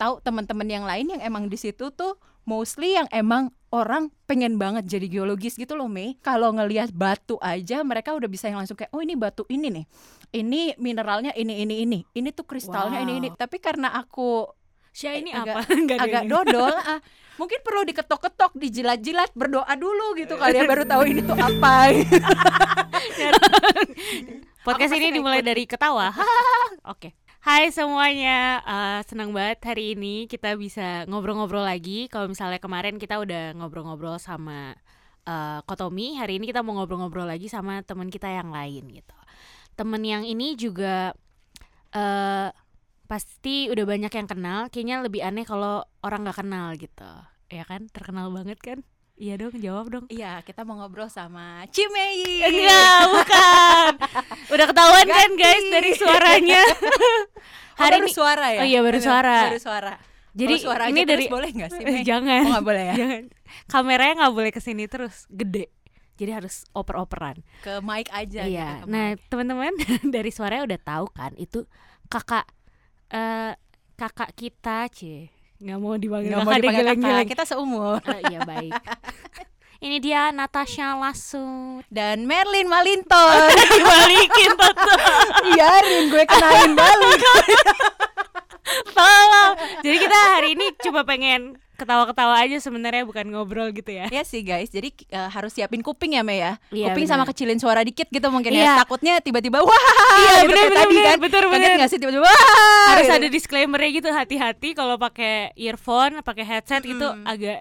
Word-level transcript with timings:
tahu 0.00 0.16
teman-teman 0.18 0.64
yang 0.64 0.82
lain 0.82 1.06
yang 1.10 1.20
emang 1.20 1.44
di 1.46 1.54
situ 1.54 1.92
tuh 1.92 2.16
mostly 2.42 2.96
yang 2.96 3.04
emang 3.10 3.52
orang 3.68 4.08
pengen 4.24 4.56
banget 4.56 4.88
jadi 4.88 5.06
geologis 5.06 5.54
gitu 5.54 5.76
loh 5.76 5.86
Mei. 5.86 6.16
Kalau 6.18 6.50
ngelihat 6.50 6.88
batu 6.90 7.36
aja 7.38 7.84
mereka 7.84 8.16
udah 8.16 8.26
bisa 8.26 8.48
yang 8.48 8.56
langsung 8.56 8.74
kayak 8.74 8.90
oh 8.90 8.98
ini 8.98 9.12
batu 9.12 9.44
ini 9.46 9.68
nih. 9.70 9.84
Ini 10.32 10.60
mineralnya 10.76 11.36
ini 11.36 11.60
ini 11.60 11.84
ini. 11.84 12.00
Ini 12.08 12.32
tuh 12.32 12.42
kristalnya 12.44 12.98
Wow. 12.98 13.04
ini 13.04 13.12
ini. 13.20 13.28
Tapi 13.30 13.60
karena 13.60 13.92
aku 13.92 14.48
Syah 14.90 15.14
ini 15.14 15.30
agak- 15.30 15.62
apa? 15.62 15.70
Ada 15.86 15.94
agak 16.02 16.22
yang- 16.24 16.30
dodol 16.32 16.74
ah, 16.90 16.98
mungkin 17.36 17.62
perlu 17.62 17.86
diketok-ketok 17.86 18.58
dijilat-jilat 18.58 19.30
berdoa 19.32 19.70
dulu 19.78 20.18
gitu 20.18 20.34
kali 20.34 20.58
ya 20.58 20.66
baru 20.66 20.82
tahu 20.82 21.02
ini 21.06 21.20
tuh 21.22 21.38
apa 21.46 21.94
Podcast 24.60 24.92
ini 24.92 25.08
dimulai 25.10 25.40
ikut. 25.40 25.48
dari 25.48 25.64
ketawa. 25.64 26.12
Oke. 26.84 27.16
Hai 27.40 27.72
semuanya, 27.72 28.60
Eh, 28.68 29.00
senang 29.08 29.32
banget 29.32 29.58
hari 29.64 29.96
ini 29.96 30.28
kita 30.28 30.60
bisa 30.60 31.08
ngobrol-ngobrol 31.08 31.64
lagi. 31.64 32.04
Kalau 32.12 32.28
misalnya 32.28 32.60
kemarin 32.60 33.00
kita 33.00 33.16
udah 33.16 33.56
ngobrol-ngobrol 33.56 34.20
sama 34.20 34.76
eh, 35.24 35.58
Kotomi, 35.64 36.20
hari 36.20 36.36
ini 36.36 36.44
kita 36.52 36.60
mau 36.60 36.76
ngobrol-ngobrol 36.76 37.24
lagi 37.24 37.48
sama 37.48 37.80
teman 37.88 38.12
kita 38.12 38.28
yang 38.28 38.52
lain 38.52 38.84
gitu. 38.92 39.16
Temen 39.78 40.02
yang 40.04 40.22
ini 40.28 40.52
juga 40.60 41.16
eh 41.96 42.48
pasti 43.10 43.72
udah 43.72 43.84
banyak 43.88 44.12
yang 44.12 44.28
kenal. 44.30 44.60
Kayaknya 44.72 44.96
lebih 45.06 45.20
aneh 45.24 45.44
kalau 45.48 45.82
orang 46.04 46.20
nggak 46.28 46.38
kenal 46.44 46.66
gitu, 46.76 47.10
ya 47.48 47.64
kan? 47.64 47.88
Terkenal 47.88 48.28
banget 48.36 48.58
kan? 48.60 48.78
Iya 49.20 49.36
dong, 49.36 49.52
jawab 49.54 49.86
dong. 49.86 50.04
iya 50.08 50.40
kita 50.40 50.64
mau 50.64 50.74
ngobrol 50.74 51.06
sama 51.06 51.68
Cimei 51.68 52.40
Enggak, 52.40 53.00
bukan. 53.06 53.92
Udah 54.52 54.64
ketahuan 54.64 55.04
kan 55.06 55.28
Ganti. 55.30 55.38
guys 55.38 55.64
dari 55.70 55.90
suaranya. 55.94 56.62
Oh, 57.72 57.82
Hari 57.82 57.96
baru 57.96 58.04
ini 58.04 58.12
suara 58.12 58.46
ya 58.50 58.60
Oh 58.60 58.66
iya, 58.66 58.80
baru 58.82 58.98
suara. 58.98 59.36
baru 59.46 59.56
suara 59.58 59.94
jadi 60.30 60.52
Kalau 60.54 60.64
suara 60.66 60.84
ini 60.86 61.00
dari 61.02 61.24
boleh 61.26 61.48
nggak 61.50 61.70
sih 61.70 61.80
Eh, 61.80 61.88
Mei? 61.90 62.02
jangan. 62.02 62.42
oh 62.42 62.50
nggak 62.52 62.66
boleh 62.66 62.84
ya 62.84 62.94
Jangan. 62.94 63.22
Kameranya 63.66 64.14
nggak 64.18 64.34
boleh 64.34 64.50
ke 64.50 64.60
sini 64.60 64.84
terus, 64.84 65.24
gede. 65.26 65.72
Jadi 66.14 66.28
harus 66.30 66.68
oper-operan. 66.70 67.40
ke 67.58 67.80
mic 67.80 68.08
aja 68.10 68.40
Iya. 68.42 68.44
gitu, 68.44 68.84
ke 68.84 68.86
Nah, 68.86 69.06
teman-teman 69.26 69.72
dari 70.12 70.28
suaranya 70.28 70.64
udah 70.66 70.80
tahu 70.82 71.06
kan 71.10 71.32
itu 71.34 71.64
kakak 72.06 72.44
eh 73.08 73.56
kakak 73.96 74.30
kita, 74.34 74.84
C. 74.88 75.32
Nggak 75.56 75.78
mau 75.78 75.92
dipanggil 75.94 76.28
nggak 76.30 76.40
mau 76.42 76.52
dipanggil 76.52 76.84
kakak 76.94 77.24
kita 77.26 77.44
seumur 77.46 77.96
Eh, 78.06 78.20
iya 78.28 78.40
baik. 78.42 78.76
Ini 79.80 79.96
dia 79.98 80.28
Natasha 80.30 80.92
Lasut. 80.94 81.80
dan 81.88 82.28
Merlin 82.28 82.68
Malinton 82.68 83.48
Dibalikin 83.72 84.52
Toto. 84.52 84.92
biarin 85.46 86.04
gue 86.06 86.24
kenain 86.26 86.72
balik 86.72 87.20
Tolong. 88.92 89.52
Jadi 89.80 89.96
kita 89.98 90.16
hari 90.30 90.48
ini 90.52 90.66
cuma 90.78 91.02
pengen 91.02 91.56
ketawa-ketawa 91.74 92.44
aja 92.44 92.60
sebenarnya 92.60 93.02
bukan 93.02 93.24
ngobrol 93.26 93.72
gitu 93.72 93.88
ya. 93.88 94.04
ya 94.06 94.20
sih 94.20 94.44
guys 94.44 94.68
jadi 94.68 94.92
eh, 94.92 95.28
harus 95.28 95.48
siapin 95.50 95.80
kuping 95.80 96.12
ya 96.12 96.20
Mei 96.20 96.36
ya 96.38 96.60
Iya, 96.68 96.92
kuping 96.92 97.08
bener. 97.08 97.16
sama 97.16 97.24
kecilin 97.24 97.56
suara 97.56 97.80
dikit 97.80 98.04
gitu 98.06 98.28
mungkin 98.28 98.52
Iya. 98.52 98.76
ya 98.76 98.84
takutnya 98.84 99.16
tiba-tiba 99.18 99.64
wah 99.64 99.72
Iya, 100.20 100.44
gitu 100.44 100.52
bener, 100.52 100.66
bener, 100.66 100.76
tadi 100.76 100.92
bener, 100.92 101.08
kan 101.08 101.18
bener, 101.18 101.42
Kaget 101.48 101.72
nggak 101.74 101.88
sih 101.88 101.96
tiba-tiba 101.96 102.20
wah 102.22 102.36
Harus 102.92 103.08
gitu. 103.08 103.16
ada 103.16 103.28
disclaimernya 103.32 103.90
gitu 103.96 104.08
hati-hati 104.12 104.68
kalau 104.70 105.00
pakai 105.00 105.56
earphone, 105.56 106.20
pakai 106.20 106.44
headset 106.44 106.84
gitu 106.84 107.00
Mm. 107.10 107.24
agak 107.24 107.58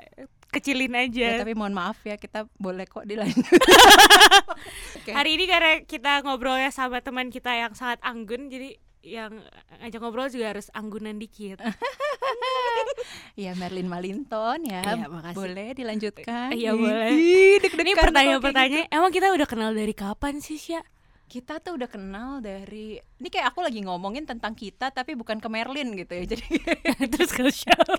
kecilin 0.50 0.92
ya, 0.92 1.02
aja. 1.06 1.28
tapi 1.42 1.54
mohon 1.54 1.74
maaf 1.74 2.02
ya 2.02 2.18
kita 2.18 2.50
boleh 2.58 2.86
kok 2.86 3.06
dilanjut 3.06 3.46
Oke. 5.00 5.12
Hari 5.16 5.40
ini 5.40 5.46
karena 5.48 5.86
kita 5.86 6.26
ngobrolnya 6.26 6.70
sama 6.70 7.00
teman 7.00 7.30
kita 7.30 7.54
yang 7.54 7.72
sangat 7.74 8.02
anggun 8.04 8.52
jadi 8.52 8.76
yang 9.00 9.32
ngajak 9.80 10.00
ngobrol 10.04 10.28
juga 10.28 10.52
harus 10.52 10.68
anggunan 10.76 11.16
dikit. 11.16 11.64
ya 13.40 13.56
Merlin 13.56 13.88
Malinton 13.88 14.60
ya 14.68 14.84
Iya, 14.84 15.08
makasih. 15.08 15.38
boleh 15.40 15.70
dilanjutkan 15.72 16.52
Iya, 16.52 16.76
boleh. 16.76 17.08
ih, 17.16 17.56
Ini 17.64 17.92
pertanyaan-pertanyaan, 17.96 18.92
emang 18.92 19.12
kita 19.16 19.32
udah 19.32 19.48
kenal 19.48 19.72
dari 19.72 19.96
kapan 19.96 20.44
sih, 20.44 20.60
Sya? 20.60 20.84
Kita 21.30 21.62
tuh 21.62 21.78
udah 21.78 21.86
kenal 21.86 22.42
dari 22.42 22.98
ini 22.98 23.30
kayak 23.30 23.54
aku 23.54 23.62
lagi 23.62 23.86
ngomongin 23.86 24.26
tentang 24.26 24.58
kita 24.58 24.90
tapi 24.90 25.14
bukan 25.14 25.38
ke 25.38 25.46
Merlin 25.46 25.94
gitu 25.94 26.18
ya 26.18 26.26
jadi 26.36 26.46
Terus 27.14 27.32
ke 27.32 27.42
siapa? 27.54 27.96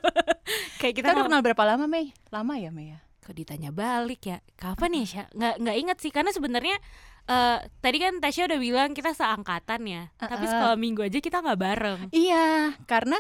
Kayak 0.82 0.94
kita 0.98 1.08
kita, 1.08 1.14
udah 1.14 1.24
kenal 1.30 1.41
berapa 1.46 1.62
lama 1.62 1.86
Mei 1.86 2.10
lama 2.34 2.58
ya 2.58 2.74
Mei 2.74 2.98
ya 2.98 3.00
kok 3.22 3.38
ditanya 3.38 3.70
balik 3.70 4.26
ya 4.26 4.42
kapan 4.58 4.98
ya 4.98 5.04
Sya? 5.06 5.24
nggak 5.30 5.54
nggak 5.62 5.76
inget 5.78 5.98
sih 6.02 6.10
karena 6.10 6.34
sebenarnya 6.34 6.76
eh 7.30 7.58
tadi 7.78 7.96
kan 8.02 8.18
Tasya 8.18 8.50
udah 8.50 8.58
bilang 8.58 8.91
kita 8.91 9.14
seangkatan 9.14 9.86
ya 9.86 10.02
tapi 10.18 10.44
Uh-uh. 10.44 10.50
sekolah 10.50 10.76
minggu 10.80 11.06
aja 11.06 11.22
kita 11.22 11.38
nggak 11.38 11.60
bareng 11.60 12.00
iya 12.10 12.74
karena 12.91 13.14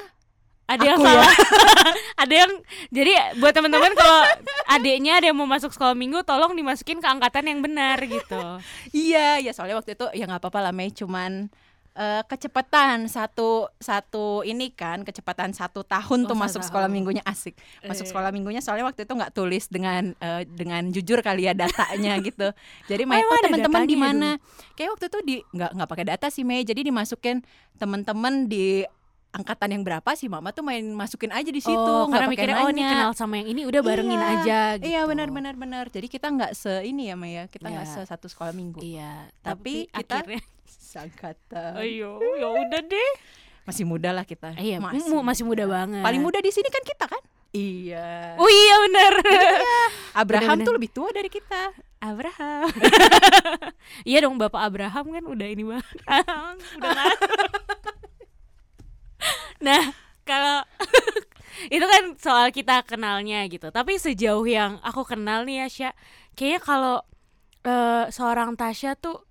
ada 0.70 0.84
yang 0.86 0.96
Aku 0.96 1.02
ya? 1.02 1.10
salah. 1.18 1.32
Ada 2.22 2.34
yang 2.36 2.52
jadi 2.88 3.12
buat 3.36 3.50
teman-teman 3.50 3.90
kalau 3.92 4.20
adiknya 4.68 5.16
ada 5.16 5.26
yang 5.26 5.34
mau 5.34 5.48
masuk 5.48 5.72
sekolah 5.72 5.92
minggu 5.94 6.20
tolong 6.22 6.52
dimasukin 6.52 7.00
ke 7.00 7.08
angkatan 7.08 7.42
yang 7.42 7.58
benar 7.58 7.96
gitu. 7.98 8.38
Iya, 8.92 9.40
ya 9.40 9.50
soalnya 9.50 9.74
waktu 9.74 9.94
itu 9.94 10.06
ya 10.12 10.24
nggak 10.24 10.38
apa-apa 10.38 10.60
lah 10.60 10.70
Mei, 10.70 10.92
cuman 10.92 11.48
eh, 11.92 12.22
kecepatan 12.22 13.08
satu 13.08 13.72
satu 13.74 14.44
ini 14.44 14.68
kan 14.70 15.00
kecepatan 15.00 15.50
satu 15.50 15.80
tahun 15.82 16.22
Oh, 16.22 16.28
tuh 16.28 16.36
masuk 16.36 16.60
sekolah 16.60 16.86
tahun. 16.86 16.94
minggunya 16.94 17.22
asik. 17.24 17.56
Masuk 17.82 18.04
Eh. 18.04 18.10
sekolah 18.12 18.30
minggunya 18.30 18.60
soalnya 18.60 18.84
waktu 18.84 19.02
itu 19.02 19.12
nggak 19.12 19.32
tulis 19.32 19.64
dengan 19.66 20.12
eh, 20.14 20.44
dengan 20.44 20.86
jujur 20.86 21.18
kali 21.18 21.48
ya 21.48 21.56
datanya 21.56 22.20
gitu. 22.22 22.52
Jadi 22.84 23.02
Oh, 23.02 23.06
emang 23.08 23.24
oh, 23.26 23.32
ada 23.34 23.48
teman-teman 23.48 23.82
di 23.84 23.96
mana? 23.96 24.30
Kayak 24.76 24.90
waktu 24.94 25.06
itu 25.08 25.18
di 25.24 25.36
nggak 25.50 25.70
nggak 25.72 25.88
pakai 25.88 26.04
data 26.06 26.26
sih 26.28 26.44
Mei. 26.44 26.62
Jadi 26.62 26.84
dimasukin 26.84 27.40
teman-teman 27.74 28.44
di 28.44 28.84
angkatan 29.30 29.68
yang 29.70 29.82
berapa 29.82 30.10
sih 30.12 30.26
mama? 30.26 30.50
Tuh 30.50 30.62
main 30.62 30.82
masukin 30.90 31.30
aja 31.30 31.46
di 31.46 31.58
situ 31.58 31.74
oh, 31.74 32.06
karena 32.06 32.26
mikirnya 32.26 32.56
oh 32.60 32.68
ini 32.68 32.82
kenal 32.82 33.10
sama 33.12 33.38
yang 33.38 33.48
ini 33.48 33.62
udah 33.62 33.80
barengin 33.80 34.16
Iya, 34.16 34.30
aja 34.36 34.60
gitu. 34.76 34.84
iya 34.88 35.00
benar 35.04 35.28
benar 35.30 35.54
benar. 35.54 35.84
Jadi 35.86 36.06
kita 36.06 36.26
nggak 36.28 36.52
se 36.52 36.82
ini 36.82 37.08
ya 37.08 37.14
Mei 37.14 37.34
ya. 37.34 37.44
Kita 37.46 37.66
nggak 37.66 37.86
Iya. 37.86 37.94
se 37.96 38.10
satu 38.10 38.26
sekolah 38.26 38.50
minggu. 38.50 38.82
Iya 38.82 39.30
Tapi 39.40 39.86
tapi, 39.86 39.98
kita- 40.02 40.18
akhirnya 40.20 40.42
sangkatan 40.90 41.72
ayo 41.78 42.18
ya 42.36 42.48
udah 42.50 42.80
deh. 42.82 43.12
Masih 43.62 43.84
muda 43.84 44.10
lah 44.10 44.26
kita. 44.26 44.56
Iya 44.58 44.82
masih, 44.82 45.22
masih 45.22 45.44
muda 45.46 45.62
banget. 45.64 46.02
Paling 46.02 46.20
muda 46.20 46.38
di 46.38 46.50
sini 46.50 46.66
kan 46.66 46.82
kita 46.82 47.06
kan? 47.06 47.22
Iya. 47.50 48.34
Oh 48.34 48.46
iya 48.46 48.74
benar. 48.84 49.12
Abraham 50.22 50.46
bener-bener. 50.58 50.66
tuh 50.66 50.74
lebih 50.74 50.90
tua 50.90 51.10
dari 51.10 51.26
kita. 51.26 51.70
Abraham. 52.00 52.70
iya 54.08 54.24
dong 54.24 54.40
Bapak 54.40 54.62
Abraham 54.64 55.12
kan 55.12 55.22
udah 55.22 55.46
ini 55.46 55.62
banget. 55.62 55.86
udah 56.78 56.90
nah, 59.66 59.92
kalau 60.24 60.64
itu 61.74 61.84
kan 61.84 62.02
soal 62.16 62.46
kita 62.50 62.82
kenalnya 62.84 63.44
gitu. 63.46 63.68
Tapi 63.68 63.96
sejauh 63.96 64.46
yang 64.46 64.78
aku 64.80 65.04
kenal 65.04 65.44
nih 65.44 65.64
ya, 65.64 65.68
Sya, 65.68 65.90
kayaknya 66.34 66.60
kalau 66.62 66.96
eh, 67.64 68.04
seorang 68.08 68.56
Tasya 68.56 68.96
tuh 68.96 69.24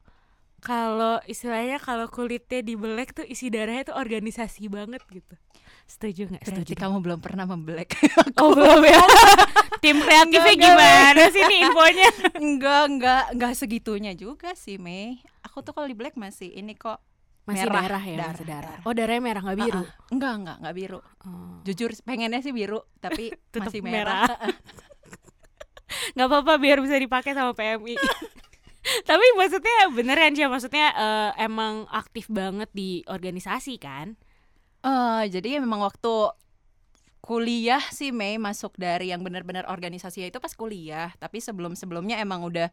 kalau 0.59 1.23
istilahnya 1.23 1.79
kalau 1.79 2.11
kulitnya 2.11 2.59
dibelek 2.59 3.15
tuh 3.15 3.23
isi 3.23 3.47
darahnya 3.47 3.89
tuh 3.89 3.95
organisasi 3.95 4.67
banget 4.67 4.99
gitu. 5.07 5.35
Setuju 5.89 6.29
nggak? 6.29 6.43
berarti 6.45 6.75
Setuju. 6.75 6.81
kamu 6.85 6.97
belum 7.01 7.19
pernah 7.23 7.49
membelek 7.49 7.95
Oh 8.37 8.53
belum 8.53 8.83
ya. 8.85 9.01
Tim 9.81 10.03
kreatifnya 10.03 10.53
Enggak, 10.53 10.53
enggak, 10.53 10.75
gimana 10.75 11.23
sih 11.31 11.43
nih 11.47 11.59
infonya? 11.65 12.09
enggak 12.37 12.81
enggak 12.91 13.23
enggak 13.33 13.51
segitunya 13.55 14.11
juga 14.13 14.53
sih 14.53 14.75
Mei 14.77 15.17
aku 15.41 15.63
tuh 15.63 15.71
kalau 15.73 15.87
di 15.87 15.95
black 15.97 16.13
masih 16.13 16.51
ini 16.51 16.75
kok 16.75 16.99
Masih 17.49 17.65
Merah, 17.65 17.81
darah 17.81 18.03
ya, 18.05 18.15
darah, 18.15 18.29
masih 18.29 18.45
darah. 18.45 18.69
darah. 18.77 18.85
Oh, 18.85 18.93
darahnya 18.93 19.21
merah 19.25 19.41
nggak 19.41 19.57
biru. 19.57 19.81
Ah, 19.81 19.87
ah. 19.89 20.13
enggak 20.13 20.33
enggak 20.37 20.57
enggak 20.61 20.75
biru 20.77 20.99
Oh. 21.25 21.59
jujur 21.65 21.89
pengennya 22.05 22.39
sih 22.45 22.53
biru 22.53 22.79
tapi 23.01 23.33
masih 23.61 23.81
merah. 23.81 24.29
nggak 26.13 26.27
apa-apa 26.29 26.53
biar 26.61 26.77
bisa 26.85 26.95
dipakai 27.01 27.33
sama 27.33 27.57
PMI. 27.57 27.97
Tapi 28.79 29.25
maksudnya 29.35 29.91
beneran 29.91 30.33
sih, 30.33 30.47
maksudnya 30.47 30.87
eh, 30.95 31.31
emang 31.45 31.83
aktif 31.91 32.31
banget 32.31 32.71
di 32.71 33.03
organisasi 33.05 33.75
kan? 33.75 34.15
Eh, 34.79 35.23
jadi 35.27 35.57
ya 35.57 35.59
memang 35.59 35.83
waktu 35.83 36.31
kuliah 37.19 37.83
sih 37.91 38.15
Mei 38.15 38.39
masuk 38.39 38.79
dari 38.79 39.11
yang 39.11 39.21
benar-benar 39.21 39.67
organisasinya 39.67 40.31
itu 40.31 40.39
pas 40.39 40.55
kuliah 40.55 41.11
tapi 41.19 41.43
sebelum 41.43 41.75
sebelumnya 41.75 42.17
emang 42.17 42.41
udah 42.41 42.71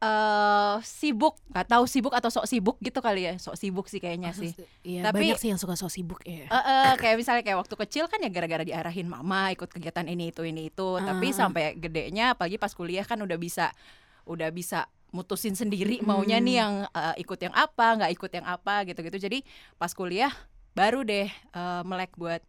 eh 0.00 0.76
sibuk 0.80 1.36
nggak 1.52 1.68
tahu 1.68 1.84
sibuk 1.84 2.16
atau 2.16 2.32
sok 2.32 2.48
sibuk 2.48 2.80
gitu 2.80 2.98
kali 2.98 3.28
ya 3.28 3.34
sok 3.36 3.52
sibuk 3.54 3.84
sih 3.84 4.00
kayaknya 4.00 4.32
sih 4.32 4.56
Iya, 4.80 5.04
Tapi- 5.04 5.28
banyak 5.28 5.36
sih 5.36 5.52
yang 5.52 5.60
suka 5.60 5.76
so 5.76 5.86
sibuk 5.86 6.24
ya. 6.24 6.48
Eh, 6.48 6.56
eh, 6.56 6.92
kayak 6.96 7.20
misalnya 7.20 7.44
kayak 7.44 7.60
waktu 7.60 7.74
kecil 7.78 8.08
kan 8.08 8.16
ya 8.16 8.28
gara-gara 8.28 8.64
diarahin 8.64 9.04
mama 9.04 9.52
ikut 9.52 9.68
kegiatan 9.68 10.08
ini 10.08 10.32
itu 10.32 10.40
ini 10.40 10.68
itu 10.68 10.88
tapi 10.98 11.30
Ah. 11.30 11.36
sampai 11.36 11.76
gedenya 11.76 12.32
apalagi 12.32 12.56
pas 12.56 12.72
kuliah 12.72 13.04
kan 13.04 13.20
udah 13.20 13.36
bisa 13.36 13.76
udah 14.24 14.48
bisa 14.48 14.88
mutusin 15.12 15.52
sendiri 15.52 16.00
Mm. 16.00 16.06
maunya 16.06 16.38
nih 16.38 16.56
yang 16.56 16.72
eh, 16.86 17.14
ikut 17.18 17.36
yang 17.36 17.52
apa 17.52 18.00
nggak 18.00 18.12
ikut 18.14 18.30
yang 18.32 18.46
apa 18.46 18.74
gitu-gitu 18.84 19.20
jadi 19.20 19.44
pas 19.76 19.92
kuliah 19.92 20.32
baru 20.72 21.04
deh 21.04 21.28
eh, 21.28 21.82
melek 21.84 22.16
buat 22.16 22.40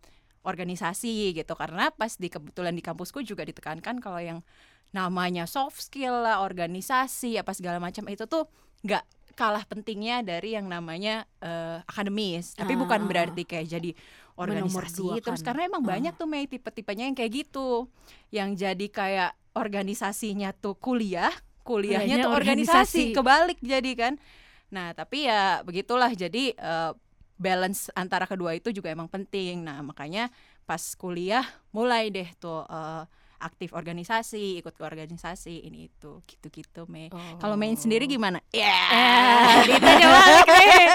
organisasi 0.42 1.36
gitu 1.36 1.54
karena 1.54 1.92
pas 1.92 2.16
di 2.16 2.26
kebetulan 2.26 2.72
di 2.72 2.82
kampusku 2.82 3.22
juga 3.22 3.44
ditekankan 3.44 4.00
kalau 4.00 4.18
yang 4.18 4.40
namanya 4.92 5.48
soft 5.48 5.80
skill 5.80 6.24
lah 6.24 6.44
organisasi 6.44 7.40
apa 7.40 7.52
segala 7.52 7.80
macam 7.80 8.06
itu 8.08 8.28
tuh 8.28 8.48
nggak 8.84 9.04
kalah 9.34 9.64
pentingnya 9.64 10.22
dari 10.22 10.54
yang 10.54 10.68
namanya 10.68 11.24
eh, 11.40 11.80
akademis. 11.88 12.54
Tapi 12.54 12.76
Ah, 12.76 12.80
bukan 12.80 13.02
ah, 13.04 13.08
berarti 13.08 13.44
kayak 13.48 13.68
jadi 13.70 13.92
organisasi 14.36 15.02
Menomorduakan. 15.02 15.24
terus 15.24 15.42
karena 15.42 15.62
emang 15.66 15.84
Ah. 15.86 15.90
banyak 15.96 16.14
tuh 16.16 16.28
Mei 16.28 16.46
tipe-tipenya 16.46 17.08
yang 17.08 17.16
kayak 17.16 17.32
gitu. 17.32 17.88
Yang 18.30 18.50
jadi 18.60 18.86
kayak 18.88 19.32
organisasinya 19.56 20.52
tuh 20.54 20.76
kuliah, 20.76 21.32
kuliahnya 21.64 22.24
tuh 22.24 22.32
organisasi. 22.32 23.16
organisasi. 23.16 23.16
Kebalik 23.16 23.60
jadi 23.64 23.92
kan. 23.96 24.14
Nah, 24.72 24.92
tapi 24.92 25.28
ya 25.28 25.64
begitulah 25.64 26.12
jadi 26.12 26.52
eh, 26.52 26.92
balance 27.40 27.90
antara 27.96 28.28
kedua 28.28 28.54
itu 28.54 28.70
juga 28.70 28.92
emang 28.92 29.08
penting. 29.08 29.64
Nah, 29.64 29.80
makanya 29.82 30.28
pas 30.68 30.84
kuliah 30.96 31.44
mulai 31.72 32.12
deh 32.12 32.28
tuh 32.38 32.68
eh, 32.68 33.04
aktif 33.42 33.74
organisasi, 33.74 34.62
ikut 34.62 34.72
ke 34.72 34.84
organisasi 34.86 35.66
ini 35.66 35.90
itu 35.90 36.22
gitu-gitu 36.24 36.86
Mei. 36.86 37.10
Kalau 37.12 37.58
main 37.58 37.74
sendiri 37.74 38.06
gimana? 38.06 38.38
Ya. 38.54 38.70
Eh, 38.94 39.56
ditanya 39.74 40.08
nih. 40.48 40.88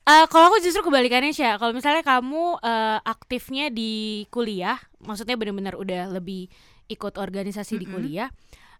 Eh, 0.00 0.24
kalau 0.28 0.52
aku 0.52 0.60
justru 0.60 0.84
kebalikannya 0.84 1.32
sih. 1.32 1.48
Kalau 1.56 1.72
misalnya 1.72 2.04
kamu 2.04 2.60
eh, 2.60 2.98
aktifnya 3.02 3.68
di 3.68 4.24
kuliah, 4.28 4.76
maksudnya 5.00 5.34
benar-benar 5.34 5.74
udah 5.74 6.12
lebih 6.12 6.46
ikut 6.86 7.16
organisasi 7.16 7.78
di 7.78 7.86
Mm-mm. 7.86 7.94
kuliah. 7.96 8.28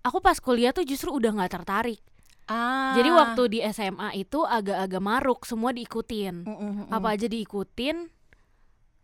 Aku 0.02 0.20
pas 0.20 0.36
kuliah 0.40 0.72
tuh 0.72 0.82
justru 0.82 1.12
udah 1.12 1.30
nggak 1.32 1.60
tertarik. 1.60 2.00
Ah. 2.50 2.98
Jadi 2.98 3.08
waktu 3.14 3.42
di 3.46 3.58
SMA 3.70 4.16
itu 4.18 4.42
agak-agak 4.42 4.98
maruk, 4.98 5.40
semua 5.46 5.70
diikutin. 5.70 6.42
Mm, 6.42 6.50
mm, 6.50 6.72
mm. 6.82 6.86
Apa 6.90 7.14
aja 7.14 7.30
diikutin, 7.30 8.10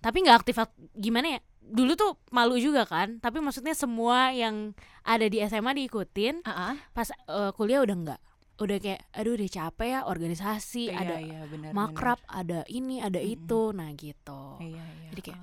tapi 0.02 0.16
nggak 0.26 0.36
aktif 0.42 0.56
ak- 0.58 0.74
gimana 0.92 1.38
ya? 1.38 1.40
Dulu 1.66 1.92
tuh 1.98 2.14
malu 2.30 2.56
juga 2.56 2.86
kan. 2.86 3.18
Tapi 3.18 3.42
maksudnya 3.42 3.74
semua 3.74 4.30
yang 4.30 4.72
ada 5.02 5.26
di 5.26 5.42
SMA 5.42 5.74
diikutin. 5.74 6.46
Ah, 6.46 6.72
ah. 6.72 6.74
Pas 6.94 7.10
eh, 7.10 7.50
kuliah 7.58 7.82
udah 7.82 7.96
nggak. 7.96 8.20
Udah 8.56 8.76
kayak, 8.80 9.04
aduh 9.12 9.36
udah 9.36 9.50
capek 9.52 9.88
ya 9.92 10.00
organisasi, 10.08 10.88
Iya, 10.88 10.96
ada 10.96 11.16
iya, 11.20 11.44
benar, 11.44 11.76
makrab 11.76 12.16
ada 12.24 12.64
ini 12.72 13.04
ada 13.04 13.20
Mm-mm. 13.20 13.34
itu 13.36 13.60
nah 13.76 13.92
gitu. 13.92 14.42
Iya, 14.64 14.80
iya. 14.80 15.08
Jadi 15.12 15.20
kayak. 15.20 15.40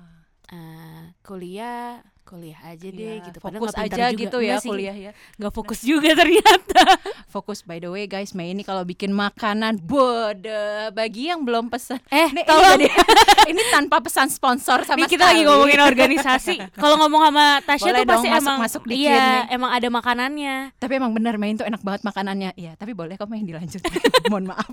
Eh, 0.50 1.02
kuliah 1.22 2.02
kuliah 2.24 2.56
aja 2.64 2.86
deh 2.86 2.98
Iya, 3.12 3.20
gitu 3.22 3.38
Padahal 3.38 3.60
fokus 3.62 3.76
aja 3.76 4.04
juga. 4.06 4.16
gitu 4.18 4.38
ya 4.38 4.48
Nggak 4.50 4.60
sih, 4.60 4.70
kuliah 4.70 4.96
ya. 4.98 5.10
nggak 5.36 5.52
fokus 5.52 5.80
juga 5.80 6.10
ternyata 6.16 6.82
Fokus 7.26 7.60
by 7.60 7.76
the 7.76 7.86
way 7.86 8.04
guys, 8.04 8.32
Mei 8.32 8.50
ini 8.50 8.62
kalau 8.62 8.82
bikin 8.82 9.10
makanan 9.10 9.76
bode 9.78 10.48
bagi 10.90 11.28
yang 11.28 11.42
belum 11.42 11.68
pesan. 11.68 12.00
eh 12.08 12.26
Nih, 12.26 12.32
ini, 12.32 12.42
tolong 12.42 12.80
jadi- 12.80 12.92
ini 13.50 13.62
tanpa 13.68 14.00
pesan 14.00 14.26
sponsor 14.26 14.82
sama 14.82 14.98
Nih 14.98 15.06
kita 15.06 15.24
lagi 15.26 15.42
ngomongin 15.42 15.78
organisasi 15.78 16.54
kalau 16.82 16.96
ngomong 16.98 17.22
sama 17.24 17.44
Tasya 17.60 17.84
Boleh 17.86 17.98
tuh 17.98 18.08
pasti 18.08 18.16
dong, 18.22 18.32
masuk- 18.32 18.42
emang 18.42 18.56
masuk 18.58 18.82
dikit 18.84 19.04
iya 19.04 19.20
nih. 19.44 19.54
emang 19.54 19.70
ada 19.70 19.88
makanannya 19.90 20.56
Tapi 20.74 20.92
emang 20.94 21.12
benar 21.12 21.34
main 21.36 21.54
tuh 21.54 21.64
enak 21.64 21.80
banget 21.80 22.02
makanannya. 22.02 22.50
Iya, 22.54 22.72
tapi 22.74 22.92
boleh 22.92 23.14
kok 23.14 23.26
main 23.26 23.42
dilanjut. 23.42 23.84
Mohon 24.26 24.50
maaf. 24.50 24.72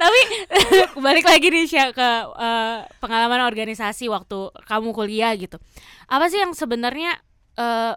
Tapi 0.00 0.20
balik 1.06 1.26
lagi 1.28 1.46
nih 1.52 1.66
Sya 1.68 1.92
ke 1.92 2.08
eh, 2.26 2.78
pengalaman 2.98 3.44
organisasi 3.46 4.08
waktu 4.08 4.50
kamu 4.66 4.90
kuliah 4.96 5.32
gitu. 5.36 5.60
Apa 6.08 6.28
sih 6.32 6.40
yang 6.40 6.56
sebenarnya 6.56 7.20
eh, 7.56 7.94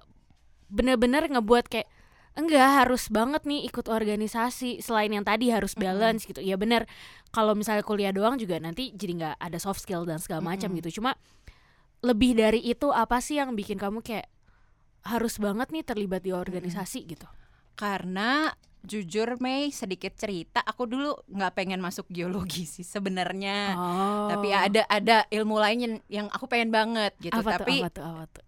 bener-bener 0.70 1.30
ngebuat 1.30 1.72
kayak 1.72 1.88
enggak 2.36 2.84
harus 2.84 3.08
banget 3.08 3.48
nih 3.48 3.64
ikut 3.72 3.88
organisasi 3.88 4.84
selain 4.84 5.08
yang 5.08 5.24
tadi 5.24 5.50
harus 5.50 5.74
balance 5.74 6.28
gitu. 6.28 6.44
Ya 6.44 6.60
bener. 6.60 6.86
Kalau 7.32 7.56
misalnya 7.56 7.84
kuliah 7.84 8.12
doang 8.12 8.36
juga 8.40 8.60
nanti 8.60 8.92
jadi 8.96 9.12
nggak 9.20 9.36
ada 9.40 9.58
soft 9.60 9.84
skill 9.84 10.04
dan 10.04 10.20
segala 10.20 10.44
macam 10.44 10.72
Mm-mm. 10.72 10.84
gitu. 10.84 11.00
Cuma 11.02 11.16
lebih 12.04 12.36
dari 12.38 12.62
itu 12.62 12.92
apa 12.92 13.24
sih 13.24 13.40
yang 13.40 13.56
bikin 13.56 13.80
kamu 13.80 14.04
kayak 14.04 14.28
harus 15.08 15.40
banget 15.40 15.72
nih 15.72 15.84
terlibat 15.88 16.22
di 16.28 16.36
organisasi 16.36 17.08
gitu? 17.08 17.28
Karena 17.76 18.52
jujur 18.86 19.42
Mei 19.42 19.74
sedikit 19.74 20.14
cerita, 20.16 20.62
aku 20.62 20.86
dulu 20.86 21.18
nggak 21.28 21.54
pengen 21.58 21.82
masuk 21.82 22.06
geologi 22.14 22.64
sih 22.70 22.86
sebenarnya. 22.86 23.74
oh 23.76 24.30
Tapi 24.30 24.48
ada 24.54 24.82
ada 24.88 25.26
ilmu 25.34 25.58
lain 25.58 25.78
yang, 25.82 25.96
yang 26.08 26.28
aku 26.30 26.46
pengen 26.46 26.70
banget 26.70 27.12
gitu. 27.20 27.34
apa 27.34 27.60
tapi 27.60 27.82
tuh 27.82 27.86
apa 27.86 27.90
tuh 27.92 28.06
apa 28.06 28.26
tuh 28.30 28.44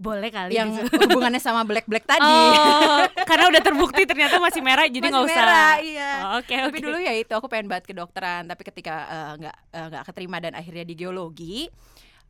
boleh 0.00 0.32
kali 0.32 0.56
yang 0.56 0.72
gitu. 0.72 0.96
hubungannya 0.96 1.36
sama 1.36 1.60
black 1.68 1.84
black 1.84 2.08
tadi. 2.08 2.24
Oh, 2.24 3.04
karena 3.28 3.52
udah 3.52 3.60
terbukti 3.60 4.08
ternyata 4.08 4.40
masih 4.40 4.64
merah 4.64 4.88
jadi 4.88 5.12
nggak 5.12 5.26
usah. 5.28 5.36
merah, 5.36 5.74
iya. 5.84 6.12
Oh, 6.24 6.40
Oke 6.40 6.56
tapi 6.56 6.80
oke. 6.80 6.86
dulu 6.88 6.98
ya 7.04 7.12
itu 7.12 7.32
aku 7.36 7.52
pengen 7.52 7.68
banget 7.68 7.92
kedokteran 7.92 8.48
tapi 8.48 8.64
ketika 8.64 8.94
eh, 9.04 9.32
nggak 9.44 9.56
eh, 9.76 9.86
nggak 9.92 10.04
keterima 10.08 10.40
dan 10.40 10.56
akhirnya 10.56 10.88
di 10.88 10.94
geologi 10.96 11.68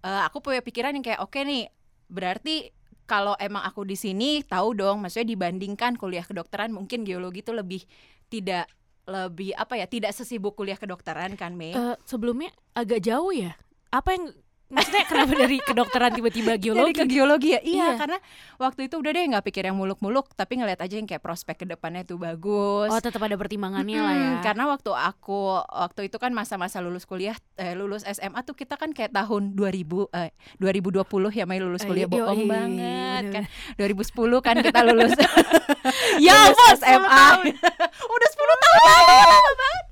eh, 0.03 0.23
aku 0.27 0.43
punya 0.43 0.59
pikiran 0.67 0.99
yang 0.99 1.05
kayak 1.07 1.23
oke 1.23 1.39
nih 1.39 1.71
berarti 2.11 2.75
kalau 3.11 3.35
emang 3.43 3.67
aku 3.67 3.83
di 3.83 3.99
sini 3.99 4.47
tahu 4.47 4.79
dong 4.79 5.03
maksudnya 5.03 5.35
dibandingkan 5.35 5.99
kuliah 5.99 6.23
kedokteran 6.23 6.71
mungkin 6.71 7.03
geologi 7.03 7.43
itu 7.43 7.51
lebih 7.51 7.83
tidak 8.31 8.71
lebih 9.11 9.51
apa 9.59 9.75
ya 9.75 9.91
tidak 9.91 10.15
sesibuk 10.15 10.55
kuliah 10.55 10.79
kedokteran 10.79 11.35
kan 11.35 11.59
Mei 11.59 11.75
Eh, 11.75 11.97
sebelumnya 12.07 12.55
agak 12.79 13.03
jauh 13.03 13.35
ya. 13.35 13.59
Apa 13.91 14.15
yang 14.15 14.31
maksudnya 14.71 15.03
kenapa 15.05 15.33
dari 15.37 15.59
kedokteran 15.59 16.11
tiba-tiba 16.13 16.53
Jadi 16.53 16.63
geologi? 16.65 16.95
ke 16.95 17.05
geologi 17.05 17.49
ya 17.51 17.61
iya, 17.61 17.79
Iya. 17.85 17.89
karena 17.97 18.19
waktu 18.57 18.81
itu 18.87 18.95
udah 18.97 19.11
deh 19.11 19.25
nggak 19.29 19.45
pikir 19.45 19.63
yang 19.65 19.75
muluk-muluk 19.75 20.31
tapi 20.33 20.57
ngeliat 20.57 20.79
aja 20.79 20.95
yang 20.95 21.05
kayak 21.05 21.21
prospek 21.21 21.57
ke 21.57 21.67
depannya 21.67 22.03
tuh 22.03 22.17
bagus 22.17 22.89
Oh 22.89 23.01
tetap 23.01 23.21
ada 23.21 23.35
pertimbangannya 23.35 23.99
lah 23.99 24.15
ya. 24.15 24.31
Karena 24.41 24.65
waktu 24.67 24.91
aku 24.91 25.41
waktu 25.61 26.01
itu 26.05 26.17
kan 26.17 26.31
masa-masa 26.31 26.79
lulus 26.79 27.03
kuliah, 27.03 27.35
eh, 27.57 27.73
lulus 27.73 28.03
SMA 28.05 28.41
tuh 28.41 28.55
kita 28.55 28.75
kan 28.75 28.91
kayak 28.91 29.11
tahun 29.11 29.53
2000 29.53 30.07
eh 30.13 30.31
2020 30.57 31.03
ya 31.33 31.45
Mei 31.45 31.59
lulus 31.59 31.83
Eh, 31.83 31.87
kuliah 31.87 32.07
bohong 32.07 32.47
banget 32.47 33.25
kan. 33.31 33.45
2010 33.77 34.07
kan 34.41 34.57
kita 34.57 34.81
lulus. 34.83 35.13
Ya 36.21 36.37
lulus 36.47 36.81
ampun, 36.81 37.51
10 37.51 37.57
SMA. 37.57 37.75
Udah 38.07 38.29
10 38.29 38.63
tahun 38.63 38.81
lama 38.81 39.53
banget. 39.57 39.85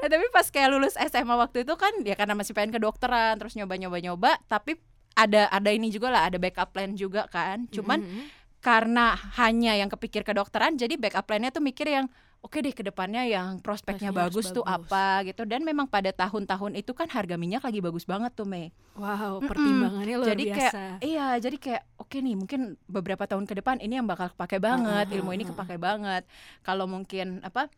Nah, 0.00 0.08
tapi 0.08 0.26
pas 0.32 0.46
kayak 0.46 0.68
lulus 0.72 0.94
SMA 0.96 1.34
waktu 1.36 1.62
itu 1.62 1.74
kan 1.76 1.92
ya 2.02 2.16
karena 2.16 2.32
masih 2.32 2.52
pengen 2.52 2.72
kedokteran 2.72 3.36
terus 3.36 3.52
nyoba-nyoba-nyoba 3.54 4.40
tapi 4.46 4.80
ada 5.12 5.50
ada 5.50 5.70
ini 5.70 5.90
juga 5.90 6.08
lah 6.08 6.26
ada 6.26 6.40
backup 6.40 6.72
plan 6.72 6.96
juga 6.96 7.28
kan. 7.28 7.68
Cuman 7.68 8.00
Mm-mm. 8.00 8.24
karena 8.60 9.12
hanya 9.36 9.72
yang 9.72 9.88
kepikir 9.88 10.20
kedokteran 10.20 10.76
jadi 10.76 10.96
backup 10.96 11.24
plan-nya 11.24 11.48
tuh 11.48 11.60
mikir 11.60 11.88
yang 11.88 12.06
oke 12.40 12.56
deh 12.56 12.72
ke 12.72 12.80
depannya 12.80 13.24
yang 13.24 13.60
prospeknya 13.60 14.08
harus 14.08 14.32
bagus 14.32 14.46
tuh 14.48 14.64
bagus. 14.64 14.88
apa 14.88 15.04
gitu 15.28 15.44
dan 15.44 15.60
memang 15.60 15.84
pada 15.84 16.08
tahun-tahun 16.10 16.72
itu 16.72 16.92
kan 16.92 17.08
harga 17.08 17.36
minyak 17.36 17.60
lagi 17.60 17.80
bagus 17.80 18.08
banget 18.08 18.32
tuh 18.32 18.48
Mei 18.48 18.72
wow, 18.96 19.44
pertimbangannya 19.44 20.16
luar 20.16 20.28
jadi 20.32 20.44
biasa. 20.48 20.56
kayak 20.56 20.72
iya 21.04 21.26
jadi 21.36 21.56
kayak 21.56 21.82
oke 21.96 22.16
nih 22.16 22.36
mungkin 22.36 22.60
beberapa 22.86 23.28
tahun 23.28 23.44
ke 23.44 23.60
depan 23.60 23.76
ini 23.80 24.00
yang 24.00 24.08
bakal 24.08 24.32
kepake 24.32 24.56
banget 24.56 25.04
Ah, 25.04 25.12
ah, 25.12 25.16
ilmu 25.16 25.30
ini 25.32 25.44
kepake 25.44 25.76
banget 25.76 26.24
kalau 26.60 26.88
mungkin 26.88 27.44
apa 27.44 27.68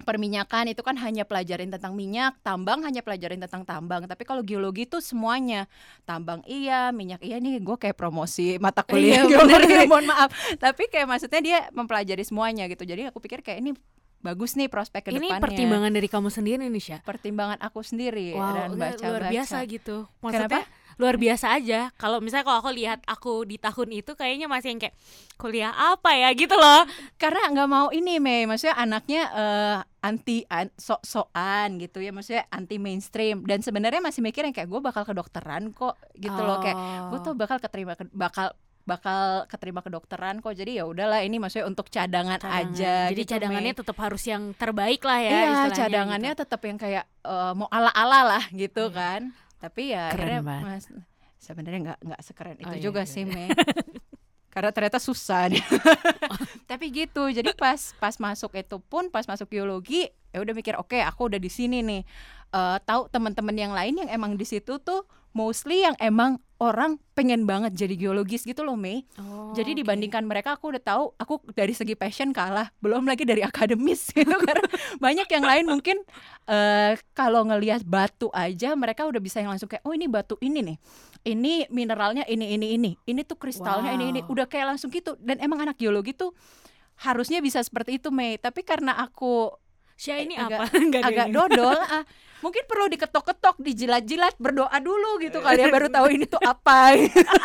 perminyakan 0.00 0.72
itu 0.72 0.80
kan 0.80 0.96
hanya 0.96 1.28
pelajarin 1.28 1.68
tentang 1.68 1.92
minyak, 1.92 2.32
tambang 2.40 2.80
hanya 2.80 3.04
pelajarin 3.04 3.36
tentang 3.36 3.68
tambang. 3.68 4.08
Tapi 4.08 4.22
kalau 4.24 4.40
geologi 4.40 4.88
itu 4.88 4.98
semuanya 4.98 5.68
tambang 6.02 6.40
iya, 6.44 6.88
minyak 6.88 7.20
iya 7.20 7.36
nih 7.36 7.60
gue 7.60 7.76
kayak 7.76 7.94
promosi 7.94 8.56
mata 8.56 8.80
kuliah 8.80 9.28
Iya, 9.28 9.28
geologi, 9.28 9.60
bener. 9.60 9.88
mohon 9.90 10.06
maaf. 10.08 10.30
Tapi 10.56 10.88
kayak 10.88 11.06
maksudnya 11.06 11.40
dia 11.40 11.58
mempelajari 11.70 12.24
semuanya 12.24 12.64
gitu. 12.66 12.88
Jadi 12.88 13.12
aku 13.12 13.20
pikir 13.20 13.44
kayak 13.44 13.60
ini 13.60 13.72
bagus 14.20 14.52
nih 14.52 14.68
prospek 14.68 15.00
ke 15.00 15.10
Ini 15.12 15.32
depannya. 15.32 15.40
pertimbangan 15.40 15.92
dari 15.92 16.08
kamu 16.08 16.28
sendiri 16.28 16.64
nih 16.68 16.82
Syah. 16.82 17.00
pertimbangan 17.00 17.56
aku 17.56 17.80
sendiri 17.80 18.36
Wow, 18.36 18.52
dan 18.52 18.68
enggak, 18.76 18.92
baca 19.00 19.04
luar 19.08 19.22
biasa 19.32 19.56
gitu. 19.64 19.96
Maksudnya 20.20 20.64
luar 21.00 21.16
biasa 21.16 21.56
aja. 21.56 21.88
Kalau 21.94 22.20
misalnya 22.20 22.44
kalau 22.44 22.60
aku 22.60 22.70
lihat 22.70 23.00
aku 23.04 23.42
di 23.42 23.56
tahun 23.56 23.88
itu 23.96 24.12
kayaknya 24.12 24.44
masih 24.44 24.70
yang 24.70 24.80
kayak 24.80 24.96
kuliah 25.34 25.72
apa 25.72 26.12
ya 26.12 26.28
gitu 26.32 26.52
loh. 26.52 26.84
karena 27.16 27.48
nggak 27.48 27.66
mau 27.66 27.88
ini 27.88 28.16
Mei 28.16 28.44
maksudnya 28.44 28.76
anaknya 28.76 29.22
eh, 29.26 29.76
anti 30.00 30.44
an, 30.46 30.68
sok-sokan 30.74 31.76
gitu 31.78 31.98
ya 31.98 32.10
maksudnya 32.10 32.44
anti 32.48 32.76
mainstream 32.76 33.42
dan 33.42 33.60
sebenarnya 33.60 33.98
masih 33.98 34.20
mikir 34.20 34.42
yang 34.42 34.52
kayak 34.52 34.66
gue 34.66 34.80
bakal 34.80 35.02
kedokteran 35.02 35.70
kok 35.70 35.96
gitu 36.14 36.36
loh 36.38 36.58
kayak 36.58 36.76
gue 37.08 37.18
Oh. 37.18 37.22
tuh 37.22 37.34
bakal 37.34 37.56
keterima 37.58 37.94
ke- 37.94 38.08
bakal 38.10 38.52
bakal 38.82 39.20
keterima 39.46 39.80
kedokteran 39.80 40.38
kok 40.38 40.52
jadi 40.52 40.72
ya 40.74 40.84
udahlah 40.84 41.20
ini 41.20 41.36
maksudnya 41.36 41.64
untuk 41.64 41.86
cadangan, 41.86 42.36
Cadangan. 42.36 42.64
aja 42.66 42.94
Jadi 43.06 43.16
gitu, 43.18 43.30
cadangannya 43.30 43.72
tetap 43.74 43.96
harus 43.98 44.22
yang 44.24 44.42
terbaik 44.52 45.00
lah 45.00 45.18
ya. 45.18 45.30
iya 45.30 45.40
istilahnya 45.46 45.76
cadangannya 45.78 46.32
gitu. 46.32 46.40
tetap 46.42 46.60
yang 46.62 46.76
kayak 46.76 47.04
eh, 47.22 47.52
mau 47.54 47.68
ala-ala 47.68 48.20
lah 48.26 48.44
gitu 48.50 48.84
Iya. 48.86 48.96
kan 48.96 49.20
tapi 49.60 49.92
ya 49.92 50.08
Keren 50.08 50.18
akhirnya 50.18 50.42
banget. 50.42 50.64
mas 50.64 50.84
sebenarnya 51.36 51.80
nggak 51.82 51.98
nggak 52.02 52.20
sekeren 52.20 52.56
itu 52.56 52.66
Oh, 52.66 52.74
iya, 52.74 52.82
juga 52.82 53.02
iya, 53.02 53.12
sih 53.12 53.22
iya. 53.22 53.30
Mei 53.30 53.48
karena 54.52 54.74
ternyata 54.74 54.98
susah 54.98 55.46
nih. 55.46 55.62
tapi 56.70 56.90
gitu 56.90 57.30
jadi 57.30 57.54
pas 57.54 57.94
pas 57.96 58.16
masuk 58.16 58.50
itu 58.52 58.76
pun 58.82 59.06
pas 59.06 59.22
masuk 59.22 59.46
biologi 59.46 60.10
ya 60.30 60.38
udah 60.38 60.52
mikir 60.52 60.74
oke 60.74 60.98
aku 60.98 61.30
udah 61.30 61.38
di 61.38 61.48
sini 61.48 61.80
nih 61.80 62.02
Eh, 62.50 62.78
tahu 62.82 63.06
teman-teman 63.06 63.54
yang 63.54 63.70
lain 63.70 63.94
yang 63.94 64.10
emang 64.10 64.34
di 64.34 64.42
situ 64.42 64.82
tuh 64.82 65.06
mostly 65.30 65.82
yang 65.82 65.94
emang 65.96 66.36
orang 66.56 67.00
pengen 67.14 67.42
banget 67.42 67.72
jadi 67.72 67.96
geologis 67.96 68.42
gitu 68.42 68.60
loh 68.60 68.74
Mei 68.74 69.08
Oh, 69.16 69.50
jadi 69.50 69.72
oke. 69.72 69.78
dibandingkan 69.80 70.22
mereka 70.22 70.54
aku 70.54 70.70
udah 70.70 70.78
tahu 70.78 71.04
aku 71.16 71.40
dari 71.50 71.72
segi 71.72 71.94
passion 71.94 72.30
kalah, 72.30 72.68
belum 72.78 73.02
lagi 73.02 73.24
dari 73.24 73.40
akademis 73.48 74.10
gitu 74.10 74.30
karena 74.30 74.66
banyak 74.96 75.26
yang 75.26 75.42
lain 75.42 75.64
mungkin 75.66 75.96
eh 76.44 76.94
kalau 77.12 77.42
ngelihat 77.42 77.82
batu 77.82 78.28
aja 78.30 78.74
mereka 78.74 79.04
udah 79.04 79.18
bisa 79.18 79.38
yang 79.38 79.48
langsung 79.48 79.66
kayak 79.66 79.82
oh 79.82 79.90
ini 79.90 80.06
batu 80.06 80.36
ini 80.38 80.60
nih. 80.62 80.78
Ini 81.22 81.68
mineralnya 81.68 82.24
ini 82.24 82.54
ini 82.54 82.66
ini. 82.74 82.90
Ini 82.98 83.20
tuh 83.22 83.36
kristalnya 83.36 83.92
ini 83.92 84.08
ini. 84.08 84.20
Wow. 84.22 84.32
Udah 84.32 84.46
kayak 84.46 84.70
langsung 84.70 84.88
gitu 84.88 85.16
dan 85.18 85.36
emang 85.38 85.60
anak 85.60 85.76
geologi 85.76 86.12
tuh 86.12 86.32
harusnya 86.98 87.40
bisa 87.40 87.60
seperti 87.60 87.96
itu 87.96 88.12
Mei 88.12 88.36
tapi 88.36 88.60
karena 88.60 88.92
aku 88.94 89.48
Sya 89.96 90.16
ini 90.16 90.32
agak- 90.32 90.64
apa? 90.64 90.76
Nggak 90.88 91.00
ada 91.00 91.08
agak 91.10 91.26
ini. 91.26 91.34
dodol 91.34 91.78
ah, 91.96 92.04
mungkin 92.40 92.64
perlu 92.64 92.88
diketok-ketok 92.88 93.60
dijilat-jilat 93.60 94.34
berdoa 94.40 94.72
dulu 94.80 95.20
gitu 95.20 95.40
kali 95.40 95.60
ya 95.60 95.68
baru 95.68 95.88
tahu 95.88 96.06
ini 96.12 96.24
tuh 96.24 96.40
apa 96.40 96.96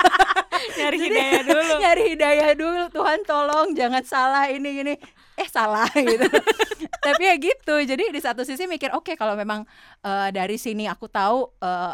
Nyari 0.79 0.97
hidayah 0.97 1.41
dulu. 1.43 1.73
nyari 1.83 2.03
hidayah 2.15 2.51
dulu 2.55 2.83
Tuhan 2.89 3.19
tolong 3.27 3.75
jangan 3.75 4.03
salah 4.07 4.47
ini 4.47 4.69
gini 4.71 4.93
eh 5.35 5.47
salah 5.51 5.87
gitu 6.11 6.25
tapi 7.03 7.23
ya 7.27 7.35
gitu 7.35 7.75
jadi 7.83 8.07
di 8.07 8.19
satu 8.23 8.47
sisi 8.47 8.63
mikir 8.65 8.95
oke 8.95 9.19
kalau 9.19 9.35
memang 9.35 9.67
eh, 10.01 10.29
dari 10.31 10.55
sini 10.55 10.87
aku 10.87 11.11
tahu 11.11 11.51
eh, 11.59 11.93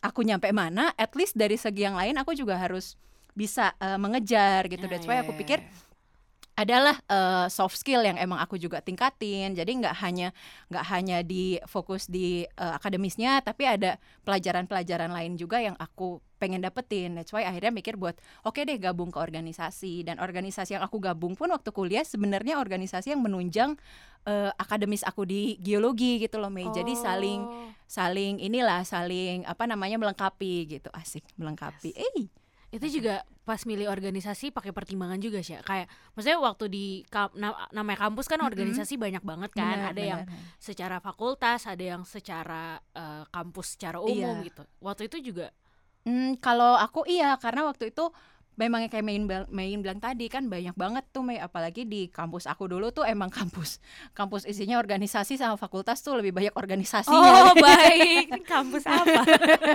aku 0.00 0.20
nyampe 0.24 0.48
mana 0.52 0.92
at 0.96 1.12
least 1.16 1.36
dari 1.36 1.56
segi 1.60 1.84
yang 1.84 1.96
lain 1.96 2.16
aku 2.16 2.32
juga 2.32 2.56
harus 2.56 2.96
bisa 3.36 3.74
eh, 3.82 3.98
mengejar 4.00 4.64
gitu 4.72 4.86
Ah, 4.88 4.90
that's 4.90 5.04
why 5.04 5.20
iya, 5.20 5.22
aku 5.26 5.32
iya, 5.36 5.40
pikir 5.44 5.58
iya. 5.60 5.68
Adalah 6.54 6.94
eh, 7.10 7.46
soft 7.50 7.74
skill 7.74 8.06
yang 8.06 8.14
emang 8.14 8.38
aku 8.38 8.54
juga 8.54 8.78
tingkatin. 8.78 9.58
Jadi 9.58 9.70
nggak 9.82 9.94
hanya 10.02 10.30
nggak 10.70 10.84
hanya 10.86 11.18
di 11.26 11.58
fokus 11.66 12.06
di 12.06 12.46
eh, 12.46 12.72
akademisnya 12.78 13.42
tapi 13.42 13.66
ada 13.66 13.98
pelajaran-pelajaran 14.22 15.10
lain 15.10 15.34
juga 15.34 15.58
yang 15.58 15.74
aku 15.82 16.22
pengen 16.38 16.62
dapetin. 16.62 17.18
That's 17.18 17.34
why 17.34 17.42
akhirnya 17.42 17.74
mikir 17.74 17.98
buat 17.98 18.14
oke 18.46 18.62
deh 18.62 18.78
gabung 18.78 19.10
ke 19.10 19.18
organisasi. 19.18 20.06
Dan 20.06 20.22
organisasi 20.22 20.78
yang 20.78 20.84
aku 20.86 21.02
gabung 21.02 21.34
pun 21.34 21.50
waktu 21.50 21.74
kuliah 21.74 22.06
sebenarnya 22.06 22.62
organisasi 22.62 23.18
yang 23.18 23.22
menunjang 23.26 23.74
eh, 24.22 24.50
akademis 24.54 25.02
aku 25.02 25.26
di 25.26 25.58
geologi 25.58 26.22
gitu 26.22 26.38
loh 26.38 26.54
Mei. 26.54 26.70
Jadi 26.70 26.94
saling 26.94 27.42
Oh. 27.44 27.70
saling 27.90 28.38
inilah 28.38 28.86
saling 28.86 29.42
apa 29.42 29.66
namanya 29.66 29.98
melengkapi 29.98 30.78
gitu. 30.78 30.88
Asik 30.94 31.26
melengkapi. 31.34 31.90
Eh 31.98 32.43
itu 32.74 32.86
juga 32.92 33.14
pas 33.40 33.60
milih 33.62 33.86
organisasi 33.86 34.50
pakai 34.50 34.72
pertimbangan 34.72 35.16
juga 35.16 35.38
sih 35.38 35.54
kayak 35.60 35.86
maksudnya 36.12 36.38
waktu 36.38 36.64
di 36.66 36.84
kam- 37.06 37.30
na- 37.34 37.68
namanya 37.70 38.02
kampus 38.02 38.26
kan 38.26 38.40
organisasi 38.40 38.96
banyak 38.96 39.20
banget 39.20 39.52
kan 39.52 39.78
benar, 39.78 39.92
ada 39.92 40.02
yang 40.02 40.22
benar. 40.24 40.56
secara 40.58 40.96
fakultas 40.98 41.64
ada 41.64 41.84
yang 41.86 42.02
secara 42.02 42.64
eh, 42.90 43.24
kampus 43.28 43.76
secara 43.76 44.00
umum 44.00 44.40
Iya. 44.40 44.44
gitu 44.44 44.62
waktu 44.80 45.06
itu 45.06 45.30
juga 45.30 45.48
Hmm, 46.04 46.36
kalau 46.36 46.76
aku 46.76 47.08
iya 47.08 47.32
karena 47.34 47.64
waktu 47.64 47.88
itu 47.88 48.12
memang 48.54 48.86
yang 48.86 48.90
kayak 48.90 49.06
main 49.06 49.22
main 49.50 49.78
bilang 49.82 49.98
tadi 49.98 50.26
kan 50.30 50.46
banyak 50.46 50.74
banget 50.74 51.04
tuh 51.10 51.22
Mei. 51.26 51.38
Apalagi 51.38 51.86
di 51.86 52.08
kampus 52.10 52.46
aku 52.46 52.70
dulu 52.70 52.90
tuh 52.90 53.06
emang 53.06 53.30
kampus 53.30 53.78
kampus 54.14 54.46
isinya 54.48 54.78
organisasi 54.80 55.38
sama 55.38 55.58
fakultas 55.58 56.00
tuh 56.00 56.18
lebih 56.18 56.34
banyak 56.34 56.54
organisasinya. 56.54 57.52
Oh 57.52 57.54
baik. 57.66 58.46
Kampus 58.46 58.84
apa? 58.86 59.22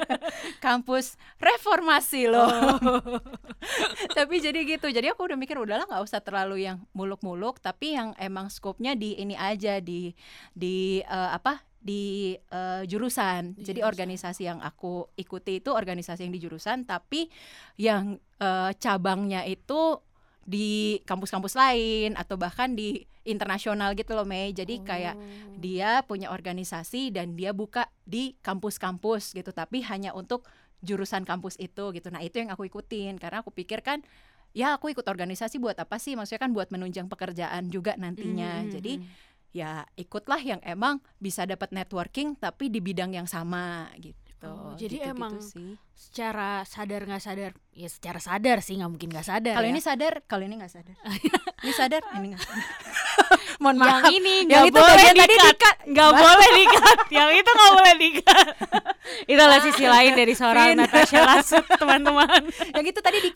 Kampus 0.66 1.16
reformasi 1.40 2.28
loh. 2.28 2.50
Oh. 2.50 3.20
tapi 4.18 4.40
jadi 4.44 4.64
gitu. 4.66 4.90
Jadi 4.90 5.12
aku 5.12 5.28
udah 5.30 5.38
mikir 5.40 5.60
udahlah 5.60 5.88
nggak 5.88 6.04
usah 6.04 6.20
terlalu 6.24 6.68
yang 6.68 6.84
muluk-muluk 6.92 7.62
tapi 7.64 7.96
yang 7.96 8.16
emang 8.20 8.48
skopnya 8.52 8.96
di 8.96 9.16
ini 9.20 9.36
aja 9.36 9.80
di 9.84 10.12
di 10.56 11.04
eh, 11.04 11.30
apa 11.32 11.69
di 11.80 12.36
eh, 12.36 12.84
jurusan 12.84 13.56
Di 13.56 13.64
jadi 13.64 13.80
jurusan. 13.82 13.92
organisasi 13.92 14.42
yang 14.46 14.60
aku 14.60 15.08
ikuti 15.16 15.58
itu 15.58 15.72
organisasi 15.72 16.28
yang 16.28 16.34
di 16.34 16.42
jurusan 16.42 16.84
tapi 16.84 17.32
yang 17.76 18.20
eh, 18.38 18.72
cabangnya 18.76 19.44
itu 19.44 20.04
di 20.44 20.98
kampus-kampus 21.06 21.54
lain 21.54 22.18
atau 22.18 22.36
bahkan 22.36 22.74
di 22.74 23.00
internasional 23.24 23.94
gitu 23.94 24.12
loh 24.12 24.26
Mei 24.26 24.50
jadi 24.52 24.82
kayak 24.82 25.16
Oh. 25.16 25.56
dia 25.56 26.02
punya 26.04 26.34
organisasi 26.34 27.14
dan 27.14 27.36
dia 27.36 27.54
buka 27.54 27.86
di 28.04 28.34
kampus-kampus 28.42 29.32
gitu 29.32 29.52
tapi 29.52 29.86
hanya 29.86 30.12
untuk 30.12 30.50
jurusan 30.80 31.24
kampus 31.24 31.56
itu 31.56 31.92
gitu 31.92 32.08
nah 32.08 32.20
itu 32.20 32.40
yang 32.40 32.50
aku 32.50 32.66
ikutin 32.66 33.16
karena 33.16 33.40
aku 33.40 33.52
pikir 33.52 33.80
kan 33.80 34.02
ya 34.50 34.74
aku 34.74 34.90
ikut 34.90 35.06
organisasi 35.06 35.62
buat 35.62 35.78
apa 35.78 36.02
sih 36.02 36.18
maksudnya 36.18 36.42
kan 36.42 36.52
buat 36.52 36.74
menunjang 36.74 37.06
pekerjaan 37.06 37.70
juga 37.70 37.94
nantinya 37.94 38.66
Mm, 38.66 38.70
jadi 38.74 38.94
mm, 38.98 39.04
mm. 39.06 39.29
Ya 39.50 39.82
ikutlah 39.96 40.38
yang 40.39 40.62
emang 40.62 41.00
bisa 41.18 41.44
dapat 41.44 41.70
networking 41.70 42.36
tapi 42.36 42.70
di 42.70 42.79
bidang 42.79 43.12
yang 43.12 43.25
sama 43.25 43.89
gitu. 43.98 44.15
Oh, 44.39 44.72
jadi 44.79 45.03
Gitu-gitu 45.03 45.12
emang 45.12 45.34
sih. 45.44 45.75
secara 45.91 46.63
sadar 46.63 47.03
nggak 47.03 47.20
sadar? 47.20 47.51
Ya 47.75 47.91
secara 47.91 48.24
sadar 48.24 48.63
sih 48.63 48.79
nggak 48.79 48.88
mungkin 48.88 49.12
nggak 49.12 49.27
sadar 49.27 49.51
kalau 49.51 49.68
ya. 49.68 49.74
ini 49.75 49.82
sadar 49.84 50.13
kalau 50.24 50.44
ini 50.48 50.56
nggak 50.56 50.72
sadar. 50.72 50.96
Ini 51.60 51.75
sadar 51.75 52.00
ini 52.15 52.32
nggak 52.32 52.39
sadar. 52.39 52.68
Mohon 53.62 53.77
maaf. 53.84 54.08
yang 54.08 54.15
ini 54.15 54.36
Yang 54.48 54.48
nggak 54.48 54.63
itu 54.63 54.79
boleh 54.79 54.96
tadi 54.96 55.20
dikat. 55.20 55.44
di-cut. 55.44 55.77
nggak 55.91 56.12
boleh 56.15 56.50
dikat. 56.56 57.00
Yang 57.12 57.29
itu 57.36 57.50
nggak 57.51 57.72
boleh 57.75 57.96
dikat. 58.00 58.48
Itulah 59.36 59.60
sisi 59.60 59.86
lain 59.91 60.12
dari 60.15 60.34
seorang. 60.39 60.68
Natasha 60.79 61.20
Lasut 61.20 61.65
teman-teman. 61.75 62.41
Yang 62.79 62.86
itu 62.96 63.00
tadi 63.03 63.18
di 63.20 63.32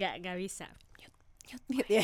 nggak 0.00 0.14
nggak 0.24 0.36
bisa. 0.40 0.64
Mute 1.68 1.84
mute 1.92 2.00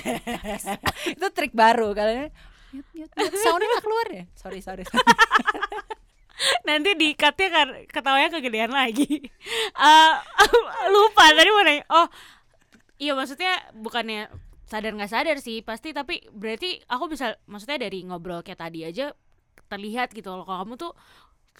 itu 1.08 1.26
trik 1.32 1.56
baru 1.56 1.96
kalian 1.96 2.28
mute 2.74 2.90
mute 2.94 3.12
mute 3.16 3.36
soundnya 3.40 3.68
nggak 3.72 3.84
keluar 3.84 4.06
ya? 4.12 4.24
Sorry 4.36 4.60
sorry 4.60 4.84
nanti 6.68 6.94
di 6.94 7.08
cutnya 7.18 7.48
kan 7.50 7.68
ketawanya 7.90 8.28
kegedean 8.30 8.72
lagi. 8.72 9.26
Eh, 9.78 10.14
lupa 10.94 11.30
tadi 11.30 11.50
mau 11.54 11.62
nanya. 11.62 11.86
Oh 11.94 12.10
iya 12.98 13.14
maksudnya 13.14 13.54
bukannya 13.78 14.26
sadar 14.66 14.90
nggak 14.90 15.06
sadar 15.10 15.38
sih 15.38 15.62
pasti 15.62 15.94
tapi 15.94 16.26
berarti 16.34 16.82
aku 16.90 17.14
bisa 17.14 17.38
maksudnya 17.46 17.86
dari 17.86 18.02
ngobrol 18.02 18.42
kayak 18.42 18.58
tadi 18.58 18.82
aja 18.82 19.14
terlihat 19.70 20.10
gitu 20.10 20.34
loh. 20.34 20.42
Kalau 20.42 20.66
kamu 20.66 20.74
tuh 20.74 20.92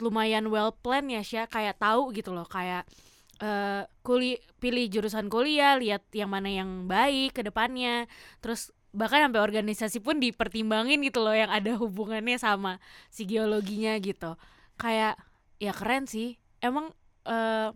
lumayan 0.03 0.51
well 0.51 0.75
plan 0.75 1.07
ya 1.07 1.23
Syah 1.23 1.47
kayak 1.47 1.79
tahu 1.79 2.11
gitu 2.11 2.35
loh 2.35 2.47
kayak 2.47 2.91
eh 3.39 3.87
kuli 4.03 4.43
pilih 4.59 4.91
jurusan 4.91 5.31
kuliah 5.31 5.79
lihat 5.79 6.11
yang 6.11 6.35
mana 6.35 6.51
yang 6.51 6.91
baik 6.91 7.39
ke 7.39 7.47
depannya. 7.47 8.11
Terus 8.43 8.75
bahkan 8.93 9.29
sampai 9.29 9.41
organisasi 9.45 10.01
pun 10.01 10.17
dipertimbangin 10.17 11.05
gitu 11.05 11.21
loh 11.21 11.37
yang 11.37 11.53
ada 11.53 11.77
hubungannya 11.77 12.41
sama 12.41 12.81
si 13.13 13.29
geologinya 13.29 13.97
gitu. 14.01 14.35
Kayak 14.81 15.21
ya 15.61 15.73
keren 15.77 16.09
sih. 16.09 16.41
Emang 16.59 16.91
eh 17.29 17.71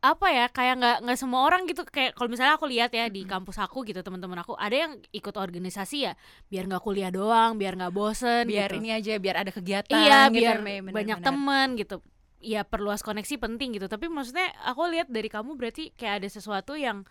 apa 0.00 0.32
ya 0.32 0.48
kayak 0.48 0.74
nggak 0.80 0.96
nggak 1.04 1.18
semua 1.20 1.44
orang 1.44 1.68
gitu. 1.68 1.84
Kayak 1.84 2.16
kalau 2.16 2.28
misalnya 2.32 2.56
aku 2.56 2.64
lihat 2.68 2.92
ya 2.92 3.12
di 3.12 3.24
kampus 3.28 3.60
aku 3.60 3.84
gitu 3.84 4.00
teman-teman 4.00 4.40
aku 4.40 4.56
ada 4.56 4.72
yang 4.72 4.92
ikut 5.12 5.36
organisasi 5.36 6.08
ya 6.08 6.12
biar 6.48 6.64
nggak 6.68 6.80
kuliah 6.80 7.12
doang 7.12 7.60
biar 7.60 7.76
nggak 7.76 7.92
bosen 7.92 8.48
biar 8.48 8.72
gitu. 8.72 8.80
ini 8.80 8.88
aja 8.96 9.12
biar 9.20 9.36
ada 9.44 9.52
kegiatan 9.52 10.00
iya 10.00 10.32
gitu, 10.32 10.40
biar 10.40 10.58
Mei, 10.64 10.80
bener, 10.80 10.96
banyak 10.96 11.18
teman 11.20 11.76
gitu. 11.76 12.00
Ya 12.40 12.64
perluas 12.64 13.04
koneksi 13.04 13.36
penting 13.36 13.76
gitu. 13.76 13.92
Tapi 13.92 14.08
maksudnya 14.08 14.48
aku 14.64 14.88
lihat 14.88 15.12
dari 15.12 15.28
kamu 15.28 15.60
berarti 15.60 15.92
kayak 15.92 16.24
ada 16.24 16.28
sesuatu 16.32 16.72
yang 16.80 17.04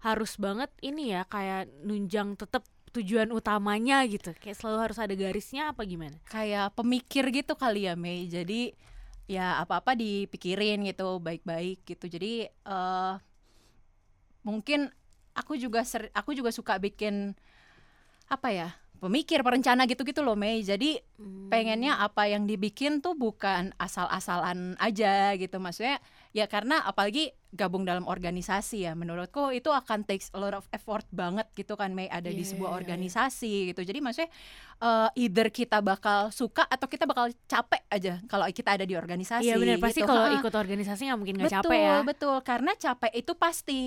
harus 0.00 0.36
banget 0.40 0.72
ini 0.80 1.12
ya 1.12 1.28
kayak 1.28 1.68
nunjang 1.84 2.36
tetap 2.36 2.64
tujuan 2.90 3.30
utamanya 3.30 4.02
gitu. 4.08 4.34
Kayak 4.34 4.58
selalu 4.58 4.78
harus 4.90 4.98
ada 4.98 5.14
garisnya 5.14 5.70
apa 5.70 5.86
gimana? 5.86 6.18
Kayak 6.26 6.74
pemikir 6.74 7.28
gitu 7.30 7.54
kali 7.54 7.86
ya 7.86 7.94
Mei. 7.94 8.26
Jadi 8.26 8.74
ya 9.30 9.62
apa-apa 9.62 9.94
dipikirin 9.94 10.82
gitu 10.90 11.22
baik-baik 11.22 11.86
gitu. 11.86 12.10
Jadi 12.10 12.50
eh 12.50 13.14
mungkin 14.42 14.88
aku 15.36 15.54
juga 15.60 15.86
ser- 15.86 16.10
aku 16.16 16.34
juga 16.34 16.50
suka 16.50 16.80
bikin 16.80 17.36
apa 18.26 18.48
ya 18.50 18.68
pemikir 19.00 19.40
perencana 19.40 19.86
gitu-gitu 19.88 20.20
loh 20.20 20.34
Mei. 20.36 20.60
Jadi 20.60 21.00
pengennya 21.48 22.00
apa 22.02 22.26
yang 22.28 22.44
dibikin 22.44 23.00
tuh 23.00 23.14
bukan 23.14 23.72
asal-asalan 23.78 24.76
aja 24.76 25.32
gitu. 25.38 25.56
Maksudnya 25.62 26.02
ya 26.30 26.46
karena 26.46 26.78
apalagi 26.82 27.34
gabung 27.50 27.82
dalam 27.82 28.06
organisasi 28.06 28.86
ya 28.86 28.94
menurutku 28.94 29.50
itu 29.50 29.66
akan 29.66 30.06
takes 30.06 30.30
a 30.30 30.38
lot 30.38 30.54
of 30.54 30.62
effort 30.70 31.02
banget 31.10 31.50
gitu 31.52 31.74
kan 31.74 31.90
Mei 31.90 32.06
ada 32.06 32.30
di 32.30 32.40
Iya, 32.40 32.54
sebuah 32.54 32.70
iya, 32.70 32.74
iya. 32.74 32.80
organisasi 32.80 33.52
gitu 33.74 33.80
jadi 33.82 33.98
maksudnya 33.98 34.30
eh, 34.78 35.08
either 35.18 35.50
kita 35.50 35.82
bakal 35.82 36.30
suka 36.30 36.62
atau 36.64 36.86
kita 36.86 37.02
bakal 37.04 37.26
capek 37.44 37.82
aja 37.90 38.22
kalau 38.24 38.46
kita 38.46 38.78
ada 38.78 38.86
di 38.86 38.94
organisasi 38.94 39.42
Iya 39.42 39.58
benar 39.58 39.82
pasti 39.82 40.00
gitu. 40.00 40.06
kalau 40.06 40.30
ikut 40.30 40.54
organisasi 40.54 41.00
nggak 41.10 41.18
mungkin 41.18 41.34
nggak 41.36 41.54
capek 41.58 41.80
ya. 41.82 41.96
betul 42.06 42.36
karena 42.46 42.72
capek 42.72 43.12
itu 43.12 43.32
pasti 43.34 43.80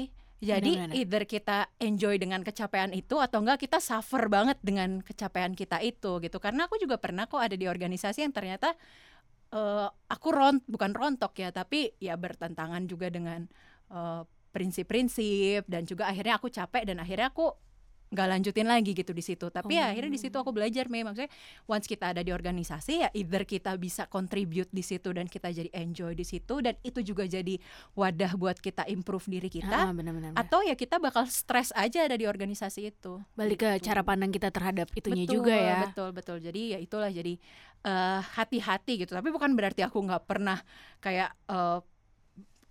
jadi 0.43 0.59
Benar-benar. 0.75 0.99
either 0.99 1.23
kita 1.23 1.57
enjoy 1.79 2.19
dengan 2.19 2.43
kecapean 2.43 2.91
itu 2.91 3.15
atau 3.15 3.39
enggak 3.39 3.63
kita 3.63 3.79
suffer 3.79 4.27
banget 4.27 4.59
dengan 4.59 4.99
kecapean 4.99 5.55
kita 5.55 5.79
itu 5.79 6.19
gitu 6.19 6.35
karena 6.43 6.67
aku 6.67 6.75
juga 6.75 6.99
pernah 6.99 7.31
kok 7.31 7.39
ada 7.39 7.55
di 7.55 7.63
organisasi 7.63 8.27
yang 8.27 8.35
ternyata 8.35 8.75
eh, 9.53 9.87
aku 10.09 10.27
ron 10.33 10.59
bukan 10.65 10.91
rontok 10.97 11.37
ya 11.37 11.49
tapi 11.53 11.93
ya 12.01 12.17
bertentangan 12.17 12.89
juga 12.89 13.07
dengan 13.13 13.45
eh, 13.93 14.21
prinsip-prinsip 14.53 15.65
dan 15.65 15.85
juga 15.89 16.09
akhirnya 16.09 16.37
aku 16.37 16.49
capek 16.49 16.85
dan 16.85 17.01
akhirnya 17.01 17.33
aku 17.33 17.53
nggak 18.13 18.27
lanjutin 18.29 18.65
lagi 18.65 18.93
gitu 18.93 19.09
di 19.09 19.19
situ 19.19 19.49
tapi 19.49 19.75
ya 19.75 19.89
akhirnya 19.89 20.09
di 20.09 20.21
situ 20.21 20.37
aku 20.37 20.49
belajar 20.49 20.85
memang 20.85 21.11
maksudnya 21.11 21.33
once 21.65 21.85
kita 21.85 22.13
ada 22.13 22.21
di 22.21 22.29
organisasi 22.29 22.93
ya 23.01 23.09
either 23.11 23.41
kita 23.43 23.73
bisa 23.75 24.05
contribute 24.05 24.69
di 24.69 24.79
situ 24.79 25.09
dan 25.09 25.25
kita 25.25 25.49
jadi 25.49 25.73
enjoy 25.73 26.13
di 26.13 26.21
situ 26.21 26.61
dan 26.61 26.77
itu 26.79 27.01
juga 27.01 27.25
jadi 27.25 27.57
wadah 27.93 28.37
buat 28.37 28.57
kita 28.57 28.85
improve 28.85 29.25
diri 29.27 29.49
kita 29.49 29.73
Ah, 29.73 29.91
benar-benar. 29.91 30.31
atau 30.33 30.61
ya 30.61 30.73
kita 30.73 30.97
bakal 30.97 31.25
stres 31.25 31.73
aja 31.73 32.05
ada 32.05 32.13
di 32.13 32.23
organisasi 32.23 32.87
itu 32.87 33.17
Balik 33.33 33.59
ke 33.59 33.69
Gitu. 33.73 33.89
cara 33.89 34.01
pandang 34.01 34.29
kita 34.29 34.47
terhadap 34.47 34.93
itunya 34.93 35.25
betul, 35.25 35.35
juga 35.41 35.55
ya. 35.57 35.79
betul 35.83 36.09
betul 36.13 36.37
jadi 36.37 36.61
ya 36.73 36.79
itulah 36.79 37.09
jadi 37.09 37.33
eh, 37.81 38.19
hati-hati 38.37 39.01
gitu 39.01 39.11
tapi 39.11 39.27
bukan 39.27 39.57
berarti 39.57 39.81
aku 39.81 39.97
nggak 39.97 40.23
pernah 40.23 40.61
kayak 40.99 41.33
eh, 41.49 41.79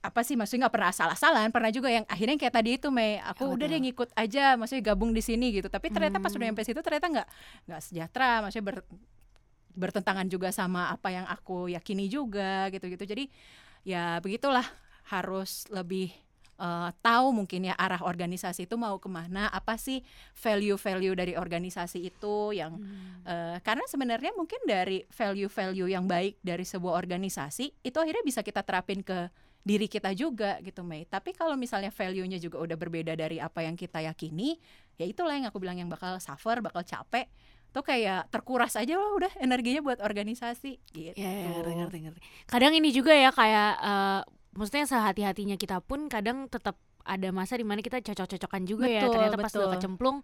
apa 0.03 0.27
sih 0.27 0.35
maksudnya 0.35 0.67
nggak 0.67 0.75
pernah 0.75 0.91
asal-asalan 0.91 1.49
pernah 1.55 1.71
juga 1.71 1.87
yang 1.87 2.03
akhirnya 2.11 2.35
kayak 2.35 2.55
tadi 2.59 2.71
itu 2.75 2.91
Mei 2.91 3.23
aku 3.23 3.47
Ya, 3.47 3.55
udah 3.55 3.67
deh 3.71 3.81
ngikut 3.81 4.11
aja 4.13 4.45
maksudnya 4.59 4.83
gabung 4.91 5.15
di 5.15 5.23
sini 5.23 5.55
gitu 5.55 5.71
tapi 5.71 5.89
ternyata 5.89 6.19
pas 6.19 6.35
Hmm. 6.35 6.43
udah 6.43 6.49
sampai 6.51 6.67
situ 6.67 6.81
ternyata 6.83 7.07
nggak 7.07 7.29
nggak 7.71 7.81
sejahtera 7.81 8.43
maksudnya 8.43 8.67
ber- 8.67 8.87
bertentangan 9.73 10.27
juga 10.27 10.51
sama 10.51 10.91
apa 10.91 11.09
yang 11.09 11.25
aku 11.25 11.71
yakini 11.71 12.11
juga 12.11 12.69
gitu-gitu 12.69 13.07
jadi 13.07 13.25
ya 13.83 14.19
begitulah 14.19 14.67
harus 15.09 15.65
lebih 15.71 16.11
eh, 16.59 16.91
tahu 16.99 17.33
mungkin 17.33 17.67
ya 17.67 17.75
arah 17.75 18.03
organisasi 18.03 18.67
itu 18.67 18.75
mau 18.75 18.99
ke 18.99 19.09
mana 19.09 19.49
apa 19.49 19.75
sih 19.75 20.03
value-value 20.37 21.15
dari 21.15 21.33
organisasi 21.35 22.03
itu 22.03 22.53
yang 22.53 22.75
Hmm. 22.75 23.23
Eh, 23.23 23.57
karena 23.63 23.87
sebenarnya 23.87 24.35
mungkin 24.35 24.59
dari 24.67 25.07
value-value 25.07 25.89
yang 25.89 26.11
baik 26.11 26.43
dari 26.43 26.67
sebuah 26.67 26.99
organisasi 26.99 27.81
itu 27.81 27.97
akhirnya 27.97 28.27
bisa 28.27 28.43
kita 28.43 28.67
terapin 28.67 28.99
ke 29.01 29.31
diri 29.63 29.87
kita 29.87 30.11
juga 30.13 30.59
gitu 30.61 30.83
Mei. 30.83 31.07
Tapi 31.07 31.33
kalau 31.35 31.55
misalnya 31.55 31.95
value-nya 31.95 32.39
juga 32.43 32.59
udah 32.59 32.75
berbeda 32.75 33.15
dari 33.15 33.39
apa 33.39 33.63
yang 33.63 33.79
kita 33.79 34.03
yakini, 34.03 34.59
ya 34.99 35.07
itulah 35.07 35.39
yang 35.39 35.47
aku 35.47 35.63
bilang 35.63 35.79
yang 35.79 35.91
bakal 35.91 36.19
suffer, 36.19 36.59
bakal 36.59 36.83
capek. 36.83 37.31
Tuh 37.73 37.81
kayak 37.81 38.29
terkuras 38.29 38.77
aja 38.77 39.01
lah 39.01 39.17
udah 39.17 39.33
energinya 39.41 39.81
buat 39.81 40.03
organisasi 40.05 40.77
gitu. 40.93 41.17
Ya, 41.17 41.31
ya, 41.31 41.65
ngerti, 41.89 41.99
ngerti. 42.05 42.21
Kadang 42.45 42.77
ini 42.77 42.93
juga 42.93 43.17
ya 43.17 43.33
kayak 43.33 43.73
eh, 43.81 44.21
maksudnya 44.53 44.85
sehati-hatinya 44.85 45.57
kita 45.57 45.81
pun 45.81 46.11
kadang 46.13 46.51
tetap 46.53 46.77
ada 47.03 47.29
masa 47.33 47.57
di 47.57 47.65
mana 47.65 47.81
kita 47.81 48.05
cocok-cocokan 48.05 48.63
juga 48.69 48.87
ya. 48.87 49.09
Betul, 49.09 49.15
Ternyata 49.17 49.37
pas 49.41 49.49
betul. 49.49 49.61
udah 49.65 49.71
kecemplung 49.79 50.19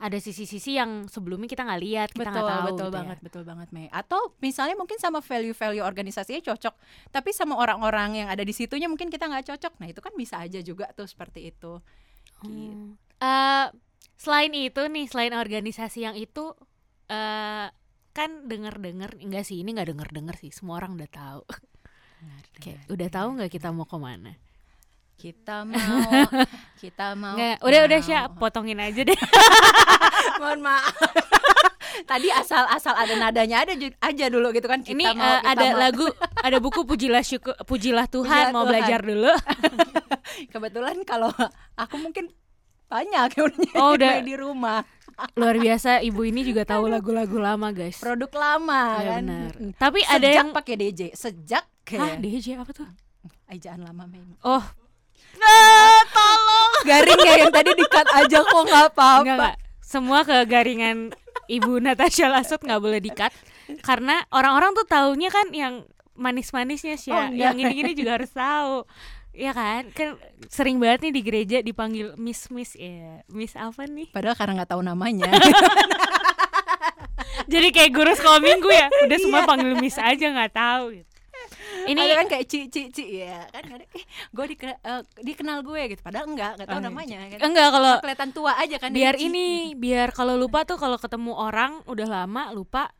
ada 0.00 0.16
sisi-sisi 0.16 0.80
yang 0.80 1.06
sebelumnya 1.06 1.46
kita 1.46 1.62
nggak 1.68 1.82
lihat, 1.84 2.08
kita 2.16 2.32
nggak 2.32 2.48
tahu. 2.48 2.66
betul 2.72 2.72
gitu 2.72 2.84
ya. 2.88 2.96
banget 2.96 3.18
betul 3.20 3.42
banget 3.44 3.68
Mei 3.70 3.86
atau 3.92 4.32
misalnya 4.40 4.74
mungkin 4.74 4.96
sama 4.96 5.20
value-value 5.20 5.84
organisasinya 5.84 6.40
cocok 6.40 6.74
tapi 7.12 7.30
sama 7.36 7.60
orang-orang 7.60 8.24
yang 8.24 8.28
ada 8.32 8.40
di 8.40 8.56
situnya 8.56 8.88
mungkin 8.88 9.12
kita 9.12 9.28
nggak 9.28 9.52
cocok 9.52 9.76
nah 9.76 9.86
itu 9.92 10.00
kan 10.00 10.12
bisa 10.16 10.40
aja 10.40 10.58
juga 10.64 10.88
tuh 10.96 11.04
seperti 11.04 11.52
itu 11.52 11.78
Gitu. 12.44 12.72
Hmm. 12.72 12.96
Eh, 13.20 13.66
selain 14.16 14.52
itu 14.56 14.80
nih, 14.80 15.06
selain 15.08 15.34
organisasi 15.36 16.08
yang 16.08 16.16
itu 16.16 16.56
eh 17.10 17.68
kan 18.10 18.30
denger-denger 18.50 19.22
enggak 19.22 19.46
sih 19.46 19.62
ini 19.62 19.70
nggak 19.70 19.94
denger-denger 19.94 20.34
sih 20.38 20.50
semua 20.50 20.82
orang 20.82 20.98
udah 20.98 21.10
tahu 21.10 21.42
kayak 22.58 22.82
udah 22.90 23.08
tahu 23.10 23.28
nggak 23.38 23.50
kita 23.54 23.70
mau 23.70 23.86
ke 23.86 23.98
mana 24.02 24.34
kita 25.20 25.56
mau 25.62 26.00
kita 26.74 27.12
mau 27.12 27.36
nggak 27.36 27.60
udah 27.60 27.80
udah 27.84 28.00
mau. 28.00 28.08
siap 28.08 28.28
potongin 28.34 28.80
aja 28.80 29.04
deh. 29.04 29.18
Mohon 30.40 30.60
maaf. 30.64 30.94
Tadi 32.10 32.32
asal-asal 32.32 32.96
ada 32.96 33.12
nadanya 33.14 33.60
ada 33.60 33.74
aja 33.76 34.24
dulu 34.26 34.48
gitu 34.50 34.64
kan. 34.64 34.80
Kita 34.80 34.90
ini 34.90 35.04
mau, 35.06 35.20
eh, 35.20 35.38
kita 35.38 35.50
ada 35.52 35.66
mau. 35.66 35.78
lagu 35.78 36.06
ada 36.40 36.56
buku 36.56 36.80
pujilah 36.82 37.20
syukur 37.20 37.52
pujilah 37.60 38.08
Tuhan 38.08 38.24
Pujilah 38.24 38.50
mau 38.50 38.64
Tuhan. 38.64 38.70
belajar 38.72 39.00
dulu. 39.02 39.32
Kebetulan 40.52 40.96
kalau 41.04 41.28
aku 41.74 41.96
mungkin 41.98 42.32
banyak 42.86 43.28
yang 43.30 43.44
udah 43.46 43.70
Oh, 43.76 43.92
udah. 43.94 44.18
di 44.18 44.34
rumah. 44.34 44.80
Luar 45.36 45.52
biasa 45.54 46.00
ibu 46.00 46.24
ini 46.24 46.40
juga 46.42 46.64
tahu 46.64 46.88
lagu-lagu 46.88 47.36
lama 47.36 47.68
guys. 47.70 48.00
Produk 48.00 48.32
lama 48.32 48.82
Ya, 48.98 49.08
kan? 49.12 49.22
benar. 49.22 49.52
Tapi 49.76 50.00
ada 50.02 50.16
sejak 50.24 50.32
yang 50.34 50.48
pakai 50.50 50.74
DJ 50.74 51.00
sejak 51.12 51.64
Hah, 51.68 51.84
kayak 51.84 52.16
DJ 52.18 52.46
apa 52.56 52.72
tuh? 52.72 52.88
Ejaan 53.46 53.84
lama 53.84 54.08
memang. 54.08 54.38
Oh 54.40 54.64
garing 56.82 57.20
ya 57.20 57.34
yang 57.38 57.52
tadi 57.52 57.70
dikat 57.72 58.06
aja 58.10 58.38
kok 58.40 58.62
nggak 58.62 58.86
apa-apa. 58.90 59.48
Semua 59.80 60.22
ke 60.22 60.36
garingan 60.44 61.10
Ibu 61.46 61.78
Natasha 61.78 62.26
Lasut 62.26 62.58
nggak 62.58 62.78
boleh 62.78 62.98
dikat 62.98 63.34
karena 63.80 64.22
orang-orang 64.28 64.70
tuh 64.72 64.84
taunya 64.84 65.28
kan 65.28 65.50
yang 65.50 65.82
manis-manisnya 66.14 66.94
sih 66.94 67.10
Oh, 67.10 67.16
ya. 67.16 67.26
enggak. 67.26 67.38
yang 67.40 67.54
gini-gini 67.56 67.90
juga 67.94 68.10
harus 68.16 68.30
tahu. 68.30 68.84
Ya 69.30 69.50
kan? 69.50 69.86
Kan 69.90 70.18
sering 70.46 70.76
banget 70.76 71.06
nih 71.06 71.12
di 71.12 71.22
gereja 71.22 71.56
dipanggil 71.60 72.14
Miss 72.16 72.50
Miss 72.50 72.74
ya. 72.74 73.22
Miss 73.26 73.54
apa 73.54 73.84
nih? 73.84 74.10
padahal 74.10 74.34
karena 74.34 74.52
nggak 74.58 74.70
tahu 74.70 74.82
namanya 74.82 75.30
Jadi 77.46 77.68
kayak 77.70 77.90
guru 77.90 78.10
sekolah 78.10 78.38
minggu 78.38 78.68
ya. 78.68 78.86
Udah 79.02 79.18
semua 79.18 79.40
Iya. 79.42 79.48
panggil 79.48 79.72
Miss 79.76 79.96
aja 79.96 80.26
nggak 80.28 80.52
tahu 80.52 80.84
gitu. 80.92 81.09
Ini 81.90 82.00
ada 82.00 82.14
kan 82.16 82.26
kayak 82.28 82.46
ci 82.46 82.58
ci 82.66 82.82
ci 82.88 83.04
ya 83.18 83.42
kan 83.46 83.62
ada 83.68 83.84
eh 83.84 84.04
gue 84.30 84.44
dikenal, 84.48 84.76
dikenal 85.18 85.58
gue 85.60 85.80
gitu 85.88 86.00
padahal 86.00 86.26
enggak 86.26 86.52
nggak 86.54 86.66
tahu 86.66 86.76
Oh, 86.76 86.80
iya. 86.80 86.88
namanya 86.88 87.18
kan 87.28 87.38
enggak 87.42 87.68
kalau 87.68 87.92
kelihatan 87.98 88.30
tua 88.30 88.52
aja 88.54 88.76
kan 88.76 88.90
biar 88.90 89.14
Ci. 89.14 89.26
ini 89.26 89.46
biar 89.74 90.08
kalau 90.10 90.34
lupa 90.34 90.62
tuh 90.62 90.76
kalau 90.76 90.96
ketemu 90.96 91.32
orang 91.32 91.82
udah 91.84 92.06
lama 92.06 92.42
lupa 92.50 92.94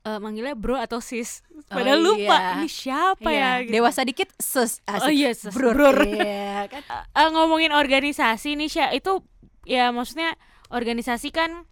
eh, 0.00 0.16
manggilnya 0.16 0.54
bro 0.54 0.76
atau 0.76 0.98
sis 0.98 1.42
padahal 1.66 1.98
Oh, 1.98 2.14
lupa 2.14 2.36
iya. 2.36 2.52
ini 2.54 2.68
siapa 2.68 3.28
Iya, 3.28 3.36
ya 3.36 3.50
gitu. 3.60 3.72
dewasa 3.74 4.00
dikit 4.02 4.28
oh 4.30 4.66
asik. 4.88 5.10
iya 5.10 5.30
sis, 5.32 5.50
Brur. 5.50 5.74
brur. 5.74 5.98
Iya, 6.00 6.70
kan 6.70 6.82
Eh, 7.18 7.28
ngomongin 7.28 7.72
organisasi 7.72 8.54
nih 8.54 8.68
Syah 8.68 8.90
itu 8.92 9.20
ya 9.64 9.90
maksudnya 9.90 10.32
organisasi 10.68 11.28
kan 11.28 11.66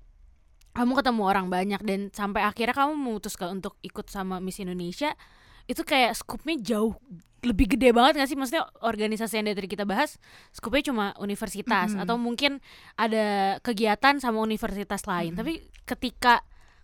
kamu 0.73 0.93
ketemu 0.95 1.23
orang 1.25 1.47
banyak 1.49 1.81
dan 1.81 2.12
sampai 2.12 2.45
akhirnya 2.45 2.77
kamu 2.77 2.93
memutuskan 2.95 3.49
untuk 3.55 3.81
ikut 3.81 4.05
sama 4.07 4.37
Miss 4.38 4.59
Indonesia 4.59 5.17
itu 5.67 5.83
kayak 5.83 6.15
skupnya 6.15 6.55
jauh 6.57 6.95
lebih 7.43 7.79
gede 7.79 7.95
banget 7.95 8.19
gak 8.19 8.27
sih 8.27 8.35
maksudnya 8.35 8.67
organisasi 8.81 9.39
yang 9.39 9.47
dari 9.49 9.67
kita 9.67 9.87
bahas 9.87 10.19
skupnya 10.51 10.91
cuma 10.91 11.05
universitas 11.17 11.95
Mhm. 11.95 12.03
atau 12.03 12.17
mungkin 12.17 12.59
ada 12.95 13.59
kegiatan 13.61 14.19
sama 14.19 14.41
universitas 14.41 15.07
lain 15.07 15.35
Mhm. 15.35 15.39
tapi 15.39 15.53
ketika 15.85 16.43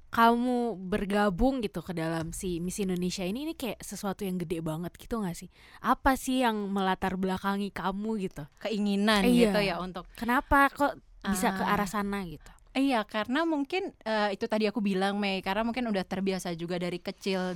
kamu 0.09 0.77
bergabung 0.79 1.65
gitu 1.65 1.81
ke 1.81 1.97
dalam 1.97 2.31
si 2.31 2.61
Miss 2.61 2.77
Indonesia 2.77 3.25
ini 3.25 3.43
ini 3.43 3.55
kayak 3.57 3.81
sesuatu 3.81 4.23
yang 4.23 4.37
gede 4.37 4.61
banget 4.61 4.93
gitu 4.95 5.19
gak 5.19 5.35
sih 5.35 5.49
apa 5.81 6.15
sih 6.15 6.45
yang 6.45 6.69
melatar 6.69 7.17
belakangi 7.17 7.73
kamu 7.73 8.21
gitu 8.21 8.45
keinginan 8.61 9.25
Iya. 9.25 9.49
gitu 9.49 9.61
ya 9.65 9.75
untuk 9.81 10.05
kenapa 10.15 10.69
kok 10.69 11.01
bisa 11.25 11.55
ke 11.55 11.65
Ah. 11.65 11.73
arah 11.75 11.89
sana 11.89 12.23
gitu 12.23 12.51
Iya, 12.73 13.05
karena 13.05 13.45
mungkin 13.45 13.93
eh, 14.01 14.33
itu 14.33 14.49
tadi 14.49 14.65
aku 14.65 14.81
bilang 14.81 15.21
Mei, 15.21 15.45
karena 15.45 15.61
mungkin 15.61 15.85
udah 15.93 16.09
terbiasa 16.09 16.57
juga 16.57 16.81
dari 16.81 16.97
kecil 16.97 17.53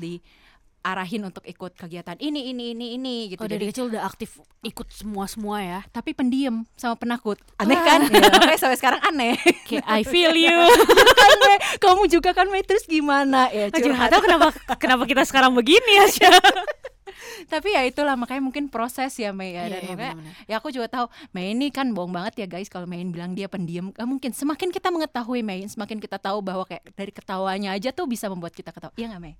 diarahin 0.87 1.19
untuk 1.27 1.43
ikut 1.43 1.75
kegiatan 1.75 2.15
ini 2.23 2.55
ini 2.55 2.71
ini 2.71 2.87
ini 2.95 3.17
gitu. 3.35 3.43
oh 3.43 3.51
Jadi 3.51 3.59
dari 3.59 3.67
kecil 3.75 3.91
udah 3.91 4.07
aktif 4.07 4.39
ikut 4.63 4.87
semua 4.95 5.27
semua 5.27 5.59
ya 5.59 5.81
tapi 5.91 6.15
pendiam 6.15 6.63
sama 6.79 6.95
penakut. 6.95 7.43
Aneh 7.59 7.75
Wah. 7.75 7.83
kan? 7.83 8.01
Ya, 8.07 8.31
makanya 8.31 8.61
sampai 8.63 8.79
sekarang 8.79 9.01
aneh. 9.03 9.35
kayak 9.67 9.83
I 9.83 10.07
feel 10.07 10.31
you 10.31 10.55
kan 11.21 11.33
Mei, 11.43 11.59
kamu 11.83 12.03
juga 12.07 12.31
kan 12.31 12.47
Mei 12.47 12.63
terus 12.63 12.87
gimana? 12.87 13.51
Ya, 13.51 13.67
Aja 13.67 13.83
curhat. 13.83 14.15
tahu 14.15 14.23
kenapa 14.31 14.47
kenapa 14.79 15.03
kita 15.11 15.23
sekarang 15.27 15.51
begini 15.59 15.99
ya 15.99 16.07
Syah. 16.07 16.39
Tapi 17.53 17.75
ya 17.75 17.83
itulah 17.83 18.15
makanya 18.15 18.43
mungkin 18.47 18.71
proses 18.71 19.11
ya 19.19 19.35
Mei 19.35 19.59
ya. 19.59 19.67
Dan 19.67 19.91
makanya 19.91 20.15
ya 20.47 20.63
aku 20.63 20.71
juga 20.71 20.87
tahu 20.87 21.11
Mei 21.35 21.51
ini 21.51 21.75
kan 21.75 21.91
bohong 21.91 22.15
banget 22.15 22.47
ya 22.47 22.47
guys 22.47 22.71
kalau 22.71 22.87
Mei 22.87 23.03
bilang 23.03 23.35
dia 23.35 23.51
pendiam. 23.51 23.91
Eh, 23.91 24.07
mungkin 24.07 24.31
semakin 24.31 24.71
kita 24.71 24.95
mengetahui 24.95 25.43
Mei, 25.43 25.67
semakin 25.67 25.99
kita 25.99 26.23
tahu 26.23 26.39
bahwa 26.47 26.63
kayak 26.63 26.87
dari 26.95 27.11
ketawanya 27.11 27.75
aja 27.75 27.91
tuh 27.91 28.07
bisa 28.07 28.31
membuat 28.31 28.55
kita 28.55 28.71
ketawa. 28.71 28.95
Iya 28.95 29.11
nggak 29.11 29.23
Mei? 29.23 29.35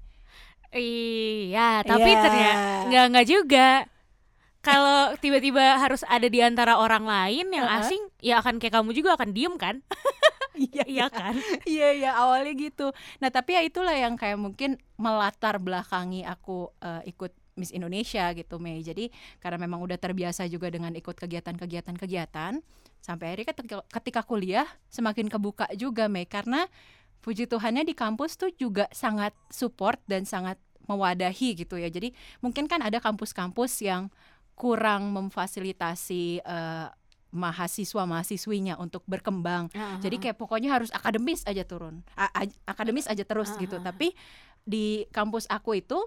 Iya, 0.77 1.83
tapi 1.83 2.11
Iya. 2.11 2.21
ternyata 2.23 2.69
nggak 2.87 3.05
nggak 3.13 3.27
juga. 3.27 3.69
Kalau 4.61 5.15
tiba-tiba 5.23 5.79
harus 5.79 6.03
ada 6.11 6.27
di 6.27 6.43
antara 6.43 6.75
orang 6.75 7.07
lain 7.07 7.55
yang 7.55 7.65
Uh-uh. 7.65 7.87
asing, 7.87 8.03
ya 8.19 8.43
akan 8.43 8.59
kayak 8.59 8.83
kamu 8.83 8.91
juga 8.93 9.15
akan 9.15 9.31
diem 9.31 9.55
kan? 9.57 9.79
Iya 10.57 10.89
Iya 10.89 11.07
kan? 11.13 11.37
Iya 11.69 11.89
iya 11.93 12.11
awalnya 12.17 12.57
gitu. 12.57 12.89
Nah 13.21 13.29
tapi 13.29 13.53
ya 13.53 13.61
itulah 13.61 13.93
yang 13.93 14.17
kayak 14.17 14.41
mungkin 14.41 14.81
melatar 14.97 15.61
belakangi 15.61 16.25
aku 16.25 16.73
eh, 16.81 17.13
ikut 17.13 17.29
Miss 17.61 17.77
Indonesia 17.77 18.33
gitu 18.33 18.57
Mei. 18.57 18.81
Jadi 18.81 19.13
karena 19.37 19.61
memang 19.61 19.85
udah 19.85 20.01
terbiasa 20.01 20.49
juga 20.49 20.73
dengan 20.73 20.97
ikut 20.97 21.13
kegiatan-kegiatan 21.13 21.93
kegiatan 22.01 22.53
sampai 23.05 23.25
akhirnya 23.37 23.53
ketika, 23.53 23.77
ketika 24.01 24.21
kuliah 24.25 24.65
semakin 24.89 25.29
kebuka 25.29 25.69
juga 25.77 26.09
Mei 26.09 26.25
karena 26.25 26.65
puji 27.21 27.45
Tuhannya 27.45 27.85
di 27.85 27.93
kampus 27.93 28.41
tuh 28.41 28.49
juga 28.57 28.89
sangat 28.97 29.37
support 29.53 30.01
dan 30.09 30.25
sangat 30.25 30.57
mewadahi 30.87 31.55
gitu 31.55 31.77
ya. 31.77 31.87
Jadi 31.87 32.11
mungkin 32.41 32.67
kan 32.67 32.81
ada 32.81 32.99
kampus-kampus 32.99 33.83
yang 33.83 34.09
kurang 34.55 35.13
memfasilitasi 35.13 36.41
eh, 36.41 36.89
mahasiswa 37.37 38.03
mahasiswinya 38.09 38.81
untuk 38.81 39.05
berkembang 39.05 39.69
jadi 40.01 40.17
kayak 40.17 40.37
pokoknya 40.41 40.73
harus 40.73 40.89
akademis 40.89 41.45
aja 41.45 41.67
turun, 41.69 42.01
A- 42.17 42.33
a- 42.33 42.57
akademis 42.65 43.05
aja 43.05 43.27
terus 43.29 43.53
Ah, 43.53 43.61
gitu. 43.61 43.77
ah, 43.77 43.83
ah. 43.83 43.85
Tapi 43.93 44.17
di 44.65 45.05
kampus 45.13 45.45
aku 45.47 45.77
itu 45.77 46.01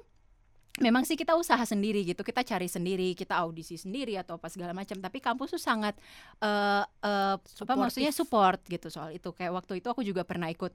memang 0.80 1.04
sih 1.04 1.14
kita 1.14 1.36
usaha 1.36 1.60
sendiri 1.62 2.02
gitu, 2.08 2.24
kita 2.24 2.42
cari 2.42 2.66
sendiri, 2.66 3.14
kita 3.14 3.36
audisi 3.36 3.76
sendiri 3.78 4.16
atau 4.18 4.40
apa 4.42 4.50
segala 4.50 4.74
macam. 4.74 4.98
Tapi 4.98 5.20
kampus 5.22 5.54
tuh 5.54 5.62
sangat 5.62 5.94
eh 6.42 6.84
eh, 7.04 7.36
apa 7.38 7.74
maksudnya 7.78 8.10
support 8.10 8.64
gitu 8.66 8.90
soal 8.90 9.14
itu. 9.14 9.30
Kayak 9.36 9.54
waktu 9.54 9.84
itu 9.84 9.88
aku 9.92 10.02
juga 10.02 10.26
pernah 10.26 10.50
ikut 10.50 10.72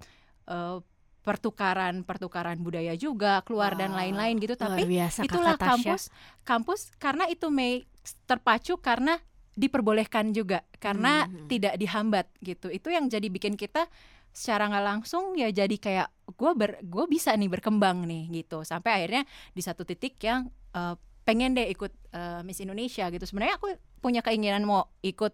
eh, 0.47 0.77
pertukaran 1.24 2.04
pertukaran 2.04 2.60
budaya 2.60 2.92
juga 2.94 3.40
keluar 3.42 3.72
dan 3.74 3.90
Wow, 3.90 3.98
lain-lain 4.04 4.37
gitu. 4.38 4.54
Tapi 4.54 4.84
biasa 4.84 5.24
itulah 5.24 5.56
Kakak 5.56 5.64
Tasya. 5.64 5.72
kampus 5.72 6.02
kampus 6.44 6.80
karena 7.00 7.24
itu 7.26 7.48
Mei 7.48 7.88
terpacu 8.28 8.76
karena 8.76 9.16
diperbolehkan 9.54 10.30
juga 10.30 10.60
karena 10.76 11.24
Hmm. 11.24 11.46
tidak 11.48 11.78
dihambat 11.78 12.26
gitu 12.42 12.68
itu 12.68 12.90
yang 12.90 13.06
jadi 13.06 13.24
bikin 13.24 13.54
kita 13.54 13.87
secara 14.34 14.66
nggak 14.66 14.82
langsung 14.84 15.38
ya 15.38 15.46
jadi 15.48 15.76
kayak 15.78 16.08
gue 16.34 16.52
ber 16.52 16.70
gue 16.82 17.04
bisa 17.06 17.30
nih 17.32 17.46
berkembang 17.48 18.02
nih 18.02 18.42
gitu 18.42 18.66
sampai 18.66 18.98
akhirnya 18.98 19.22
di 19.54 19.62
satu 19.62 19.87
titik 19.87 20.18
yang 20.20 20.50
eh, 20.74 20.98
pengen 21.24 21.56
deh 21.56 21.64
ikut 21.72 21.88
uh, 22.12 22.44
Miss 22.44 22.60
Indonesia 22.60 23.08
gitu 23.08 23.24
sebenarnya 23.24 23.56
aku 23.56 23.72
punya 23.96 24.20
keinginan 24.20 24.60
mau 24.60 24.92
ikut 25.00 25.32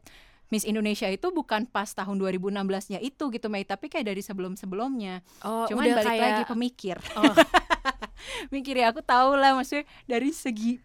Miss 0.51 0.63
Indonesia 0.63 1.07
itu 1.07 1.31
bukan 1.31 1.65
pas 1.65 1.87
tahun 1.89 2.19
2016-nya 2.19 2.99
itu 2.99 3.31
gitu 3.31 3.47
Mei 3.47 3.63
tapi 3.63 3.87
kayak 3.87 4.03
dari 4.05 4.19
sebelum-sebelumnya 4.19 5.23
oh, 5.41 5.65
cuman 5.65 5.83
udah 5.85 5.97
balik 5.97 6.11
kayak... 6.11 6.23
lagi 6.25 6.43
pemikir 6.45 6.97
Oh. 7.15 7.35
mikir 8.53 8.75
ya 8.75 8.91
aku 8.91 9.01
tahu 9.01 9.35
lah 9.35 9.55
maksudnya 9.55 9.83
dari 10.05 10.31
segi 10.31 10.77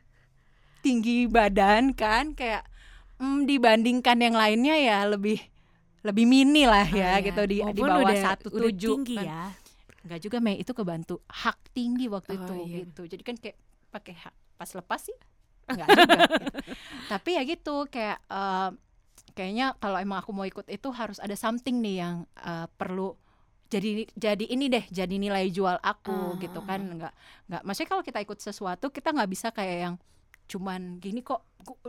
tinggi 0.80 1.26
badan 1.26 1.92
kan 1.92 2.32
kayak 2.32 2.64
mm, 3.18 3.44
dibandingkan 3.44 4.18
yang 4.18 4.34
lainnya 4.34 4.76
ya 4.76 5.04
lebih 5.04 5.42
lebih 6.02 6.24
mini 6.24 6.64
lah 6.64 6.86
ya 6.86 6.94
Oh, 7.12 7.18
iya. 7.18 7.26
gitu 7.26 7.42
di 7.44 7.58
di 7.66 7.82
bawah 7.82 8.06
udah- 8.06 8.22
satu 8.24 8.48
udah 8.50 8.62
tujuh 8.70 8.96
tinggi 9.02 9.18
kan. 9.18 9.26
ya 9.26 9.44
Enggak 10.06 10.20
juga 10.22 10.38
Mei 10.38 10.62
itu 10.62 10.70
kebantu 10.70 11.18
hak 11.26 11.74
tinggi 11.74 12.06
waktu 12.06 12.32
Oh, 12.32 12.40
itu 12.40 12.54
iya. 12.62 12.78
gitu. 12.80 13.02
Jadi 13.10 13.24
kan 13.26 13.36
kayak 13.36 13.58
pakai 13.90 14.14
hak 14.16 14.34
pas 14.54 14.70
lepas 14.72 15.02
sih 15.02 15.18
enggak 15.66 15.88
juga. 15.90 16.06
gitu. 16.06 16.46
Tapi 17.18 17.30
ya 17.34 17.42
gitu 17.44 17.76
kayak 17.90 18.22
eh, 18.24 18.70
kayaknya 19.36 19.76
kalau 19.78 20.00
emang 20.00 20.20
aku 20.20 20.32
mau 20.32 20.44
ikut 20.44 20.66
itu 20.66 20.90
harus 20.90 21.20
ada 21.20 21.36
something 21.36 21.78
nih 21.78 21.96
yang 22.00 22.16
eh, 22.38 22.68
perlu 22.74 23.14
jadi 23.66 24.08
jadi 24.14 24.46
ini 24.46 24.66
deh 24.70 24.86
jadi 24.88 25.16
nilai 25.16 25.50
jual 25.50 25.76
aku 25.78 26.14
Ah. 26.34 26.40
gitu 26.40 26.60
kan 26.62 26.80
enggak 26.80 27.14
enggak 27.46 27.62
maksudnya 27.62 27.90
kalau 27.90 28.02
kita 28.02 28.20
ikut 28.22 28.40
sesuatu 28.40 28.88
kita 28.88 29.10
nggak 29.10 29.28
bisa 29.28 29.50
kayak 29.50 29.78
yang 29.82 29.96
cuman 30.46 31.02
gini 31.02 31.20
kok 31.20 31.42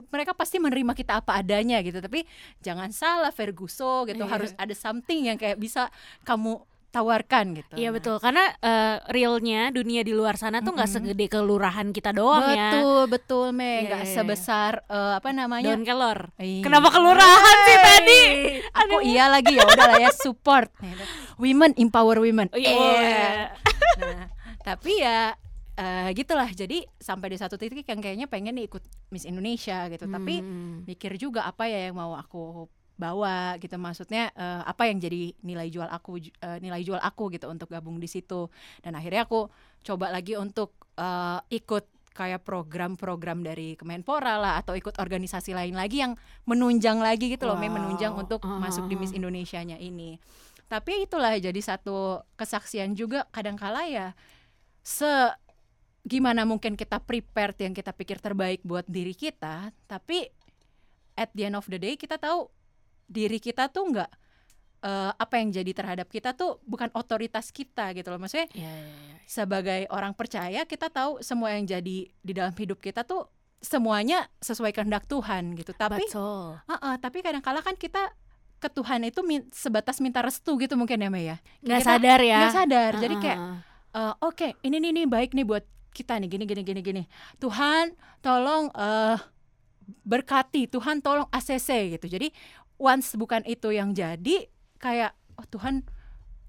mereka 0.09 0.33
pasti 0.33 0.57
menerima 0.57 0.97
kita 0.97 1.21
apa 1.21 1.37
adanya 1.37 1.85
gitu 1.85 2.01
tapi 2.01 2.25
jangan 2.59 2.89
salah 2.89 3.29
Ferguso 3.29 4.09
gitu 4.09 4.25
Iya. 4.25 4.33
harus 4.33 4.51
ada 4.57 4.73
something 4.73 5.29
yang 5.29 5.37
kayak 5.37 5.61
bisa 5.61 5.93
kamu 6.25 6.65
tawarkan 6.97 7.45
gitu 7.55 7.75
Iya 7.75 7.89
Nah, 7.89 7.95
betul 7.95 8.17
karena 8.17 8.45
eh, 8.57 8.97
realnya 9.07 9.69
dunia 9.69 10.01
di 10.01 10.11
luar 10.11 10.35
sana 10.35 10.59
tuh 10.59 10.73
nggak 10.73 10.89
Mm-mm. 10.89 11.05
segede 11.05 11.27
kelurahan 11.29 11.89
kita 11.91 12.11
doang 12.11 12.49
ya 12.49 12.73
betul 12.73 13.01
betul 13.07 13.47
me 13.51 13.63
Iya, 13.63 13.81
nggak 13.87 14.03
iya, 14.03 14.09
iya. 14.09 14.17
sebesar 14.17 14.73
eh, 14.87 15.13
apa 15.15 15.29
namanya 15.31 15.69
Daun 15.69 15.83
kelor 15.83 16.19
Iya. 16.37 16.63
Kenapa 16.63 16.89
kelurahan 16.91 17.57
sih 17.63 17.75
Hey, 17.75 17.85
tadi? 17.85 18.21
aku 18.73 18.97
iya 19.03 19.25
lagi 19.27 19.53
ya 19.53 19.65
udah 19.65 19.87
lah 19.87 19.99
ya 19.99 20.11
support 20.11 20.73
women 21.43 21.77
empower 21.77 22.17
women 22.17 22.49
Oh, 22.49 22.57
iya. 22.57 22.73
Iya. 22.73 23.29
nah 23.97 24.25
tapi 24.59 24.93
ya 24.97 25.37
eh, 25.75 26.09
gitulah 26.13 26.49
jadi 26.49 26.83
sampai 26.97 27.29
di 27.29 27.37
satu 27.37 27.55
titik 27.55 27.85
yang 27.85 28.01
kayaknya 28.01 28.27
pengen 28.27 28.55
nih 28.55 28.67
ikut 28.67 28.81
Miss 29.09 29.23
Indonesia 29.23 29.87
gitu 29.87 30.07
tapi 30.07 30.41
Hmm. 30.41 30.83
mikir 30.83 31.15
juga 31.15 31.45
apa 31.45 31.65
ya 31.65 31.87
yang 31.87 31.97
mau 31.97 32.13
aku 32.13 32.67
bawa 32.97 33.61
gitu 33.61 33.77
maksudnya 33.77 34.33
eh, 34.33 34.63
apa 34.65 34.89
yang 34.89 34.99
jadi 35.01 35.37
nilai 35.45 35.69
jual 35.69 35.89
aku 35.89 36.17
eh, 36.21 36.59
nilai 36.65 36.81
jual 36.81 37.01
aku 37.01 37.29
gitu 37.29 37.47
untuk 37.53 37.69
gabung 37.69 38.01
di 38.01 38.09
situ 38.09 38.49
dan 38.81 38.97
akhirnya 38.97 39.29
aku 39.29 39.53
coba 39.85 40.09
lagi 40.11 40.35
untuk 40.35 40.73
eh, 40.97 41.41
ikut 41.53 41.85
kayak 42.17 42.49
program-program 42.49 43.45
dari 43.45 43.77
Kemenpora 43.77 44.41
lah 44.41 44.55
atau 44.57 44.73
ikut 44.73 44.97
organisasi 44.97 45.53
lain 45.53 45.77
lagi 45.77 46.01
yang 46.01 46.17
menunjang 46.49 46.97
lagi 46.97 47.29
gitu 47.29 47.45
loh, 47.45 47.61
Wow. 47.61 47.69
menunjang 47.69 48.17
untuk 48.17 48.41
Ah, 48.41 48.57
masuk 48.57 48.89
di 48.89 48.97
Miss. 48.97 49.13
Indonesianya 49.13 49.77
ini. 49.77 50.17
Tapi 50.67 51.05
itulah 51.05 51.37
jadi 51.37 51.61
satu 51.61 52.25
kesaksian 52.41 52.97
juga 52.97 53.29
kadangkala 53.29 53.85
ya 53.87 54.17
se 54.81 55.07
gimana 56.09 56.49
mungkin 56.49 56.79
kita 56.79 57.05
prepared 57.05 57.59
yang 57.61 57.75
kita 57.77 57.93
pikir 57.93 58.17
terbaik 58.23 58.65
buat 58.65 58.89
diri 58.89 59.13
kita, 59.13 59.71
tapi 59.85 60.31
at 61.19 61.29
the 61.37 61.53
end 61.53 61.59
of 61.59 61.67
the 61.69 61.77
day 61.77 61.99
kita 62.01 62.17
tahu 62.17 62.49
diri 63.07 63.39
kita 63.39 63.67
tuh 63.69 63.87
nggak 63.89 64.11
eh, 64.83 65.13
apa 65.15 65.35
yang 65.39 65.51
jadi 65.51 65.71
terhadap 65.73 66.07
kita 66.07 66.31
tuh 66.33 66.59
bukan 66.63 66.91
otoritas 66.93 67.49
kita 67.51 67.91
gitu 67.93 68.07
loh. 68.09 68.19
Maksudnya 68.19 68.47
Iya, 68.53 68.67
iya, 68.69 68.87
iya. 68.87 69.15
sebagai 69.25 69.81
orang 69.89 70.13
percaya 70.13 70.63
kita 70.63 70.87
tahu 70.89 71.19
semua 71.21 71.55
yang 71.55 71.65
jadi 71.65 71.97
di 72.13 72.33
dalam 72.33 72.53
hidup 72.53 72.79
kita 72.79 73.03
tuh 73.03 73.27
semuanya 73.57 74.29
sesuai 74.39 74.71
kehendak 74.71 75.07
Tuhan 75.07 75.57
gitu. 75.57 75.73
Tapi 75.73 76.05
Betul. 76.07 76.61
uh-uh, 76.61 76.95
tapi 77.01 77.25
kadang-kala 77.25 77.65
kan 77.65 77.75
kita 77.75 78.13
ke 78.57 78.69
Tuhan 78.69 79.05
itu 79.05 79.21
min- 79.21 79.49
sebatas 79.51 79.99
minta 79.99 80.21
restu 80.21 80.57
gitu 80.57 80.77
mungkin 80.77 80.97
ya 80.97 81.09
Mei 81.09 81.29
ya? 81.29 81.37
Nggak 81.61 81.81
Kita 81.81 81.89
sadar 81.91 82.21
ya. 82.21 82.39
nggak 82.41 82.55
sadar. 82.55 82.93
Jadi 82.97 83.15
Ah, 83.15 83.21
kayak 83.21 83.39
eh, 83.93 84.15
oke 84.23 84.49
ini 84.63 84.77
nih 84.79 84.91
nih 84.93 85.07
baik 85.07 85.31
nih 85.33 85.45
buat 85.45 85.65
kita 85.91 86.21
nih 86.21 86.29
gini 86.29 86.45
gini 86.45 86.63
gini 86.63 86.81
gini. 86.81 87.03
Tuhan 87.37 87.97
tolong 88.21 88.69
eh 88.73 89.17
berkati. 90.03 90.67
Tuhan 90.67 90.99
tolong 91.01 91.27
ACC 91.31 91.97
gitu. 91.97 92.07
Jadi 92.09 92.29
once 92.77 93.17
bukan 93.17 93.43
itu 93.45 93.73
yang 93.73 93.93
jadi 93.93 94.49
kayak 94.77 95.13
oh 95.37 95.47
Tuhan 95.49 95.85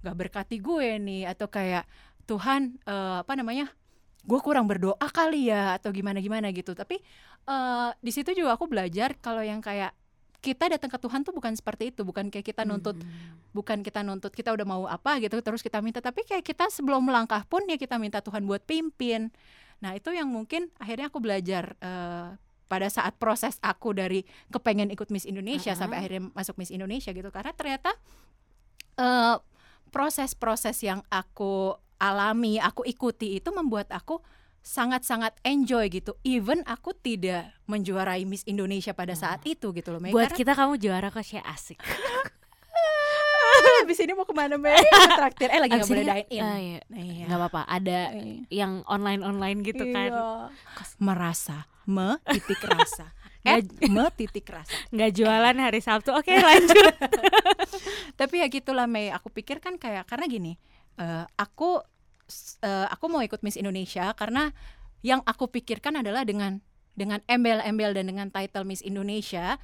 nggak 0.04 0.16
berkati 0.16 0.58
gue 0.62 1.00
nih 1.02 1.24
atau 1.28 1.48
kayak 1.50 1.84
Tuhan 2.28 2.76
eh, 2.84 3.18
apa 3.24 3.34
namanya 3.40 3.72
gue 4.28 4.40
kurang 4.44 4.68
berdoa 4.68 5.08
kali 5.08 5.48
ya 5.48 5.80
atau 5.80 5.90
gimana 5.96 6.20
gimana 6.20 6.52
gitu. 6.52 6.76
Tapi 6.76 7.00
eh 7.48 7.90
di 8.04 8.12
situ 8.12 8.36
juga 8.36 8.60
aku 8.60 8.68
belajar 8.68 9.16
kalau 9.24 9.40
yang 9.40 9.63
kayak 9.63 9.96
kita 10.44 10.70
datang 10.70 10.92
ke 10.92 11.00
Tuhan 11.00 11.24
tuh 11.24 11.32
bukan 11.32 11.56
seperti 11.56 11.96
itu. 11.96 12.04
Bukan 12.04 12.28
kayak 12.28 12.44
kita 12.44 12.68
nuntut 12.68 13.00
Hmm. 13.00 13.40
bukan 13.56 13.82
kita 13.82 14.04
nuntut 14.06 14.30
kita 14.36 14.54
udah 14.54 14.68
mau 14.68 14.84
apa 14.86 15.18
gitu 15.24 15.40
terus 15.40 15.63
kita 15.63 15.80
minta. 15.80 16.04
Tapi 16.04 16.28
kayak 16.28 16.44
kita 16.44 16.68
sebelum 16.68 17.08
melangkah 17.08 17.42
pun 17.48 17.63
ya 17.72 17.80
kita 17.80 17.96
minta 17.96 18.20
Tuhan 18.20 18.44
buat 18.44 18.62
pimpin. 18.68 19.32
Nah 19.80 19.96
itu 19.96 20.12
yang 20.12 20.28
mungkin 20.28 20.68
akhirnya 20.78 21.08
aku 21.08 21.24
belajar 21.24 21.74
eh, 21.80 22.36
pada 22.67 22.88
saat 22.88 23.15
proses 23.15 23.56
aku 23.63 23.91
dari 23.91 24.23
kepengen 24.51 24.91
ikut 24.91 25.08
Miss 25.10 25.23
Indonesia 25.23 25.71
Uh-uh. 25.71 25.80
sampai 25.80 25.97
akhirnya 26.03 26.30
masuk 26.32 26.60
Miss 26.60 26.69
Indonesia 26.69 27.10
gitu 27.10 27.32
karena 27.32 27.56
ternyata 27.56 27.95
eh, 28.95 29.36
proses-proses 29.89 30.77
yang 30.84 30.99
aku 31.08 31.73
alami 31.97 32.62
aku 32.62 32.86
ikuti 32.86 33.39
itu 33.39 33.49
membuat 33.49 33.89
aku 33.89 34.21
sangat-sangat 34.62 35.39
enjoy 35.47 35.88
gitu 35.88 36.19
even 36.27 36.60
aku 36.67 36.91
tidak 36.91 37.56
menjuarai 37.65 38.27
Miss 38.27 38.43
Indonesia 38.43 38.91
pada 38.91 39.15
saat 39.15 39.39
itu 39.47 39.71
gitu 39.71 39.95
loh 39.95 40.03
Mei. 40.03 40.12
Buat 40.12 40.36
Karena- 40.36 40.39
kita 40.43 40.53
kamu 40.53 40.73
juara 40.77 41.08
kok 41.08 41.23
sih 41.23 41.39
asik. 41.39 41.80
habis 43.88 43.97
ini 43.97 44.12
mau 44.12 44.23
ke 44.23 44.36
mana 44.36 44.56
Mei? 44.56 44.76
Traktir 45.15 45.47
eh 45.47 45.58
lagi 45.58 45.71
nggak 45.73 45.88
boleh 45.88 46.04
dine 46.04 46.23
in 46.28 46.41
Ah, 46.41 46.58
iya. 46.58 46.80
Iya. 46.89 47.23
Nggak 47.26 47.39
apa-apa. 47.39 47.62
Ada 47.65 48.00
Iya. 48.12 48.36
yang 48.52 48.71
online 48.84 49.21
online 49.21 49.63
gitu 49.63 49.84
kan. 49.88 50.12
Iya. 50.12 50.52
merasa 51.00 51.63
me 51.84 52.19
titik 52.28 52.60
rasa 52.62 53.15
Nggak- 53.47 53.63
At 53.63 53.88
me 53.88 54.04
titik 54.13 54.45
rasa 54.45 54.76
Nggak 54.89 55.12
jualan 55.13 55.56
hari 55.58 55.80
Sabtu. 55.80 56.12
Oke 56.12 56.36
lanjut. 56.36 56.93
tapi 58.19 58.36
ya 58.39 58.47
gitulah 58.47 58.86
Mei 58.86 59.08
aku 59.08 59.30
pikir 59.30 59.58
kan 59.58 59.76
kayak 59.76 60.04
karena 60.04 60.28
gini 60.28 60.60
eh, 60.97 61.23
aku 61.34 61.80
eh, 62.60 62.88
aku 62.88 63.06
mau 63.08 63.21
ikut 63.21 63.39
Miss 63.39 63.56
Indonesia 63.56 64.12
karena 64.13 64.52
yang 65.00 65.23
aku 65.23 65.47
pikirkan 65.47 65.95
adalah 65.95 66.28
dengan 66.28 66.60
dengan 66.91 67.21
embel-embel 67.23 67.93
dan 67.93 68.10
dengan 68.10 68.28
title 68.28 68.65
Miss 68.65 68.82
Indonesia 68.82 69.62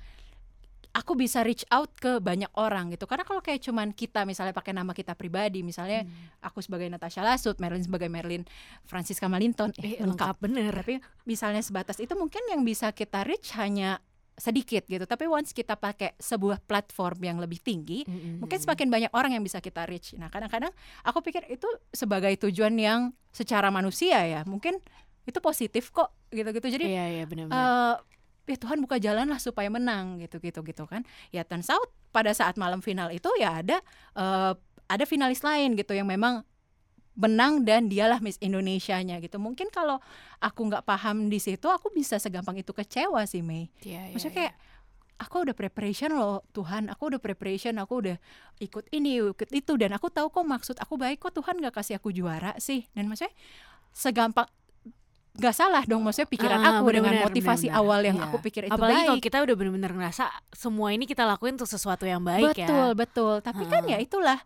aku 0.93 1.13
bisa 1.13 1.41
reach 1.41 1.65
out 1.67 1.89
ke 1.93 2.17
banyak 2.17 2.53
orang 2.53 2.93
gitu. 2.93 3.03
Karena 3.03 3.21
kalau 3.21 3.41
kayak 3.41 3.59
cuman 3.59 3.89
kita 3.91 4.23
misalnya 4.23 4.53
pakai 4.53 4.71
nama 4.71 4.93
kita 4.93 5.13
pribadi 5.13 5.59
misalnya 5.59 6.05
aku 6.39 6.61
sebagai 6.61 6.85
Natasha 6.85 7.19
Lasut 7.19 7.57
Marilyn 7.57 7.81
sebagai 7.83 8.07
Marilyn 8.07 8.45
Francisca 8.83 9.25
Malinton 9.25 9.73
eh, 9.75 9.97
Eh, 9.97 9.99
lengkap. 9.99 10.05
lengkap 10.05 10.35
bener. 10.39 10.71
tapi 10.71 10.93
misalnya 11.23 11.59
sebatas 11.59 11.97
itu 11.97 12.13
mungkin 12.13 12.45
yang 12.45 12.61
bisa 12.61 12.89
kita 12.89 13.25
reach 13.25 13.57
hanya 13.57 13.97
sedikit 14.33 14.85
gitu. 14.85 15.01
Tapi 15.03 15.25
once 15.25 15.49
kita 15.49 15.73
pakai 15.73 16.13
sebuah 16.15 16.57
platform 16.59 17.21
yang 17.23 17.37
lebih 17.37 17.57
tinggi 17.57 18.01
mungkin 18.37 18.57
semakin 18.57 18.87
banyak 18.87 19.11
orang 19.11 19.33
yang 19.33 19.41
bisa 19.41 19.57
kita 19.57 19.85
reach. 19.85 20.13
Nah 20.13 20.25
kadang-kadang 20.27 20.73
aku 21.01 21.21
pikir 21.21 21.45
itu 21.47 21.65
sebagai 21.89 22.33
tujuan 22.39 22.73
yang 22.73 23.01
secara 23.29 23.69
manusia 23.69 24.21
ya 24.21 24.41
mungkin 24.43 24.77
itu 25.23 25.37
positif 25.39 25.89
kok 25.89 26.13
gitu-gitu. 26.29 26.65
Jadi 26.67 26.85
Iya 26.87 27.05
iya 27.11 27.23
benar-benar. 27.23 27.57
eh 27.57 27.95
ya 28.43 28.57
Tuhan 28.59 28.83
buka 28.83 28.99
jalan 28.99 29.31
lah 29.31 29.39
supaya 29.39 29.71
menang 29.71 30.19
gitu 30.19 30.39
gitu 30.43 30.61
gitu 30.63 30.83
kan. 30.85 31.07
Ya 31.31 31.47
turns 31.47 31.71
out 31.71 31.87
pada 32.11 32.31
saat 32.35 32.59
malam 32.59 32.83
final 32.83 33.09
itu 33.09 33.29
ya 33.39 33.63
ada 33.63 33.79
eh, 34.15 34.53
ada 34.87 35.05
finalis 35.07 35.41
lain 35.41 35.79
gitu 35.79 35.95
yang 35.95 36.05
memang 36.05 36.43
menang 37.13 37.61
dan 37.61 37.87
dialah 37.87 38.17
Miss 38.19 38.41
Indonesia-nya 38.41 39.21
gitu. 39.21 39.37
Mungkin 39.37 39.69
kalau 39.69 40.01
aku 40.41 40.59
nggak 40.65 40.83
paham 40.83 41.29
di 41.29 41.37
situ 41.37 41.69
aku 41.69 41.93
bisa 41.93 42.17
segampang 42.17 42.57
itu 42.57 42.73
kecewa 42.73 43.21
sih 43.29 43.45
Mei. 43.45 43.69
Iya, 43.85 44.09
iya, 44.09 44.13
maksudnya 44.17 44.33
iya. 44.33 44.39
kayak 44.41 44.53
aku 45.21 45.35
udah 45.45 45.55
preparation 45.55 46.11
loh 46.17 46.41
Tuhan. 46.57 46.89
Aku 46.89 47.13
udah 47.13 47.21
preparation 47.21 47.77
aku 47.77 47.93
udah 48.01 48.17
ikut 48.57 48.89
ini 48.89 49.21
ikut 49.29 49.49
itu. 49.53 49.73
Dan 49.77 49.93
aku 49.93 50.09
tahu 50.09 50.33
kok 50.33 50.45
maksud 50.45 50.75
aku 50.81 50.97
baik 50.97 51.21
kok 51.21 51.37
Tuhan 51.37 51.61
nggak 51.61 51.77
kasih 51.77 52.01
aku 52.01 52.09
juara 52.09 52.57
sih. 52.57 52.89
Dan 52.97 53.05
maksudnya 53.05 53.33
segampang 53.93 54.49
nggak 55.33 55.49
salah 55.51 55.81
dong 55.83 56.01
maksudnya 56.01 56.29
pikiran 56.29 56.59
Ah, 56.59 56.77
aku 56.77 56.93
dengan 56.93 57.09
benar-benar, 57.09 57.25
motivasi 57.25 57.65
benar-benar. 57.65 57.89
awal 57.89 57.99
yang 58.03 58.17
Iya. 58.17 58.25
aku 58.25 58.37
pikir 58.39 58.61
itu 58.63 58.71
Apalagi 58.71 58.93
kalau 58.99 59.09
baik 59.11 59.23
kita 59.23 59.37
udah 59.39 59.55
bener-bener 59.55 59.91
ngerasa 59.91 60.23
semua 60.51 60.87
ini 60.89 61.03
kita 61.03 61.23
lakuin 61.23 61.53
untuk 61.53 61.65
sesuatu 61.67 62.05
yang 62.05 62.21
baik 62.21 62.53
betul 62.53 62.69
ya. 62.87 62.93
betul 62.95 63.35
tapi 63.39 63.63
kan 63.65 63.81
Ah. 63.81 63.89
ya 63.89 63.97
itulah 63.99 64.39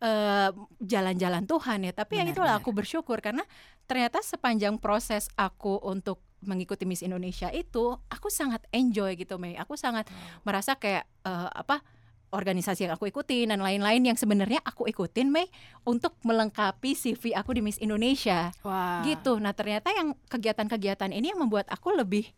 eh, 0.00 0.48
jalan-jalan 0.80 1.44
Tuhan 1.44 1.78
ya 1.82 1.92
tapi 1.92 2.16
yang 2.16 2.24
Benar, 2.24 2.36
itulah 2.38 2.54
benar. 2.54 2.64
aku 2.64 2.70
bersyukur 2.72 3.18
karena 3.18 3.44
ternyata 3.84 4.22
sepanjang 4.22 4.78
proses 4.78 5.28
aku 5.34 5.76
untuk 5.82 6.22
mengikuti 6.40 6.86
Miss 6.86 7.02
Indonesia 7.02 7.50
itu 7.50 8.00
aku 8.08 8.30
sangat 8.30 8.64
enjoy 8.70 9.12
gitu 9.14 9.36
Mei 9.36 9.54
aku 9.54 9.76
sangat 9.76 10.08
merasa 10.40 10.72
kayak 10.74 11.04
eh, 11.20 11.50
apa 11.52 11.84
organisasi 12.30 12.86
yang 12.86 12.94
aku 12.94 13.10
ikutin 13.10 13.50
dan 13.50 13.60
lain-lain 13.60 14.02
yang 14.06 14.18
sebenarnya 14.18 14.62
aku 14.62 14.86
ikutin 14.86 15.30
Mei 15.30 15.50
untuk 15.82 16.14
melengkapi 16.22 16.94
CV 16.94 17.34
aku 17.34 17.58
di 17.58 17.62
Miss 17.62 17.78
Indonesia 17.82 18.54
Wah. 18.62 19.02
gitu. 19.02 19.42
Nah 19.42 19.50
ternyata 19.50 19.90
yang 19.90 20.14
kegiatan-kegiatan 20.30 21.10
ini 21.10 21.34
yang 21.34 21.42
membuat 21.42 21.66
aku 21.68 21.90
lebih 21.94 22.30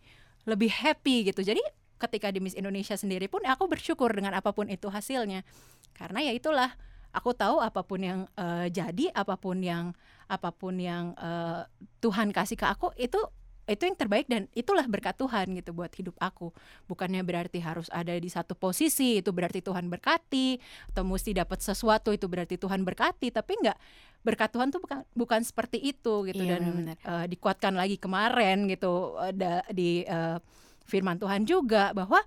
lebih 0.48 0.72
happy 0.72 1.30
gitu. 1.30 1.44
Jadi 1.44 1.62
ketika 2.02 2.34
di 2.34 2.42
Miss 2.42 2.58
Indonesia 2.58 2.98
sendiri 2.98 3.30
pun 3.30 3.46
aku 3.46 3.70
bersyukur 3.70 4.10
dengan 4.10 4.34
apa 4.34 4.50
pun 4.50 4.66
itu 4.66 4.90
hasilnya 4.90 5.46
karena 5.94 6.18
ya 6.26 6.32
itulah 6.34 6.74
aku 7.14 7.30
tahu 7.30 7.62
apa 7.62 7.86
pun 7.86 8.02
yang 8.02 8.20
eh, 8.34 8.66
jadi 8.74 9.14
apa 9.14 9.38
pun 9.38 9.62
yang 9.62 9.94
apa 10.26 10.50
pun 10.50 10.74
yang 10.82 11.14
eh, 11.14 11.62
Tuhan 12.02 12.34
kasih 12.34 12.58
ke 12.58 12.66
aku 12.66 12.90
itu 12.98 13.22
itu 13.62 13.86
yang 13.86 13.94
terbaik 13.94 14.26
dan 14.26 14.50
itulah 14.58 14.82
berkat 14.90 15.14
Tuhan 15.14 15.54
gitu 15.54 15.70
buat 15.70 15.94
hidup 15.94 16.18
aku. 16.18 16.50
Bukannya 16.90 17.22
berarti 17.22 17.62
harus 17.62 17.86
ada 17.94 18.10
di 18.10 18.26
satu 18.26 18.58
posisi 18.58 19.22
itu 19.22 19.30
berarti 19.30 19.62
Tuhan 19.62 19.86
berkati 19.86 20.58
atau 20.90 21.06
mesti 21.06 21.30
dapat 21.30 21.62
sesuatu 21.62 22.10
itu 22.10 22.26
berarti 22.26 22.58
Tuhan 22.58 22.82
berkati. 22.82 23.30
Tapi 23.30 23.52
enggak 23.62 23.78
berkat 24.26 24.50
Tuhan 24.50 24.74
tuh 24.74 24.82
bukan 24.82 25.06
bukan 25.14 25.40
seperti 25.46 25.78
itu 25.78 26.26
gitu. 26.26 26.42
Iya, 26.42 26.58
dan 26.58 26.62
benar-benar. 26.66 26.96
eh, 27.06 27.26
dikuatkan 27.30 27.74
lagi 27.78 27.96
kemarin 28.02 28.66
gitu 28.66 29.14
eh, 29.22 29.34
da- 29.34 29.66
di 29.70 30.02
eh, 30.02 30.38
firman 30.82 31.22
Tuhan 31.22 31.46
juga 31.46 31.94
bahwa 31.94 32.18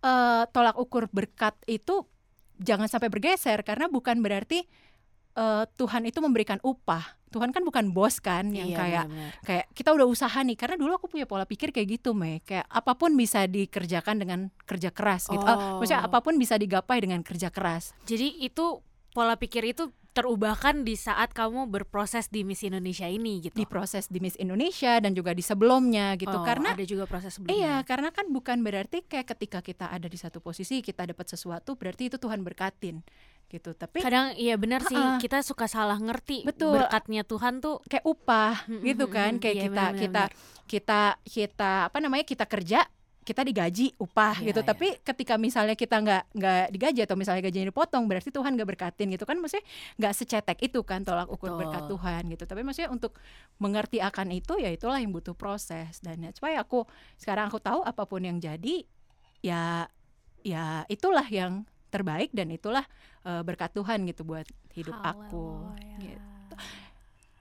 eh, 0.00 0.44
tolak 0.48 0.80
ukur 0.80 1.12
berkat 1.12 1.52
itu 1.68 2.08
jangan 2.64 2.88
sampai 2.88 3.12
bergeser. 3.12 3.60
Karena 3.60 3.92
bukan 3.92 4.24
berarti 4.24 4.64
eh, 5.38 5.64
Tuhan 5.72 6.02
itu 6.04 6.18
memberikan 6.18 6.58
upah 6.60 7.14
Tuhan 7.28 7.52
kan 7.52 7.60
bukan 7.60 7.92
bos 7.92 8.18
kan 8.18 8.48
yang 8.50 8.72
Iya, 8.72 8.78
kayak 8.78 9.04
benar-benar. 9.06 9.32
kayak 9.44 9.64
kita 9.70 9.90
udah 9.92 10.06
usaha 10.06 10.38
nih 10.38 10.56
karena 10.56 10.74
dulu 10.74 10.96
aku 10.96 11.06
punya 11.06 11.24
pola 11.24 11.44
pikir 11.44 11.70
kayak 11.70 11.88
gitu 11.94 12.10
Mei 12.12 12.40
kayak 12.40 12.64
apa 12.66 12.92
pun 12.94 13.12
bisa 13.12 13.44
dikerjakan 13.44 14.16
dengan 14.16 14.40
kerja 14.64 14.88
keras 14.88 15.28
gitu 15.28 15.40
Ah, 15.40 15.76
Oh. 15.76 15.78
maksudnya 15.78 16.02
apa 16.02 16.18
pun 16.18 16.34
bisa 16.34 16.56
digapai 16.56 16.98
dengan 16.98 17.20
kerja 17.20 17.48
keras 17.48 17.92
Jadi 18.02 18.40
itu 18.40 18.80
pola 19.10 19.36
pikir 19.36 19.62
itu 19.66 19.88
terubahkan 20.10 20.82
di 20.82 20.96
saat 20.96 21.30
kamu 21.30 21.68
berproses 21.68 22.26
di 22.26 22.42
Miss 22.42 22.60
Indonesia 22.60 23.06
ini 23.06 23.38
gitu. 23.40 23.54
di 23.54 23.62
proses 23.64 24.08
di 24.08 24.18
Miss 24.18 24.34
Indonesia 24.34 24.96
dan 24.96 25.12
juga 25.12 25.30
di 25.30 25.40
sebelumnya 25.40 26.16
gitu 26.16 26.32
Oh, 26.32 26.42
karena 26.42 26.72
ada 26.72 26.82
juga 26.82 27.04
proses 27.04 27.30
Iya, 27.30 27.38
sebelumnya. 27.38 27.74
karena 27.84 28.08
kan 28.08 28.26
bukan 28.26 28.58
berarti 28.58 29.04
kayak 29.04 29.30
ketika 29.30 29.60
kita 29.60 29.86
ada 29.86 30.04
di 30.04 30.16
satu 30.16 30.40
posisi 30.40 30.80
kita 30.80 31.06
dapat 31.06 31.28
sesuatu 31.28 31.76
berarti 31.76 32.08
itu 32.08 32.16
Tuhan 32.16 32.40
berkatin 32.40 33.04
gitu. 33.48 33.72
Tapi 33.72 34.04
Kadang 34.04 34.36
iya 34.36 34.54
benar 34.60 34.84
sih 34.84 34.96
Ha-ha. 34.96 35.18
kita 35.18 35.40
suka 35.40 35.64
salah 35.66 35.96
ngerti 35.96 36.44
Betul. 36.44 36.76
berkatnya 36.78 37.24
Tuhan 37.24 37.64
tuh 37.64 37.80
kayak 37.88 38.04
upah 38.04 38.68
gitu 38.84 39.08
kan 39.08 39.40
kayak 39.40 39.56
iya, 39.56 39.64
kita 39.66 39.84
benar, 39.88 40.00
kita 40.00 40.22
kita 40.68 41.00
kita 41.24 41.72
apa 41.88 41.98
namanya 41.98 42.28
kita 42.28 42.44
kerja 42.44 42.84
kita 43.24 43.44
digaji 43.44 43.92
upah 44.00 44.40
Iya, 44.40 44.52
gitu 44.52 44.60
iya. 44.64 44.68
tapi 44.72 44.88
ketika 45.04 45.36
misalnya 45.36 45.76
kita 45.76 46.00
nggak 46.00 46.32
nggak 46.32 46.62
digaji 46.72 47.00
atau 47.04 47.12
misalnya 47.12 47.44
gajinya 47.44 47.68
dipotong 47.68 48.08
berarti 48.08 48.32
Tuhan 48.32 48.56
nggak 48.56 48.68
berkatin 48.72 49.12
gitu 49.12 49.28
kan 49.28 49.36
maksudnya 49.36 49.68
nggak 50.00 50.12
secetek 50.16 50.58
itu 50.64 50.80
kan 50.80 51.04
tolak 51.04 51.28
ukur 51.28 51.52
Betul. 51.52 51.60
berkat 51.60 51.82
Tuhan 51.92 52.22
gitu 52.32 52.44
tapi 52.48 52.64
maksudnya 52.64 52.88
untuk 52.88 53.12
mengerti 53.60 54.00
akan 54.00 54.32
itu 54.32 54.56
ya 54.56 54.72
itulah 54.72 54.96
yang 54.96 55.12
butuh 55.12 55.36
proses 55.36 56.00
dan 56.00 56.24
that's 56.24 56.40
why 56.40 56.56
aku 56.56 56.88
sekarang 57.20 57.52
aku 57.52 57.60
tahu 57.60 57.84
apa 57.84 58.08
pun 58.08 58.24
yang 58.24 58.40
jadi 58.40 58.88
ya 59.44 59.92
ya 60.40 60.88
itulah 60.88 61.28
yang 61.28 61.68
terbaik 61.88 62.30
dan 62.30 62.48
itulah 62.48 62.84
eh, 63.22 63.40
berkat 63.40 63.72
Tuhan 63.72 64.04
gitu 64.04 64.22
buat 64.22 64.44
hidup 64.72 64.96
aku 64.96 65.66
Haleluya. 65.66 65.96
gitu. 65.98 66.56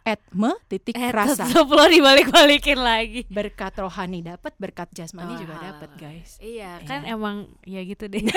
Etme 0.04 0.56
titik 0.66 0.96
Eh, 0.96 1.12
rasa 1.12 1.44
tetep 1.44 1.68
lo 1.68 1.84
dibalik-balikin 1.86 2.80
lagi. 2.80 3.28
berkat 3.28 3.76
rohani 3.78 4.22
dapat 4.22 4.56
berkat 4.56 4.88
jasmani 4.92 5.36
Wah. 5.36 5.38
juga 5.38 5.56
dapat 5.62 5.90
guys 5.96 6.40
Iya, 6.40 6.80
kan 6.82 7.04
Iya. 7.04 7.12
emang 7.12 7.36
ya 7.62 7.84
gitu 7.84 8.08
deh. 8.08 8.24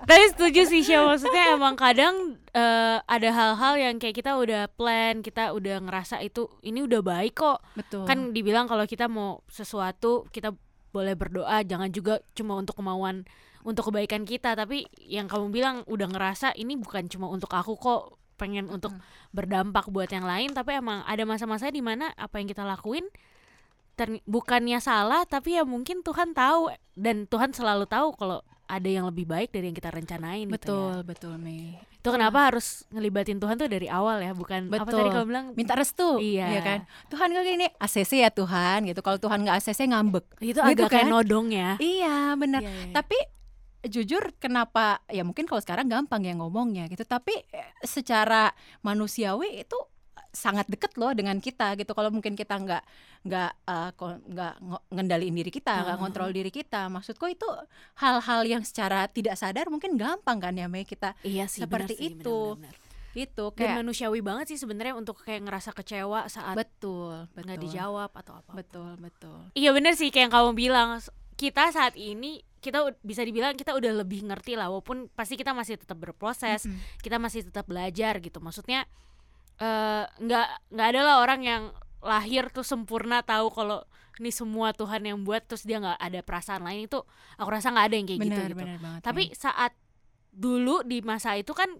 Tapi 0.00 0.24
setuju 0.30 0.64
sih 0.64 0.80
Syah, 0.82 1.04
maksudnya 1.04 1.52
emang 1.52 1.76
kadang 1.76 2.14
eh, 2.50 2.96
ada 2.98 3.28
hal-hal 3.28 3.74
yang 3.76 3.94
kayak 3.96 4.16
kita 4.16 4.34
udah 4.34 4.66
plan, 4.68 5.20
kita 5.20 5.52
udah 5.52 5.78
ngerasa 5.78 6.18
itu 6.22 6.48
ini 6.60 6.80
udah 6.80 6.98
baik 6.98 7.36
kok. 7.36 7.60
betul 7.74 8.02
Kan 8.02 8.32
dibilang 8.32 8.66
kalau 8.66 8.82
kita 8.82 9.06
mau 9.06 9.44
sesuatu 9.46 10.26
kita 10.28 10.56
boleh 10.88 11.12
berdoa, 11.12 11.60
jangan 11.62 11.86
juga 11.88 12.18
cuma 12.32 12.56
untuk 12.56 12.74
kemauan 12.74 13.28
untuk 13.60 13.88
kebaikan 13.88 14.22
kita, 14.22 14.52
tapi 14.52 14.82
yang 15.00 15.26
kamu 15.26 15.48
bilang 15.48 15.76
udah 15.84 16.06
ngerasa 16.06 16.54
ini 16.54 16.74
bukan 16.74 17.06
cuma 17.06 17.26
untuk 17.26 17.50
aku 17.50 17.74
kok, 17.74 18.02
pengen 18.34 18.66
untuk 18.66 18.94
berdampak 19.28 19.86
buat 19.86 20.06
yang 20.06 20.22
lain, 20.22 20.52
tapi 20.52 20.74
emang 20.74 21.02
ada 21.02 21.22
masa-masa 21.22 21.68
di 21.68 21.80
mana 21.80 22.14
apa 22.14 22.36
yang 22.36 22.46
kita 22.46 22.62
lakuin 22.62 23.02
ter- 23.92 24.22
bukannya 24.24 24.78
salah, 24.78 25.24
tapi 25.24 25.54
ya 25.54 25.64
mungkin 25.64 26.00
Tuhan 26.00 26.32
tahu 26.32 26.70
dan 26.94 27.26
Tuhan 27.26 27.50
selalu 27.50 27.84
tahu 27.84 28.14
kalau 28.14 28.38
ada 28.64 28.84
yang 28.84 29.04
lebih 29.04 29.24
baik 29.24 29.48
dari 29.48 29.66
yang 29.66 29.74
kita 29.74 29.88
rencanain 29.88 30.44
gitu 30.44 30.54
ya. 30.54 30.54
betul 30.54 30.94
betul 31.02 31.34
Mei 31.36 31.72
Itu 31.98 32.14
kenapa 32.14 32.46
harus 32.46 32.86
ngelibatin 32.88 33.36
Tuhan 33.36 33.56
tuh 33.56 33.66
dari 33.66 33.90
awal 33.90 34.20
ya, 34.20 34.30
bukan 34.30 34.70
apa 34.70 34.86
tadi 34.86 35.02
Betul. 35.02 35.10
kamu 35.10 35.26
bilang 35.26 35.46
minta 35.52 35.74
restu 35.74 36.20
Iya. 36.20 36.62
kan 36.62 36.78
Tuhan 37.08 37.28
kok 37.28 37.42
gini 37.42 37.66
ACC 37.74 38.12
ya 38.18 38.30
Tuhan 38.30 38.86
gitu 38.86 39.00
kalau 39.00 39.18
Tuhan 39.18 39.42
nggak 39.42 39.56
ACC 39.58 39.80
ngambek 39.88 40.24
itu 40.38 40.54
Gitu 40.54 40.60
agak 40.62 40.88
kayak 40.88 41.04
kan? 41.04 41.10
nodong 41.10 41.50
ya. 41.50 41.74
iya 41.80 42.36
benar 42.36 42.60
Iya, 42.60 42.70
iya, 42.70 42.82
iya. 42.84 42.94
tapi 42.94 43.18
jujur 43.88 44.32
kenapa 44.34 44.84
ya 45.06 45.20
mungkin 45.20 45.44
kalau 45.44 45.58
sekarang 45.58 45.86
gampang 45.86 46.22
ya 46.22 46.32
ngomongnya 46.32 46.86
gitu 46.86 47.02
tapi 47.02 47.32
eh, 47.48 47.66
secara 47.82 48.52
manusiawi 48.82 49.62
itu 49.62 49.76
sangat 50.28 50.68
deket 50.68 50.92
loh 50.94 51.10
dengan 51.10 51.38
kita 51.38 51.72
gitu 51.74 51.90
kalau 51.90 52.08
mungkin 52.08 52.32
kita 52.32 52.54
nggak 52.54 52.82
nggak 53.24 53.50
eh, 53.64 53.90
nggak 54.28 54.54
ngendaliin 54.88 55.34
diri 55.34 55.48
kita 55.48 55.72
nggak 55.82 55.96
Ah. 55.96 55.98
ngontrol 55.98 56.30
diri 56.30 56.50
kita 56.50 56.86
maksudku 56.86 57.26
itu 57.26 57.48
hal-hal 57.96 58.44
yang 58.44 58.60
secara 58.60 59.06
tidak 59.06 59.34
sadar 59.34 59.66
mungkin 59.66 59.96
gampang 59.96 60.38
kan 60.38 60.52
ya 60.52 60.66
Mei 60.66 60.84
kita 60.84 61.16
Iya 61.22 61.46
sih, 61.46 61.60
seperti 61.60 61.92
benar 61.92 61.98
sih, 61.98 62.08
itu. 62.14 62.38
benar-benar. 62.54 62.86
gitu 63.10 63.44
Dan 63.48 63.56
kayak 63.56 63.74
manusiawi 63.78 64.20
banget 64.20 64.46
sih 64.46 64.58
sebenarnya 64.58 64.94
untuk 64.94 65.16
kayak 65.18 65.42
ngerasa 65.42 65.72
kecewa 65.72 66.28
saat 66.28 66.54
betul 66.54 67.24
betul 67.28 67.42
nggak 67.42 67.58
dijawab 67.58 68.10
atau 68.12 68.34
apa. 68.36 68.52
betul 68.52 68.90
betul 68.96 69.38
Iya 69.54 69.72
bener 69.72 69.96
sih 69.96 70.08
kayak 70.08 70.28
yang 70.28 70.34
kamu 70.36 70.50
bilang 70.54 70.88
kita 71.38 71.70
saat 71.70 71.94
ini 71.94 72.42
kita 72.58 72.90
bisa 73.06 73.22
dibilang 73.22 73.54
kita 73.54 73.70
udah 73.78 74.02
lebih 74.02 74.26
ngerti 74.26 74.58
lah 74.58 74.66
walaupun 74.66 75.06
pasti 75.14 75.38
kita 75.38 75.54
masih 75.54 75.78
tetap 75.78 75.94
berproses 75.94 76.66
Mm-mm. 76.66 76.98
kita 76.98 77.22
masih 77.22 77.46
tetap 77.46 77.70
belajar 77.70 78.18
gitu 78.18 78.42
maksudnya 78.42 78.82
eh, 79.62 80.04
nggak 80.04 80.74
nggak 80.74 80.86
ada 80.90 81.00
lah 81.06 81.16
orang 81.22 81.40
yang 81.46 81.62
lahir 82.02 82.50
tuh 82.50 82.66
sempurna 82.66 83.22
tahu 83.22 83.54
kalau 83.54 83.86
ini 84.18 84.34
semua 84.34 84.74
Tuhan 84.74 85.06
yang 85.06 85.22
buat 85.22 85.46
terus 85.46 85.62
dia 85.62 85.78
nggak 85.78 85.98
ada 86.02 86.20
perasaan 86.26 86.66
lain 86.66 86.90
itu 86.90 86.98
aku 87.38 87.48
rasa 87.48 87.70
nggak 87.70 87.86
ada 87.86 87.94
yang 87.94 88.06
kayak 88.10 88.20
gitu 88.26 88.34
benar 88.34 88.50
gitu 88.50 88.64
banget 88.82 89.00
tapi 89.06 89.22
Mei. 89.30 89.38
saat 89.38 89.72
dulu 90.34 90.82
di 90.82 90.98
masa 91.06 91.38
itu 91.38 91.54
kan 91.54 91.70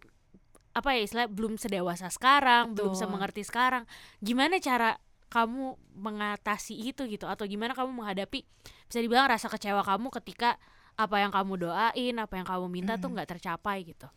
apa 0.74 0.94
ya 0.94 1.02
istilah 1.02 1.26
belum 1.26 1.58
sedewasa 1.58 2.06
sekarang 2.14 2.78
belum 2.78 2.94
bisa 2.94 3.10
Betul. 3.10 3.14
mengerti 3.18 3.42
sekarang 3.42 3.82
gimana 4.22 4.62
cara 4.62 4.94
kamu 5.28 5.64
mengatasi 5.94 6.74
itu 6.74 7.04
gitu 7.04 7.24
atau 7.24 7.44
gimana 7.44 7.72
kamu 7.72 7.92
menghadapi 7.92 8.42
bisa 8.86 8.98
dibilang 8.98 9.28
rasa 9.28 9.46
kecewa 9.46 9.84
kamu 9.84 10.08
ketika 10.20 10.56
apa 10.94 11.20
yang 11.20 11.30
kamu 11.30 11.68
doain 11.68 12.14
apa 12.16 12.34
yang 12.34 12.46
kamu 12.46 12.66
minta 12.66 12.96
tuh 12.96 13.12
Mm. 13.12 13.14
nggak 13.14 13.28
tercapai 13.30 13.84
gitu. 13.84 14.08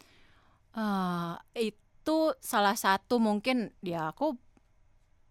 Eh, 0.71 1.34
itu 1.54 2.17
salah 2.39 2.74
satu 2.74 3.19
mungkin 3.19 3.69
ya 3.80 4.10
aku 4.10 4.34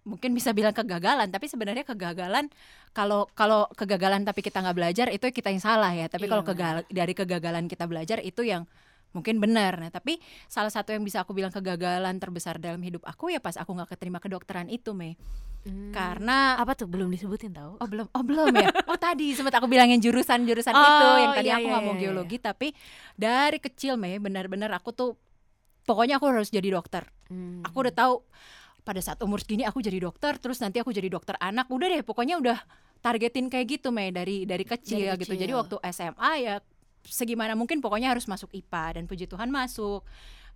mungkin 0.00 0.32
bisa 0.32 0.52
bilang 0.52 0.72
kegagalan 0.72 1.28
tapi 1.28 1.44
sebenarnya 1.44 1.84
kegagalan 1.84 2.48
kalau 2.90 3.28
kalau 3.32 3.68
kegagalan 3.72 4.24
tapi 4.24 4.40
kita 4.40 4.60
nggak 4.60 4.76
belajar 4.76 5.06
itu 5.08 5.26
kita 5.28 5.48
yang 5.48 5.60
salah 5.60 5.90
ya. 5.90 6.06
Tapi 6.06 6.28
Iya, 6.28 6.30
kalau 6.30 6.44
kegal- 6.44 6.86
dari 6.86 7.12
kegagalan 7.12 7.66
kita 7.66 7.84
belajar 7.84 8.20
itu 8.20 8.44
yang 8.44 8.68
mungkin 9.10 9.42
benar. 9.42 9.80
Nah 9.80 9.90
tapi 9.90 10.20
salah 10.46 10.70
satu 10.70 10.92
yang 10.92 11.02
bisa 11.02 11.24
aku 11.24 11.32
bilang 11.32 11.50
kegagalan 11.50 12.14
terbesar 12.16 12.60
dalam 12.60 12.78
hidup 12.78 13.02
aku 13.02 13.32
ya 13.32 13.40
pas 13.40 13.56
aku 13.56 13.74
nggak 13.74 13.90
keterima 13.90 14.20
kedokteran 14.20 14.68
itu 14.68 14.94
Mei 14.94 15.16
karena 15.92 16.56
apa 16.56 16.72
tuh 16.72 16.88
belum 16.88 17.12
disebutin 17.12 17.52
tahu 17.52 17.76
Oh 17.76 17.88
belum, 17.88 18.08
oh 18.16 18.24
belum 18.24 18.48
ya. 18.56 18.72
Oh 18.90 18.96
tadi 18.96 19.36
sempat 19.36 19.60
aku 19.60 19.68
bilangin 19.68 20.00
jurusan-jurusan 20.00 20.72
Oh, 20.72 20.80
itu 20.80 21.06
yang 21.20 21.32
tadi 21.36 21.48
iya, 21.52 21.56
aku 21.60 21.66
iya, 21.68 21.72
nggak 21.76 21.84
mau 21.84 21.92
iya, 21.92 22.00
iya. 22.00 22.04
geologi, 22.08 22.36
tapi 22.40 22.68
dari 23.12 23.58
kecil 23.60 24.00
Mei 24.00 24.16
benar-benar 24.16 24.72
aku 24.72 24.90
tuh 24.96 25.10
pokoknya 25.84 26.16
aku 26.16 26.32
harus 26.32 26.48
jadi 26.48 26.72
dokter. 26.72 27.04
Hmm. 27.28 27.60
Aku 27.60 27.84
udah 27.84 27.92
tahu 27.92 28.14
pada 28.80 29.00
saat 29.04 29.20
umur 29.20 29.44
segini 29.44 29.68
aku 29.68 29.84
jadi 29.84 30.00
dokter, 30.00 30.40
terus 30.40 30.56
nanti 30.64 30.80
aku 30.80 30.96
jadi 30.96 31.12
dokter 31.12 31.36
anak. 31.36 31.68
Udah 31.68 31.92
deh, 31.92 32.00
pokoknya 32.00 32.40
udah 32.40 32.58
targetin 33.04 33.52
kayak 33.52 33.80
gitu 33.80 33.92
Mei 33.92 34.08
dari 34.12 34.48
dari 34.48 34.64
kecil, 34.64 35.12
Dari 35.12 35.20
gitu. 35.20 35.34
Jadi 35.36 35.52
kecil. 35.52 35.60
waktu 35.60 35.76
SMA 35.92 36.32
ya 36.40 36.54
segimana 37.04 37.52
mungkin 37.56 37.80
pokoknya 37.80 38.12
harus 38.12 38.28
masuk 38.28 38.52
IPA 38.52 39.00
dan 39.00 39.04
puji 39.04 39.28
Tuhan 39.28 39.48
masuk. 39.52 40.04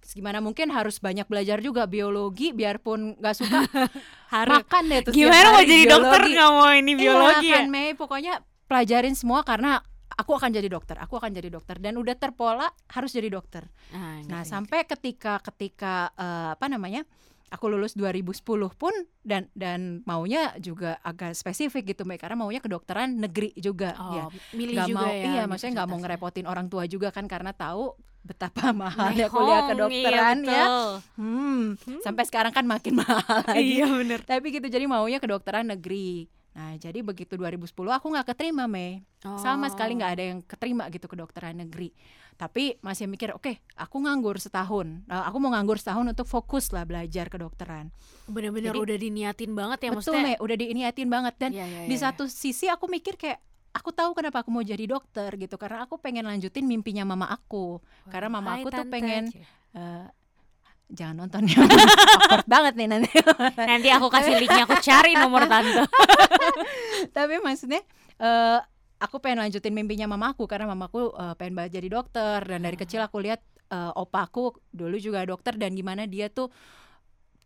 Segimana 0.04 0.38
mungkin 0.44 0.68
harus 0.68 1.00
banyak 1.00 1.24
belajar 1.24 1.64
juga 1.64 1.88
biologi 1.88 2.52
biarpun 2.52 3.16
nggak 3.16 3.34
suka. 3.34 3.64
Harus. 4.34 4.60
Makan 4.60 4.82
deh 4.90 5.00
setiap 5.00 5.14
gimana 5.16 5.46
mau 5.54 5.64
jadi 5.64 5.84
dokter 5.88 6.20
biologi. 6.20 6.34
nggak 6.36 6.50
mau 6.52 6.70
ini 6.74 6.92
biologi 6.92 7.46
iya, 7.48 7.54
ya? 7.54 7.56
kan 7.56 7.66
Mei? 7.72 7.88
Pokoknya 7.96 8.34
pelajarin 8.68 9.14
semua 9.16 9.40
karena 9.46 9.80
aku 10.14 10.36
akan 10.36 10.50
jadi 10.52 10.68
dokter 10.68 10.96
aku 11.00 11.16
akan 11.16 11.30
jadi 11.32 11.48
dokter. 11.48 11.80
Dan 11.80 11.96
udah 11.96 12.14
terpola 12.20 12.68
harus 12.92 13.10
jadi 13.16 13.32
dokter. 13.32 13.64
Nah, 13.96 14.20
nah 14.28 14.42
sampai 14.44 14.84
ketika 14.84 15.40
ketika 15.40 16.12
eh, 16.20 16.52
apa 16.52 16.66
namanya 16.68 17.08
aku 17.54 17.70
lulus 17.70 17.94
2010 17.94 18.42
pun 18.74 18.94
dan 19.22 19.46
dan 19.54 20.02
maunya 20.02 20.50
juga 20.58 20.98
agak 21.06 21.38
spesifik 21.38 21.94
gitu 21.94 22.02
Mei 22.02 22.18
karena 22.18 22.34
maunya 22.34 22.58
kedokteran 22.58 23.14
negeri 23.14 23.54
juga 23.54 23.94
oh, 23.94 24.10
ya. 24.10 24.24
milih 24.58 24.74
nggak 24.74 24.88
juga 24.90 24.98
mau 24.98 25.06
ya 25.06 25.24
iya 25.30 25.42
maksudnya 25.46 25.72
nggak 25.78 25.86
mau 25.86 25.98
universitasnya. 26.02 26.18
ngerepotin 26.18 26.46
orang 26.50 26.66
tua 26.66 26.84
juga 26.90 27.08
kan 27.14 27.30
karena 27.30 27.54
tahu 27.54 27.94
betapa 28.24 28.72
mahalnya 28.74 29.28
Mehong, 29.28 29.36
kuliah 29.36 29.54
iya, 29.54 29.68
kedokteran 29.68 30.36
ya. 30.40 30.48
betul. 30.64 30.90
hmm, 31.14 31.62
Hmm. 31.76 32.00
sampai 32.00 32.24
sekarang 32.24 32.50
kan 32.50 32.64
makin 32.64 32.94
mahal 33.00 33.20
lagi. 33.44 33.60
Iya 33.76 33.86
bener. 33.86 34.20
Tapi 34.20 34.46
gitu 34.50 34.66
jadi 34.66 34.84
maunya 34.84 35.18
kedokteran 35.18 35.68
negeri. 35.68 36.26
Nah 36.54 36.72
jadi 36.74 37.00
begitu 37.00 37.34
2010 37.34 37.68
aku 37.68 38.06
nggak 38.08 38.26
keterima 38.26 38.64
Mei. 38.64 39.04
Sama 39.36 39.68
sekali 39.68 39.94
nggak 39.94 40.10
Oh. 40.10 40.16
ada 40.16 40.24
yang 40.24 40.38
keterima 40.40 40.88
gitu 40.88 41.04
kedokteran 41.04 41.56
negeri. 41.58 41.92
Tapi 42.34 42.80
masih 42.80 43.06
mikir 43.06 43.30
oke 43.30 43.46
aku 43.74 43.96
nganggur 44.00 44.36
setahun. 44.36 45.06
Nah, 45.06 45.22
aku 45.24 45.38
mau 45.38 45.50
nganggur 45.50 45.76
setahun 45.76 46.02
untuk 46.04 46.26
fokus 46.26 46.70
lah 46.70 46.82
belajar 46.82 47.28
kedokteran. 47.28 47.94
Bener-bener 48.26 48.74
udah 48.74 48.96
diniatin 48.96 49.54
banget 49.54 49.78
ya 49.80 49.90
betul 49.92 50.18
maksudnya? 50.18 50.34
Mei 50.34 50.36
udah 50.38 50.56
diiniatin 50.56 51.06
banget. 51.06 51.34
Dan 51.36 51.50
Iya, 51.52 51.62
iya, 51.64 51.80
di 51.84 51.94
iya. 51.94 52.02
satu 52.02 52.26
sisi 52.26 52.66
aku 52.66 52.88
mikir 52.88 53.14
kayak 53.14 53.38
aku 53.74 53.90
tahu 53.90 54.14
kenapa 54.14 54.46
aku 54.46 54.54
mau 54.54 54.62
jadi 54.62 54.86
dokter 54.86 55.34
gitu 55.34 55.58
karena 55.58 55.82
aku 55.84 55.98
pengen 55.98 56.24
lanjutin 56.24 56.64
mimpinya 56.64 57.02
mama 57.02 57.26
aku. 57.26 57.82
Karena 58.08 58.30
mama 58.30 58.54
Hai, 58.54 58.62
aku 58.62 58.68
tuh 58.70 58.86
Tante. 58.86 58.94
pengen 58.94 59.24
eh, 59.74 60.06
jangan 60.94 61.26
nonton 61.26 61.42
ya. 61.50 61.58
Awkward 62.14 62.46
banget 62.46 62.74
nih 62.78 62.88
nanti. 62.88 63.10
Nanti 63.70 63.88
aku 63.90 64.06
kasih 64.08 64.38
linknya 64.38 64.64
aku 64.64 64.78
cari 64.78 65.18
nomor 65.18 65.50
tante. 65.50 65.82
Tapi 67.16 67.42
maksudnya 67.42 67.82
eh 68.22 68.60
aku 69.02 69.18
pengen 69.18 69.44
lanjutin 69.44 69.74
mimpinya 69.74 70.06
mamaku 70.06 70.46
karena 70.46 70.70
mamaku 70.70 71.10
eh, 71.10 71.34
pengen 71.34 71.58
banget 71.58 71.82
jadi 71.82 71.88
dokter. 71.90 72.38
Dan 72.46 72.62
dari 72.62 72.78
kecil 72.78 73.02
aku 73.02 73.18
lihat 73.18 73.42
eh, 73.74 73.92
opaku 73.98 74.54
dulu 74.70 74.96
juga 75.02 75.26
dokter 75.26 75.58
dan 75.58 75.74
gimana 75.74 76.06
dia 76.06 76.30
tuh 76.30 76.48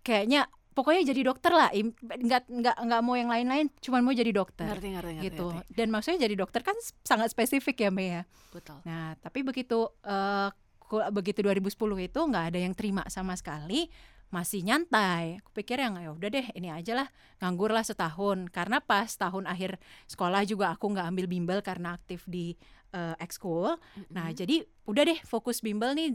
kayaknya 0.05 0.45
pokoknya 0.79 1.11
jadi 1.11 1.27
dokter 1.27 1.51
lah. 1.51 1.75
Nggak 1.75 2.47
nggak 2.47 2.77
nggak 2.79 3.01
mau 3.03 3.19
yang 3.19 3.27
lain-lain 3.27 3.67
cuman 3.83 4.07
mau 4.07 4.15
jadi 4.15 4.31
dokter. 4.31 4.71
Ngerti 4.71 4.89
ngerti 4.95 5.11
ngerti 5.19 5.27
gitu. 5.27 5.47
ngerti. 5.51 5.75
dan 5.75 5.89
maksudnya 5.91 6.19
jadi 6.31 6.35
dokter 6.39 6.63
kan 6.63 6.79
sangat 7.03 7.35
spesifik 7.35 7.83
ya 7.83 7.91
Mei 7.91 8.15
ya. 8.15 8.23
Betul. 8.55 8.79
Nah 8.87 9.19
tapi 9.19 9.43
begitu 9.43 9.91
eh, 10.07 10.49
ku- 10.79 11.03
begitu 11.11 11.43
2010 11.43 11.75
itu 11.99 12.21
nggak 12.23 12.45
ada 12.55 12.59
yang 12.63 12.79
terima 12.79 13.03
sama 13.11 13.35
sekali 13.35 13.91
masih 14.29 14.61
nyantai. 14.63 15.41
Aku 15.43 15.51
pikir 15.51 15.81
yang 15.81 15.99
ya 15.99 16.13
udah 16.13 16.29
deh 16.29 16.47
ini 16.53 16.69
aja 16.71 16.95
lah 16.95 17.09
nganggur 17.41 17.75
lah 17.75 17.83
setahun. 17.83 18.47
Karena 18.55 18.79
pas 18.79 19.09
tahun 19.11 19.51
akhir 19.51 19.81
sekolah 20.07 20.47
juga 20.47 20.71
aku 20.71 20.95
nggak 20.95 21.07
ambil 21.11 21.27
bimbel 21.27 21.59
karena 21.59 21.99
aktif 21.99 22.23
di 22.29 22.55
eh, 22.93 23.17
ekskul. 23.19 23.75
Nah 24.15 24.31
Mm-mm. 24.31 24.39
jadi 24.39 24.57
udah 24.87 25.03
deh 25.03 25.19
fokus 25.27 25.59
bimbel 25.59 25.93
nih 25.93 26.15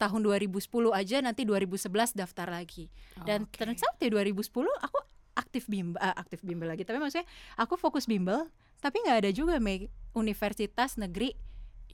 tahun 0.00 0.24
2010 0.24 0.64
aja 0.96 1.16
nanti 1.20 1.44
2011 1.44 2.16
daftar 2.16 2.48
lagi 2.48 2.88
dan 3.28 3.44
Oke. 3.44 3.60
turns 3.60 3.84
out 3.84 4.00
di 4.00 4.08
2010 4.08 4.48
aku 4.80 4.98
aktif 5.36 5.68
bimbel 5.68 6.00
aktif 6.00 6.40
bimbel 6.40 6.72
lagi 6.72 6.88
tapi 6.88 6.96
maksudnya 6.96 7.28
aku 7.60 7.76
fokus 7.76 8.08
bimbel 8.08 8.48
tapi 8.80 9.04
nggak 9.04 9.28
ada 9.28 9.30
juga 9.30 9.60
universitas 10.16 10.96
negeri 10.96 11.36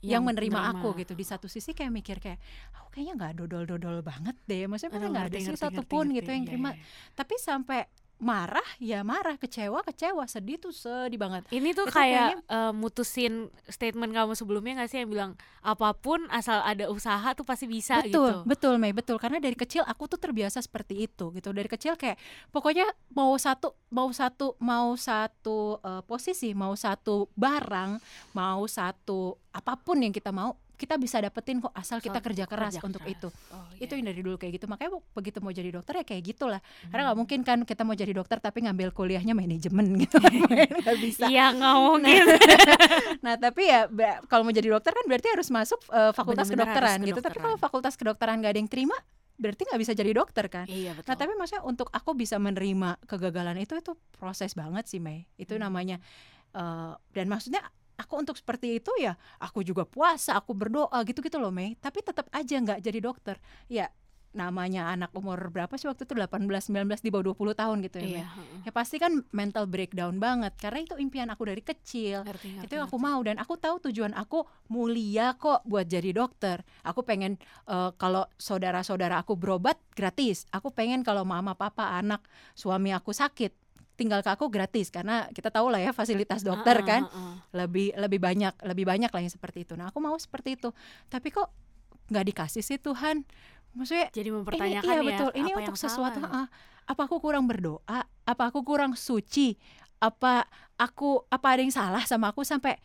yang, 0.05 0.23
menerima, 0.23 0.77
aku 0.77 0.95
gitu 1.03 1.19
di 1.19 1.25
satu 1.27 1.51
sisi 1.51 1.75
kayak 1.75 1.91
mikir 1.91 2.17
kayak 2.23 2.39
aku 2.79 2.95
kayaknya 2.95 3.15
nggak 3.19 3.33
dodol-dodol 3.43 4.05
banget 4.07 4.37
deh 4.47 4.69
maksudnya 4.71 5.03
nggak 5.03 5.27
ada 5.35 5.39
sih 5.43 5.57
satupun 5.59 6.15
gitu 6.15 6.31
yang 6.31 6.47
ngerti. 6.47 6.53
terima 6.55 6.71
Iya, 6.71 6.79
iya. 6.79 7.11
tapi 7.17 7.35
sampai 7.41 7.81
marah 8.17 8.65
ya 8.81 9.05
marah 9.05 9.37
kecewa 9.37 9.85
kecewa 9.85 10.25
sedih 10.25 10.57
tuh 10.57 10.73
sedih 10.73 11.21
banget. 11.21 11.45
Ini 11.53 11.77
tuh 11.77 11.85
Itu 11.89 11.95
kayak 11.95 12.41
eh, 12.49 12.73
mutusin 12.73 13.53
statement 13.69 14.17
kamu 14.17 14.33
sebelumnya 14.33 14.85
gak 14.85 14.89
sih 14.89 14.99
yang 15.05 15.11
bilang 15.13 15.33
apa 15.61 15.93
pun 15.93 16.25
asal 16.33 16.63
ada 16.65 16.89
usaha 16.89 17.35
tuh 17.37 17.45
pasti 17.45 17.69
bisa 17.69 18.01
betul 18.01 18.09
gitu. 18.09 18.49
betul 18.49 18.75
Mei 18.81 18.97
betul. 18.97 19.17
Karena 19.21 19.37
dari 19.37 19.53
kecil 19.53 19.85
aku 19.85 20.09
tuh 20.09 20.17
terbiasa 20.17 20.65
seperti 20.65 21.05
itu 21.05 21.29
gitu. 21.37 21.53
Dari 21.53 21.69
kecil 21.69 22.01
kayak 22.01 22.17
pokoknya 22.49 22.89
mau 23.13 23.37
satu 23.37 23.77
mau 23.93 24.09
satu 24.11 24.57
mau 24.65 24.97
satu 24.97 25.77
eh, 25.85 26.03
posisi 26.09 26.57
mau 26.57 26.73
satu 26.73 27.29
barang 27.37 28.01
mau 28.33 28.65
satu 28.65 29.37
apa 29.53 29.77
pun 29.77 30.01
yang 30.01 30.13
kita 30.13 30.33
mau 30.33 30.57
kita 30.77 30.95
bisa 30.95 31.17
dapetin 31.19 31.59
kok 31.59 31.73
asal 31.73 31.99
kita 31.99 32.15
Asal 32.15 32.27
kerja 32.27 32.45
keras 32.45 32.73
kerja 32.73 32.81
untuk 32.83 33.01
keras. 33.01 33.17
itu 33.17 33.29
Oh, 33.49 33.65
itu 33.75 33.89
iya. 33.89 33.97
yang 33.97 34.07
dari 34.07 34.21
dulu 34.21 34.37
kayak 34.37 34.53
gitu 34.55 34.67
makanya 34.67 34.91
begitu 35.11 35.39
mau 35.39 35.51
jadi 35.51 35.71
dokter 35.71 35.93
ya 35.95 36.05
kayak 36.05 36.23
gitulah 36.27 36.61
karena 36.85 37.01
Hmm. 37.01 37.07
nggak 37.07 37.19
mungkin 37.19 37.41
kan 37.43 37.59
kita 37.63 37.83
mau 37.83 37.93
jadi 37.93 38.13
dokter 38.13 38.37
tapi 38.39 38.59
ngambil 38.63 38.89
kuliahnya 38.91 39.33
manajemen 39.33 39.97
gitu 39.99 40.21
nggak 40.85 40.99
bisa 40.99 41.27
Iya 41.27 41.51
nggak 41.51 41.77
mungkin. 41.77 42.25
nah 43.25 43.35
tapi 43.35 43.63
ya 43.65 43.89
kalau 44.27 44.43
mau 44.43 44.53
jadi 44.53 44.69
dokter 44.69 44.93
kan 44.93 45.05
berarti 45.05 45.29
harus 45.29 45.49
masuk 45.49 45.81
eh, 45.89 46.13
fakultas 46.13 46.45
Bener-bener 46.45 46.69
kedokteran 46.69 46.93
harus 46.95 47.07
gitu 47.07 47.19
tapi 47.19 47.25
kedokteran. 47.35 47.45
kalau 47.47 47.57
fakultas 47.59 47.95
kedokteran 47.95 48.37
nggak 48.39 48.53
ada 48.53 48.61
yang 48.61 48.69
terima 48.69 48.97
berarti 49.35 49.63
nggak 49.65 49.81
bisa 49.81 49.93
jadi 49.93 50.13
dokter 50.13 50.45
kan 50.47 50.65
iya 50.67 50.93
betul. 50.93 51.07
nah 51.07 51.17
tapi 51.19 51.33
maksudnya 51.35 51.63
untuk 51.63 51.89
aku 51.91 52.13
bisa 52.13 52.37
menerima 52.37 53.01
kegagalan 53.03 53.57
itu 53.59 53.75
itu 53.75 53.93
proses 54.11 54.53
banget 54.53 54.85
sih 54.87 54.97
Mei 54.97 55.25
itu 55.35 55.53
Hmm. 55.53 55.63
namanya 55.63 55.97
eh, 56.53 56.93
dan 57.11 57.27
maksudnya 57.27 57.61
aku 57.97 58.15
untuk 58.21 58.37
seperti 58.37 58.79
itu 58.79 58.93
ya 59.01 59.17
aku 59.41 59.65
juga 59.65 59.89
puasa 59.89 60.37
aku 60.37 60.53
berdoa 60.53 61.01
gitu 61.09 61.25
gitu 61.25 61.41
loh 61.41 61.51
Mei. 61.53 61.75
Tapi 61.81 62.05
tetap 62.05 62.29
aja 62.31 62.57
nggak 62.61 62.81
jadi 62.85 62.99
dokter. 63.01 63.37
Ya 63.67 63.89
namanya 64.37 64.93
anak 64.93 65.17
umur 65.17 65.49
berapa 65.49 65.73
sih 65.81 65.89
waktu 65.89 66.05
itu? 66.05 66.13
18 66.13 66.45
19 66.45 67.01
di 67.01 67.09
bawah 67.09 67.33
20 67.33 67.57
tahun 67.57 67.77
gitu 67.89 67.97
ya 68.05 68.21
iya. 68.21 68.27
ya 68.69 68.71
pasti 68.71 69.01
kan 69.01 69.25
mental 69.33 69.65
breakdown 69.65 70.21
banget 70.21 70.53
karena 70.61 70.85
itu 70.85 70.95
impian 71.01 71.33
aku 71.33 71.49
dari 71.49 71.65
kecil. 71.65 72.21
Ngerti, 72.29 72.61
ngerti, 72.61 72.65
itu 72.69 72.73
yang 72.77 72.85
aku 72.85 73.01
ngerti. 73.01 73.09
mau 73.17 73.21
dan 73.25 73.37
aku 73.41 73.55
tahu 73.57 73.77
tujuan 73.89 74.13
aku 74.13 74.45
mulia 74.69 75.33
kok 75.41 75.65
buat 75.65 75.89
jadi 75.89 76.13
dokter. 76.13 76.61
Aku 76.85 77.01
pengen 77.01 77.41
eh, 77.65 77.91
kalau 77.97 78.29
saudara-saudara 78.37 79.25
aku 79.25 79.41
berobat 79.41 79.81
gratis. 79.97 80.45
Aku 80.53 80.69
pengen 80.69 81.01
kalau 81.01 81.25
mama 81.25 81.57
papa 81.57 81.97
anak 81.97 82.21
suami 82.53 82.93
aku 82.93 83.17
sakit 83.17 83.66
tinggal 83.97 84.21
ke 84.21 84.31
aku 84.31 84.53
gratis 84.53 84.93
karena 84.93 85.27
kita 85.33 85.49
tahu 85.49 85.73
lah 85.73 85.81
ya 85.81 85.91
fasilitas 85.97 86.45
dokter 86.45 86.85
Heeh, 86.85 86.87
kan. 86.87 87.03
heeh. 87.09 87.33
lebih 87.57 87.89
lebih 87.97 88.21
banyak 88.21 88.55
lebih 88.63 88.85
banyak 88.85 89.11
lah 89.11 89.21
yang 89.25 89.33
seperti 89.33 89.65
itu. 89.65 89.73
Nah 89.75 89.89
aku 89.89 89.99
mau 90.05 90.15
seperti 90.21 90.61
itu. 90.61 90.71
Tapi 91.09 91.33
kok 91.33 91.49
nggak 92.13 92.25
dikasih 92.29 92.63
sih 92.63 92.79
Tuhan? 92.79 93.25
Maksudnya 93.77 94.09
Jadi 94.13 94.29
ini 94.33 94.81
iya 94.81 94.81
ya 94.81 95.03
betul. 95.03 95.31
Ini 95.37 95.51
apa 95.53 95.59
untuk 95.65 95.77
yang 95.77 95.85
sesuatu 95.89 96.21
salah. 96.21 96.45
ah, 96.45 96.47
apa 96.87 97.03
aku 97.09 97.17
kurang 97.19 97.45
berdoa? 97.49 98.01
Apa 98.29 98.43
aku 98.53 98.61
kurang 98.63 98.95
suci? 98.97 99.57
Apa 100.01 100.45
aku 100.77 101.25
apa 101.33 101.47
ada 101.57 101.61
yang 101.65 101.73
salah 101.73 102.05
sama 102.05 102.31
aku 102.33 102.45
sampai 102.45 102.77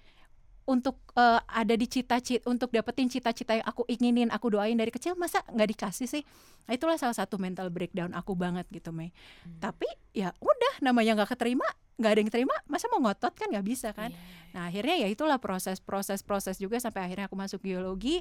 untuk 0.65 0.97
eh, 1.17 1.39
ada 1.41 1.73
di 1.73 1.87
cita-cita 1.89 2.45
untuk 2.45 2.69
dapetin 2.69 3.09
cita-cita 3.09 3.57
yang 3.57 3.65
aku 3.65 3.85
inginin 3.89 4.29
aku 4.29 4.53
doain 4.53 4.77
dari 4.77 4.93
kecil 4.93 5.17
masa 5.17 5.41
nggak 5.49 5.69
dikasih 5.77 6.07
sih 6.07 6.23
nah, 6.69 6.77
itulah 6.77 6.95
salah 6.95 7.17
satu 7.17 7.41
mental 7.41 7.73
breakdown 7.73 8.13
aku 8.13 8.37
banget 8.37 8.69
gitu 8.69 8.93
Mei 8.93 9.09
Hmm. 9.41 9.57
tapi 9.57 9.89
ya 10.13 10.31
udah 10.37 10.73
namanya 10.85 11.17
nggak 11.17 11.33
keterima 11.33 11.65
nggak 11.97 12.11
ada 12.13 12.19
yang 12.21 12.31
terima 12.33 12.55
masa 12.65 12.89
mau 12.89 13.01
ngotot 13.01 13.33
kan 13.33 13.47
nggak 13.49 13.65
bisa 13.65 13.89
kan 13.93 14.09
Iya, 14.09 14.17
iya. 14.17 14.49
Nah 14.51 14.61
akhirnya 14.67 14.95
ya 14.99 15.07
itulah 15.07 15.37
proses-proses 15.39 16.21
proses 16.27 16.59
juga 16.59 16.75
sampai 16.75 17.07
akhirnya 17.07 17.31
aku 17.31 17.39
masuk 17.39 17.63
geologi. 17.63 18.19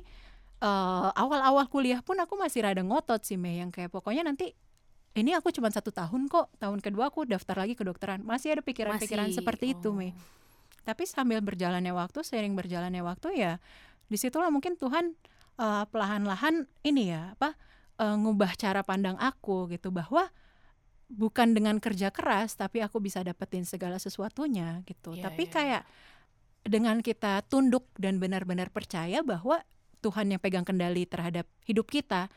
Eh, 0.61 1.11
awal-awal 1.17 1.65
kuliah 1.73 2.05
pun 2.05 2.21
aku 2.21 2.37
masih 2.37 2.69
rada 2.69 2.85
ngotot 2.85 3.25
sih 3.25 3.41
Mei 3.41 3.65
yang 3.65 3.73
kayak 3.73 3.89
pokoknya 3.89 4.29
nanti 4.29 4.53
ini 5.17 5.33
aku 5.33 5.49
cuma 5.51 5.73
satu 5.73 5.89
tahun 5.89 6.29
kok 6.29 6.53
tahun 6.61 6.85
kedua 6.85 7.09
aku 7.09 7.25
daftar 7.25 7.65
lagi 7.65 7.73
kedokteran 7.75 8.21
masih 8.23 8.55
ada 8.55 8.63
pikiran-pikiran 8.63 9.33
Masih, 9.33 9.41
seperti 9.41 9.73
itu 9.73 9.89
oh. 9.89 9.97
Mei 9.97 10.13
tapi 10.83 11.05
sambil 11.05 11.45
berjalannya 11.45 11.93
waktu 11.93 12.25
sering 12.25 12.57
berjalannya 12.57 13.05
waktu 13.05 13.29
ya 13.37 13.53
di 14.11 14.17
situlah 14.19 14.51
mungkin 14.51 14.75
Tuhan 14.75 15.15
eh, 15.61 15.85
pelahan-lahan 15.89 16.67
ini 16.83 17.15
ya 17.15 17.37
apa 17.39 17.55
eh, 18.01 18.17
ngubah 18.17 18.57
cara 18.57 18.83
pandang 18.83 19.17
aku 19.21 19.71
gitu 19.71 19.93
bahwa 19.93 20.29
bukan 21.11 21.59
dengan 21.59 21.83
kerja 21.83 22.15
keras 22.15 22.55
tapi 22.55 22.79
aku 22.79 23.03
bisa 23.03 23.21
dapetin 23.27 23.67
segala 23.67 23.99
sesuatunya 23.99 24.87
gitu. 24.87 25.19
Iya, 25.19 25.27
tapi 25.27 25.51
iya, 25.51 25.53
kayak 25.53 25.83
dengan 26.63 27.03
kita 27.03 27.43
tunduk 27.51 27.91
dan 27.99 28.23
benar-benar 28.23 28.71
percaya 28.71 29.27
bahwa 29.27 29.59
Tuhan 30.01 30.33
yang 30.33 30.41
pegang 30.41 30.65
kendali 30.65 31.05
terhadap 31.05 31.45
hidup 31.67 31.91
kita 31.91 32.31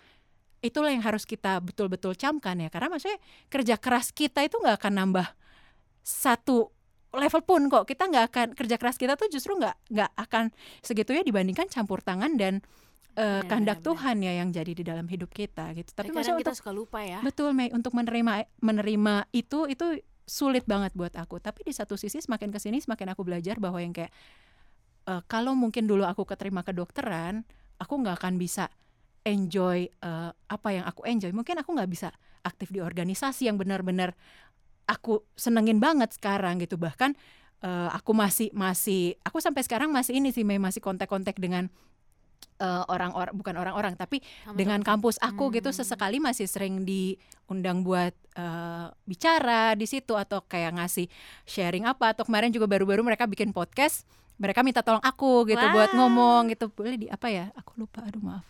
itulah 0.64 0.90
yang 0.90 1.04
harus 1.06 1.24
kita 1.24 1.62
betul-betul 1.62 2.18
camkan 2.18 2.58
ya. 2.60 2.70
Karena 2.74 2.90
maksudnya 2.98 3.22
kerja 3.48 3.76
keras 3.78 4.10
kita 4.10 4.42
itu 4.42 4.58
nggak 4.58 4.82
akan 4.82 4.94
nambah 5.06 5.28
satu 6.02 6.74
level 7.14 7.42
pun 7.46 7.62
kok. 7.70 7.86
Kita 7.86 8.10
nggak 8.10 8.26
akan 8.34 8.48
kerja 8.58 8.76
keras 8.82 8.98
kita 8.98 9.14
tuh 9.14 9.30
justru 9.30 9.54
nggak 9.56 9.94
nggak 9.94 10.12
akan 10.18 10.50
segitunya 10.82 11.22
dibandingkan 11.22 11.70
campur 11.70 12.02
tangan 12.02 12.34
dan 12.36 12.60
eh, 13.14 13.42
Benar, 13.42 13.48
kehendak 13.48 13.78
benar, 13.80 13.86
benar. 13.86 13.88
Tuhan 13.88 14.16
ya 14.26 14.34
yang 14.42 14.50
jadi 14.50 14.72
di 14.74 14.84
dalam 14.84 15.06
hidup 15.06 15.30
kita 15.30 15.72
gitu. 15.78 15.94
Tapi 15.94 16.10
kadang 16.10 16.42
kita 16.42 16.52
untuk 16.52 16.58
suka 16.58 16.72
lupa 16.74 17.00
ya. 17.06 17.22
betul 17.22 17.54
Mei. 17.54 17.70
Untuk 17.70 17.94
menerima 17.94 18.50
menerima 18.60 19.30
itu 19.32 19.70
itu 19.70 19.86
sulit 20.26 20.66
banget 20.66 20.92
buat 20.98 21.14
aku. 21.14 21.38
Tapi 21.38 21.68
di 21.70 21.74
satu 21.76 21.94
sisi 21.94 22.18
semakin 22.18 22.50
ke 22.50 22.58
sini 22.58 22.82
semakin 22.82 23.14
aku 23.14 23.22
belajar 23.22 23.62
bahwa 23.62 23.78
yang 23.78 23.94
kayak 23.94 24.10
eh, 25.06 25.22
kalau 25.30 25.54
mungkin 25.54 25.86
dulu 25.86 26.04
aku 26.04 26.26
keterima 26.26 26.66
kedokteran 26.66 27.46
aku 27.78 27.94
nggak 28.02 28.18
akan 28.18 28.42
bisa 28.42 28.74
enjoy 29.24 29.86
eh, 29.88 30.32
apa 30.34 30.70
yang 30.74 30.86
aku 30.90 31.06
enjoy. 31.06 31.30
Mungkin 31.30 31.62
aku 31.62 31.78
nggak 31.78 31.92
bisa 31.92 32.10
aktif 32.44 32.76
di 32.76 32.84
organisasi 32.84 33.48
yang 33.48 33.56
benar-benar 33.56 34.12
aku 34.88 35.24
senengin 35.36 35.80
banget 35.80 36.16
sekarang 36.16 36.60
gitu. 36.62 36.76
Bahkan 36.80 37.16
eh, 37.64 37.90
aku 37.92 38.12
masih 38.12 38.50
masih 38.52 39.16
aku 39.24 39.40
sampai 39.40 39.64
sekarang 39.64 39.90
masih 39.90 40.20
ini 40.20 40.30
sih 40.36 40.44
Mei 40.46 40.60
masih 40.60 40.84
kontak-kontak 40.84 41.40
dengan 41.40 41.72
eh, 42.60 42.84
orang-orang 42.88 43.34
bukan 43.34 43.56
orang-orang 43.58 43.94
tapi 43.96 44.22
Sama 44.44 44.58
dengan 44.58 44.80
kampus 44.84 45.18
aku 45.24 45.52
gitu. 45.56 45.72
Hmm. 45.72 45.78
sesekali 45.84 46.18
masih 46.20 46.46
sering 46.46 46.84
diundang 46.84 47.82
buat 47.82 48.14
eh, 48.36 48.88
bicara 49.08 49.74
di 49.76 49.88
situ 49.88 50.16
atau 50.16 50.44
kayak 50.46 50.80
ngasih 50.80 51.08
sharing 51.48 51.88
apa. 51.88 52.16
Atau 52.16 52.28
kemarin 52.28 52.52
juga 52.52 52.68
baru-baru 52.68 53.04
mereka 53.04 53.28
bikin 53.28 53.52
podcast 53.52 54.08
mereka 54.44 54.60
minta 54.60 54.84
tolong 54.84 55.00
aku 55.00 55.48
gitu 55.48 55.64
buat 55.72 55.96
Wah. 55.96 56.04
ngomong 56.04 56.52
gitu. 56.52 56.68
Boleh 56.68 57.00
di 57.00 57.08
apa 57.08 57.32
ya? 57.32 57.48
Aku 57.56 57.80
lupa 57.80 58.04
aduh 58.04 58.20
maaf. 58.20 58.44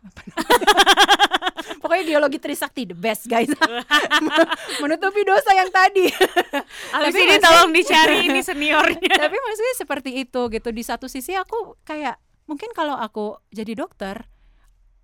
Pokoknya 1.86 2.18
dialogi 2.18 2.41
Trisakti 2.41 2.89
the 2.89 2.98
best 2.98 3.30
guys. 3.30 3.54
Menutupi 4.82 5.22
dosa 5.22 5.54
yang 5.54 5.70
tadi. 5.70 6.10
Abis 6.98 7.14
Tapi 7.14 7.20
ini 7.22 7.38
tolong 7.38 7.70
dicari 7.70 8.26
ini 8.26 8.41
seniornya. 8.41 9.14
tapi 9.14 9.38
maksudnya 9.38 9.76
seperti 9.78 10.26
itu 10.26 10.50
gitu. 10.50 10.70
Di 10.74 10.82
satu 10.82 11.06
sisi 11.06 11.38
aku 11.38 11.78
kayak 11.86 12.18
mungkin 12.50 12.74
kalau 12.74 12.98
aku 12.98 13.38
jadi 13.54 13.78
dokter 13.78 14.26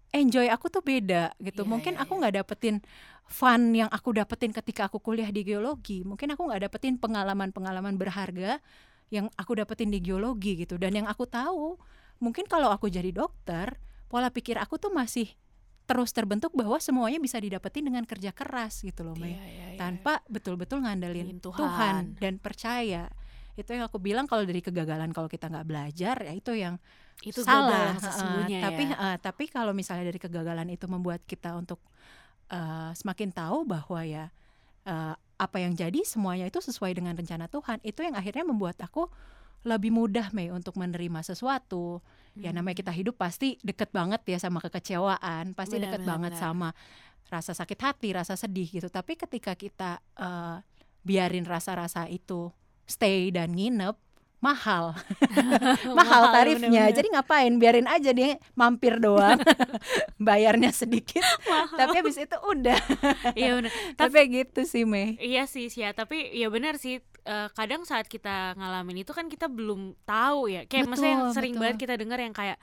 enjoy 0.10 0.50
aku 0.50 0.74
tuh 0.74 0.82
beda 0.82 1.38
gitu. 1.38 1.62
Iya, 1.62 1.70
mungkin 1.70 1.94
iya, 1.96 2.02
aku 2.02 2.18
iya. 2.18 2.20
nggak 2.26 2.36
dapetin 2.42 2.76
fun 3.30 3.78
yang 3.78 3.94
aku 3.94 4.10
dapetin 4.18 4.50
ketika 4.50 4.90
aku 4.90 4.98
kuliah 4.98 5.30
di 5.30 5.46
geologi. 5.46 6.02
Mungkin 6.02 6.34
aku 6.34 6.50
nggak 6.50 6.66
dapetin 6.66 6.98
pengalaman-pengalaman 6.98 7.94
berharga 7.94 8.58
yang 9.10 9.26
aku 9.36 9.58
dapetin 9.58 9.90
di 9.90 10.00
geologi 10.00 10.54
gitu 10.58 10.78
dan 10.78 10.94
yang 10.94 11.08
aku 11.10 11.26
tahu 11.26 11.78
mungkin 12.22 12.46
kalau 12.46 12.70
aku 12.70 12.90
jadi 12.90 13.10
dokter 13.10 13.78
pola 14.06 14.30
pikir 14.30 14.58
aku 14.62 14.78
tuh 14.78 14.94
masih 14.94 15.30
terus 15.90 16.14
terbentuk 16.14 16.54
bahwa 16.54 16.78
semuanya 16.78 17.18
bisa 17.18 17.42
didapetin 17.42 17.90
dengan 17.90 18.06
kerja 18.06 18.30
keras 18.30 18.86
gitu 18.86 19.02
loh 19.02 19.18
Mei 19.18 19.34
Iya, 19.34 19.42
iya, 19.42 19.68
iya. 19.74 19.80
tanpa 19.82 20.22
betul-betul 20.30 20.86
ngandelin 20.86 21.42
Tuhan. 21.42 21.58
Tuhan. 21.58 22.04
dan 22.22 22.38
percaya 22.38 23.10
itu 23.58 23.70
yang 23.74 23.90
aku 23.90 23.98
bilang 23.98 24.30
kalau 24.30 24.46
dari 24.46 24.62
kegagalan 24.62 25.10
kalau 25.12 25.26
kita 25.28 25.50
nggak 25.50 25.66
belajar 25.68 26.16
ya 26.22 26.32
itu 26.32 26.54
yang 26.56 26.78
itu 27.26 27.44
salah 27.44 27.98
sesungguhnya 28.00 28.64
tapi 28.64 28.84
ya. 28.88 28.96
heeh, 28.96 29.16
tapi 29.20 29.44
kalau 29.52 29.76
misalnya 29.76 30.08
dari 30.08 30.16
kegagalan 30.22 30.70
itu 30.72 30.86
membuat 30.88 31.26
kita 31.26 31.58
untuk 31.58 31.82
eh, 32.54 32.92
semakin 32.96 33.34
tahu 33.34 33.66
bahwa 33.68 34.00
ya 34.06 34.30
eh, 34.86 35.16
apa 35.40 35.64
yang 35.64 35.72
jadi 35.74 36.04
semuanya 36.04 36.46
itu 36.46 36.60
sesuai 36.60 37.00
dengan 37.00 37.16
rencana 37.16 37.48
Tuhan 37.48 37.80
itu 37.82 38.04
yang 38.04 38.14
akhirnya 38.14 38.44
membuat 38.44 38.76
aku 38.84 39.08
lebih 39.64 39.92
mudah 39.92 40.32
Mei 40.36 40.52
untuk 40.52 40.76
menerima 40.76 41.24
sesuatu 41.24 42.04
ya 42.36 42.52
Hmm. 42.52 42.62
namanya 42.62 42.78
kita 42.80 42.94
hidup 42.94 43.20
pasti 43.20 43.60
deket 43.60 43.92
banget 43.92 44.24
ya 44.24 44.38
sama 44.40 44.60
kekecewaan 44.64 45.52
pasti 45.58 45.76
Benar, 45.80 45.84
deket 45.92 46.02
benar, 46.06 46.12
banget 46.16 46.32
benar. 46.36 46.44
sama 46.44 46.70
rasa 47.28 47.52
sakit 47.52 47.80
hati 47.80 48.10
rasa 48.16 48.34
sedih 48.40 48.70
gitu 48.70 48.88
tapi 48.88 49.16
ketika 49.16 49.56
kita 49.56 50.00
eh, 50.16 50.58
biarin 51.04 51.44
rasa-rasa 51.44 52.08
itu 52.08 52.52
stay 52.88 53.32
dan 53.32 53.52
nginep 53.56 53.96
mahal. 54.46 54.96
Mahal 55.92 56.22
ya, 56.24 56.32
tarifnya. 56.32 56.70
bener-bener. 56.72 56.96
jadi 56.96 57.08
ngapain? 57.12 57.54
Biarin 57.60 57.88
aja 57.92 58.12
dia 58.16 58.40
mampir 58.56 58.96
doang. 58.98 59.36
Bayarnya 60.28 60.72
sedikit. 60.72 61.24
Tapi 61.76 61.96
habis 62.00 62.16
itu 62.16 62.38
udah. 62.40 62.80
Iya 63.36 63.60
benar. 63.60 63.72
tapi 64.00 64.18
gitu 64.32 64.64
sih 64.64 64.88
Mei. 64.88 65.20
Iya 65.20 65.44
sih 65.44 65.68
sih 65.68 65.84
ya, 65.84 65.92
tapi 65.92 66.32
ya 66.32 66.48
benar 66.48 66.80
sih 66.80 67.04
eh, 67.04 67.48
kadang 67.52 67.84
saat 67.84 68.08
kita 68.08 68.56
ngalamin 68.56 69.04
itu 69.04 69.12
kan 69.12 69.28
kita 69.28 69.52
belum 69.52 70.00
tahu 70.08 70.48
ya. 70.48 70.64
Kayak 70.66 70.88
maksudnya 70.88 71.14
yang 71.20 71.24
Betul, 71.28 71.36
sering 71.36 71.54
betul. 71.54 71.62
banget 71.64 71.78
kita 71.84 71.94
dengar 72.00 72.20
yang 72.24 72.36
kayak 72.36 72.58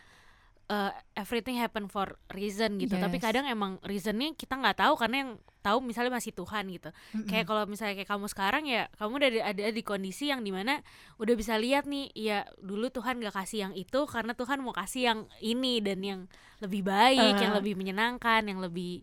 eh, 0.66 0.90
everything 1.14 1.56
happen 1.56 1.86
for 1.86 2.18
reason 2.28 2.74
gitu. 2.76 2.94
Tapi 2.96 3.16
Yes. 3.16 3.24
kadang 3.24 3.46
emang 3.46 3.78
reasonnya 3.82 4.32
kita 4.32 4.54
nggak 4.54 4.78
tahu 4.78 4.94
karena 4.94 5.16
yang 5.18 5.30
tahu 5.60 5.78
misalnya 5.80 6.10
masih 6.12 6.30
Tuhan 6.30 6.66
gitu. 6.68 6.90
Kayak 7.24 7.44
kalau 7.44 7.62
misalnya 7.64 7.94
kayak 7.96 8.06
kamu 8.08 8.26
sekarang 8.26 8.64
ya, 8.64 8.86
kamu 8.94 9.12
udah 9.16 9.30
ada 9.44 9.62
di 9.68 9.82
kondisi 9.82 10.26
yang 10.26 10.40
di 10.40 10.50
mana 10.50 10.78
udah 11.16 11.34
bisa 11.34 11.54
lihat 11.54 11.84
nih, 11.84 12.10
ya 12.12 12.38
dulu 12.56 12.86
Tuhan 12.88 13.18
gak 13.18 13.34
kasih 13.36 13.58
yang 13.60 13.74
itu 13.74 14.00
karena 14.04 14.30
Tuhan 14.32 14.58
mau 14.58 14.70
kasih 14.70 15.02
yang 15.04 15.18
ini 15.40 15.78
dan 15.78 15.98
yang 16.00 16.20
lebih 16.58 16.82
baik, 16.82 17.34
yang 17.36 17.50
Ah. 17.50 17.58
lebih 17.58 17.74
menyenangkan, 17.74 18.42
yang 18.42 18.58
lebih 18.58 19.02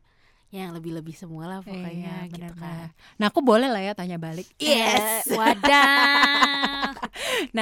ya 0.49 0.70
yang 0.70 0.78
lebih-lebih 0.78 1.18
semua 1.18 1.49
lah 1.49 1.59
Iya, 1.59 1.66
pokoknya 1.66 2.14
gitu 2.30 2.38
benar-benar. 2.53 2.93
kan. 2.93 3.18
nah 3.18 3.26
aku 3.28 3.41
boleh 3.41 3.66
lah 3.66 3.82
ya 3.82 3.97
tanya 3.97 4.22
balik 4.22 4.45
Yes, 4.61 5.26
wadah. 5.28 5.93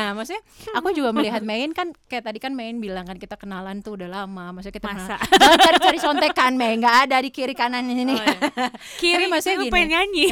Nah, 0.01 0.17
maksudnya 0.17 0.41
aku 0.73 0.89
juga 0.97 1.13
melihat 1.17 1.45
Main 1.45 1.69
kan 1.77 1.93
kayak 2.09 2.25
tadi 2.25 2.41
kan 2.41 2.57
Main 2.57 2.81
bilang 2.81 3.05
kan 3.05 3.21
kita 3.21 3.37
kenalan 3.37 3.85
tuh 3.85 3.93
udah 4.01 4.09
lama. 4.09 4.49
Maksudnya 4.57 4.75
kita 4.81 4.89
Masa? 4.89 5.17
cari-cari 5.37 5.99
sontekan, 6.01 6.57
Main. 6.57 6.81
nggak 6.81 6.97
ada 7.05 7.21
di 7.21 7.29
kiri 7.29 7.53
kanan 7.53 7.85
ini. 7.85 8.17
Oh, 8.17 8.25
ya. 8.25 8.37
Kiri 9.01 9.29
maksudnya 9.29 9.61
aku 9.61 9.65
gini. 9.69 9.73
pengen 9.73 9.89
nyanyi. 9.93 10.27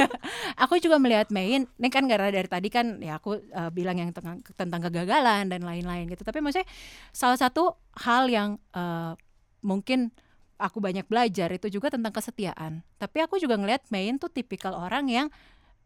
aku 0.62 0.74
juga 0.78 0.96
melihat 1.02 1.26
Main, 1.34 1.66
ini 1.66 1.88
kan 1.90 2.06
karena 2.06 2.30
dari 2.30 2.46
tadi 2.46 2.68
kan 2.70 3.02
ya 3.02 3.18
aku 3.18 3.42
eh, 3.42 3.70
bilang 3.74 3.98
yang 3.98 4.14
tentang, 4.14 4.38
tentang 4.54 4.80
kegagalan 4.86 5.50
dan 5.50 5.66
lain-lain 5.66 6.06
gitu. 6.06 6.22
Tapi 6.22 6.38
maksudnya 6.38 6.68
salah 7.10 7.38
satu 7.40 7.74
hal 8.06 8.30
yang 8.30 8.62
eh, 8.70 9.12
mungkin 9.66 10.14
aku 10.60 10.78
banyak 10.78 11.08
belajar 11.08 11.48
itu 11.50 11.66
juga 11.72 11.90
tentang 11.90 12.12
kesetiaan. 12.12 12.84
Tapi 13.00 13.18
aku 13.24 13.40
juga 13.40 13.56
ngelihat 13.56 13.88
Main 13.90 14.20
tuh 14.20 14.28
tipikal 14.30 14.76
orang 14.76 15.08
yang 15.08 15.26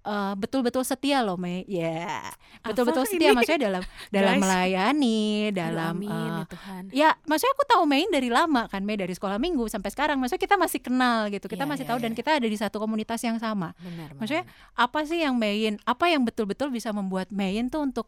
eh, 0.05 0.35
betul-betul 0.37 0.85
setia 0.85 1.25
loh 1.25 1.35
Mei. 1.35 1.65
Ya, 1.65 2.29
betul-betul 2.61 3.03
Apa 3.03 3.11
setia 3.11 3.33
ini? 3.33 3.37
maksudnya 3.37 3.63
dalam 3.67 3.83
dalam 4.13 4.35
Guys. 4.37 4.43
melayani, 4.45 5.23
Aduh, 5.49 5.57
dalam 5.57 5.95
amin, 5.97 6.11
eh, 6.13 6.39
ya 6.39 6.45
Tuhan. 6.53 6.83
Ya, 6.93 7.11
maksudnya 7.25 7.53
aku 7.57 7.65
tahu 7.65 7.83
Main 7.89 8.09
dari 8.13 8.29
lama 8.29 8.69
kan, 8.69 8.85
Mei 8.85 8.97
dari 9.01 9.13
sekolah 9.13 9.41
minggu 9.41 9.65
sampai 9.67 9.91
sekarang. 9.91 10.21
Maksudnya 10.21 10.43
kita 10.45 10.57
masih 10.57 10.81
kenal 10.81 11.29
gitu, 11.29 11.49
kita 11.49 11.65
Iya, 11.65 11.71
masih 11.73 11.85
iya, 11.85 11.91
tahu 11.91 11.99
dan 12.05 12.13
iya. 12.13 12.19
kita 12.21 12.31
ada 12.37 12.47
di 12.47 12.59
satu 12.61 12.77
komunitas 12.79 13.21
yang 13.25 13.41
sama. 13.41 13.73
Benar, 13.81 14.13
Maksudnya 14.21 14.45
benar. 14.45 14.85
apa 14.85 14.99
sih 15.09 15.19
yang 15.25 15.35
Main, 15.35 15.81
apa 15.85 16.05
yang 16.13 16.23
betul-betul 16.23 16.69
bisa 16.69 16.93
membuat 16.93 17.33
Main 17.33 17.73
tuh 17.73 17.83
untuk 17.83 18.07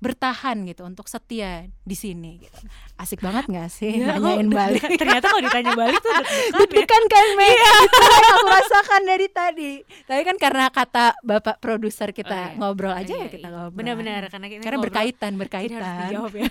bertahan 0.00 0.64
gitu, 0.64 0.82
untuk 0.82 1.06
setia 1.06 1.68
di 1.80 1.92
sini 1.92 2.40
gitu. 2.40 2.56
Asik 2.96 3.20
banget 3.20 3.44
nggak 3.46 3.68
sih 3.68 4.00
Ya, 4.00 4.16
nanyain 4.16 4.48
aku 4.48 4.56
balik? 4.60 4.82
Ternyata 4.96 5.28
kalau 5.28 5.42
ditanya 5.44 5.72
balik 5.76 6.00
tuh 6.00 6.10
deg-degan 6.10 6.24
ya. 6.56 6.58
Deg-degan 6.58 7.04
kan 7.06 7.26
Mei, 7.36 7.52
itu 7.84 7.96
yang 8.00 8.24
aku 8.32 8.46
rasakan 8.48 9.02
dari 9.04 9.26
tadi. 9.28 9.72
Tapi 10.02 10.22
kan 10.24 10.36
karena 10.36 10.64
kata 10.68 11.04
bapak 11.20 11.60
produser 11.60 12.10
kita 12.10 12.32
Oh, 12.32 12.48
iya. 12.48 12.56
ngobrol 12.56 12.94
aja 12.94 13.12
Iya, 13.12 13.22
ya 13.22 13.28
kita 13.28 13.46
iya. 13.46 13.54
ngobrol. 13.54 13.76
Benar-benar 13.76 14.22
karena 14.26 14.46
kita 14.48 14.60
Karena 14.60 14.74
ngobrol, 14.74 14.86
berkaitan, 14.88 15.30
harus 15.30 15.40
berkaitan. 15.40 16.08
dijawab 16.08 16.32
ya. 16.34 16.48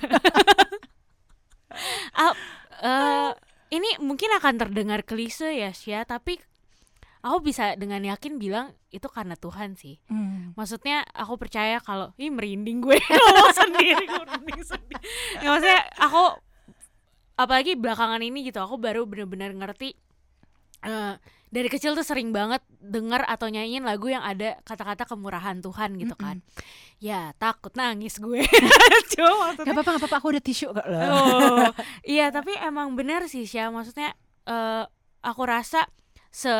Ah, 2.12 2.34
eh, 2.82 3.30
ini 3.72 3.90
mungkin 4.00 4.30
akan 4.32 4.54
terdengar 4.58 5.02
klise 5.02 5.54
ya 5.54 5.72
Sia, 5.72 6.02
tapi 6.04 6.42
aku 7.20 7.52
bisa 7.52 7.76
dengan 7.76 8.00
yakin 8.00 8.40
bilang 8.40 8.72
itu 8.90 9.06
karena 9.12 9.36
Tuhan 9.36 9.76
sih. 9.76 10.00
Hmm. 10.08 10.56
Maksudnya 10.56 11.04
aku 11.12 11.36
percaya 11.36 11.84
kalau 11.84 12.16
ih 12.16 12.32
merinding 12.32 12.80
gue 12.80 12.98
ngomong 13.12 13.54
sendiri, 13.56 14.06
merinding 14.08 14.64
sendiri. 14.64 15.04
Ya, 15.44 15.48
maksudnya 15.52 15.82
aku 16.00 16.24
apalagi 17.36 17.76
belakangan 17.76 18.24
ini 18.24 18.48
gitu, 18.48 18.60
aku 18.64 18.80
baru 18.80 19.04
bener-bener 19.04 19.52
ngerti 19.52 19.96
eh, 20.88 21.16
dari 21.50 21.66
kecil 21.66 21.98
tuh 21.98 22.06
sering 22.06 22.30
banget 22.30 22.62
denger 22.78 23.26
atau 23.26 23.50
nyanyiin 23.50 23.82
lagu 23.82 24.06
yang 24.06 24.22
ada 24.22 24.62
kata-kata 24.62 25.10
kemurahan 25.10 25.58
Tuhan 25.60 25.98
gitu 25.98 26.14
kan. 26.14 26.46
Ya 27.02 27.34
takut 27.42 27.74
nangis 27.74 28.22
gue. 28.22 28.46
Cuma 29.18 29.28
Gak 29.28 29.60
maksudnya 29.60 29.74
apa-apa, 29.76 29.90
gak 29.98 30.02
apa-apa, 30.06 30.18
aku 30.22 30.28
udah 30.30 30.44
tisu 30.46 30.68
kok 30.72 30.88
loh. 30.88 31.02
Oh, 31.10 31.70
iya 32.06 32.30
tapi 32.36 32.54
emang 32.62 32.94
benar 32.94 33.26
sih 33.26 33.50
Syah 33.50 33.74
maksudnya 33.74 34.14
eh 34.46 34.86
aku 35.26 35.42
rasa 35.44 35.90
se 36.30 36.54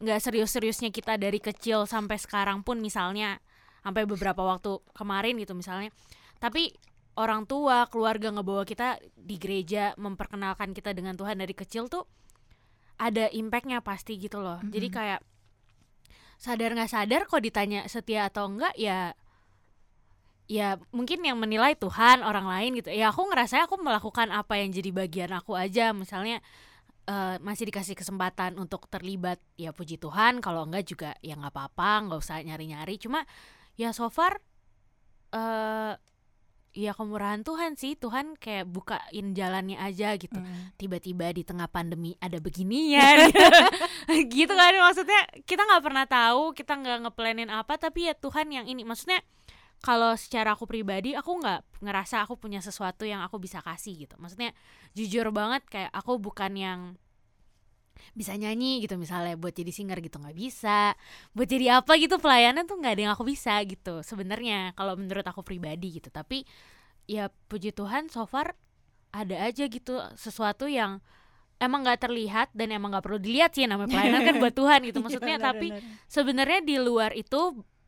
nggak 0.00 0.20
serius-seriusnya 0.20 0.88
kita 0.90 1.20
dari 1.20 1.38
kecil 1.38 1.84
sampai 1.84 2.16
sekarang 2.16 2.64
pun 2.64 2.80
misalnya 2.80 3.38
sampai 3.84 4.08
beberapa 4.08 4.40
waktu 4.40 4.80
kemarin 4.96 5.36
gitu 5.40 5.52
misalnya. 5.52 5.92
Tapi 6.40 6.72
orang 7.20 7.44
tua 7.44 7.84
keluarga 7.92 8.32
ngebawa 8.32 8.64
kita 8.64 8.96
di 9.12 9.36
gereja 9.36 9.92
memperkenalkan 10.00 10.72
kita 10.72 10.96
dengan 10.96 11.16
Tuhan 11.20 11.36
dari 11.36 11.52
kecil 11.52 11.92
tuh 11.92 12.08
ada 13.00 13.28
impactnya 13.32 13.80
pasti 13.84 14.16
gitu 14.16 14.40
loh. 14.40 14.60
Jadi 14.64 14.88
Mm-mm. 14.88 14.96
kayak 14.96 15.20
sadar 16.40 16.72
nggak 16.72 16.92
sadar 16.92 17.28
kok 17.28 17.44
ditanya 17.44 17.84
setia 17.84 18.32
atau 18.32 18.48
enggak 18.48 18.72
ya 18.80 19.12
ya 20.48 20.80
mungkin 20.90 21.20
yang 21.20 21.36
menilai 21.36 21.76
Tuhan 21.76 22.24
orang 22.24 22.48
lain 22.48 22.80
gitu. 22.80 22.88
Ya 22.92 23.12
aku 23.12 23.28
ngerasa 23.28 23.68
aku 23.68 23.76
melakukan 23.80 24.32
apa 24.32 24.56
yang 24.56 24.72
jadi 24.72 24.90
bagian 24.92 25.32
aku 25.36 25.56
aja. 25.56 25.92
Misalnya 25.92 26.40
eh, 27.10 27.36
masih 27.42 27.66
dikasih 27.66 27.98
kesempatan 27.98 28.54
untuk 28.62 28.86
terlibat 28.86 29.42
ya 29.58 29.74
puji 29.74 29.98
Tuhan. 29.98 30.38
Kalau 30.38 30.62
enggak 30.70 30.86
juga 30.86 31.10
ya 31.18 31.34
nggak 31.34 31.50
apa-apa 31.50 31.90
nggak 32.06 32.20
usah 32.22 32.38
nyari-nyari. 32.46 32.94
Cuma 33.02 33.26
ya 33.74 33.90
so 33.90 34.06
far 34.06 34.38
eh 35.34 35.94
ya 36.70 36.94
kemurahan 36.94 37.42
Tuhan 37.42 37.74
sih. 37.74 37.98
Tuhan 37.98 38.38
kayak 38.38 38.70
bukain 38.70 39.34
jalannya 39.34 39.74
aja 39.82 40.14
gitu. 40.14 40.38
Hmm. 40.38 40.70
tiba-tiba 40.78 41.34
di 41.34 41.42
tengah 41.42 41.66
pandemi 41.66 42.14
ada 42.22 42.38
beginian 42.38 43.26
gitu 44.38 44.52
kan 44.54 44.72
maksudnya 44.78 45.20
kita 45.44 45.66
nggak 45.66 45.82
pernah 45.82 46.06
tahu 46.06 46.54
kita 46.54 46.72
nggak 46.78 46.98
ngeplanin 47.10 47.50
apa 47.50 47.74
tapi 47.74 48.06
ya 48.06 48.14
Tuhan 48.14 48.54
yang 48.54 48.66
ini. 48.70 48.86
Maksudnya 48.86 49.18
kalau 49.80 50.12
secara 50.12 50.52
aku 50.52 50.68
pribadi 50.68 51.16
aku 51.16 51.40
nggak 51.40 51.80
ngerasa 51.80 52.28
aku 52.28 52.36
punya 52.36 52.60
sesuatu 52.60 53.08
yang 53.08 53.24
aku 53.24 53.40
bisa 53.40 53.64
kasih 53.64 54.04
gitu. 54.04 54.14
Maksudnya 54.20 54.52
jujur 54.92 55.32
banget 55.32 55.64
kayak 55.68 55.90
aku 55.96 56.20
bukan 56.20 56.52
yang 56.52 56.80
bisa 58.16 58.32
nyanyi 58.32 58.80
gitu 58.80 58.96
misalnya 58.96 59.36
buat 59.36 59.52
jadi 59.52 59.72
singer 59.72 60.04
gitu 60.04 60.20
nggak 60.20 60.36
bisa. 60.36 60.92
Buat 61.32 61.48
jadi 61.48 61.80
apa 61.80 61.96
gitu 61.96 62.20
pelayanan 62.20 62.68
tuh 62.68 62.76
nggak 62.76 62.92
ada 62.92 63.02
yang 63.08 63.12
aku 63.16 63.24
bisa 63.24 63.56
gitu 63.64 64.04
sebenarnya 64.04 64.76
kalau 64.76 65.00
menurut 65.00 65.24
aku 65.24 65.40
pribadi 65.40 65.96
gitu. 65.96 66.12
Tapi 66.12 66.44
ya 67.08 67.32
puji 67.48 67.72
Tuhan 67.72 68.12
so 68.12 68.28
far 68.28 68.52
ada 69.10 69.36
aja 69.42 69.64
gitu 69.66 69.96
sesuatu 70.14 70.68
yang 70.68 71.00
emang 71.60 71.84
nggak 71.84 72.04
terlihat 72.08 72.48
dan 72.56 72.72
emang 72.72 72.92
nggak 72.92 73.04
perlu 73.04 73.20
dilihat 73.20 73.52
sih 73.52 73.68
namanya 73.68 73.92
pelayanan 73.92 74.22
kan 74.28 74.34
buat 74.42 74.54
Tuhan 74.56 74.80
gitu. 74.88 74.98
Iya, 75.00 75.04
maksudnya 75.08 75.36
benar, 75.40 75.48
tapi 75.52 75.68
benar. 75.72 75.82
sebenarnya 76.08 76.60
di 76.64 76.76
luar 76.80 77.10
itu 77.16 77.40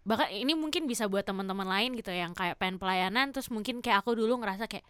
bahkan 0.03 0.29
ini 0.29 0.53
mungkin 0.53 0.85
bisa 0.85 1.07
buat 1.07 1.23
teman-teman 1.23 1.65
lain 1.65 1.95
gitu 1.95 2.11
yang 2.11 2.35
kayak 2.35 2.59
pengen 2.59 2.83
pelayanan 2.83 3.31
terus 3.31 3.49
mungkin 3.49 3.79
kayak 3.79 4.03
aku 4.03 4.19
dulu 4.19 4.43
ngerasa 4.43 4.67
kayak 4.67 4.83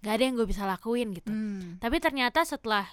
nggak 0.00 0.14
ada 0.14 0.22
yang 0.22 0.34
gue 0.36 0.46
bisa 0.46 0.62
lakuin 0.62 1.10
gitu 1.10 1.32
Hmm. 1.32 1.80
tapi 1.82 1.98
ternyata 1.98 2.46
setelah 2.46 2.86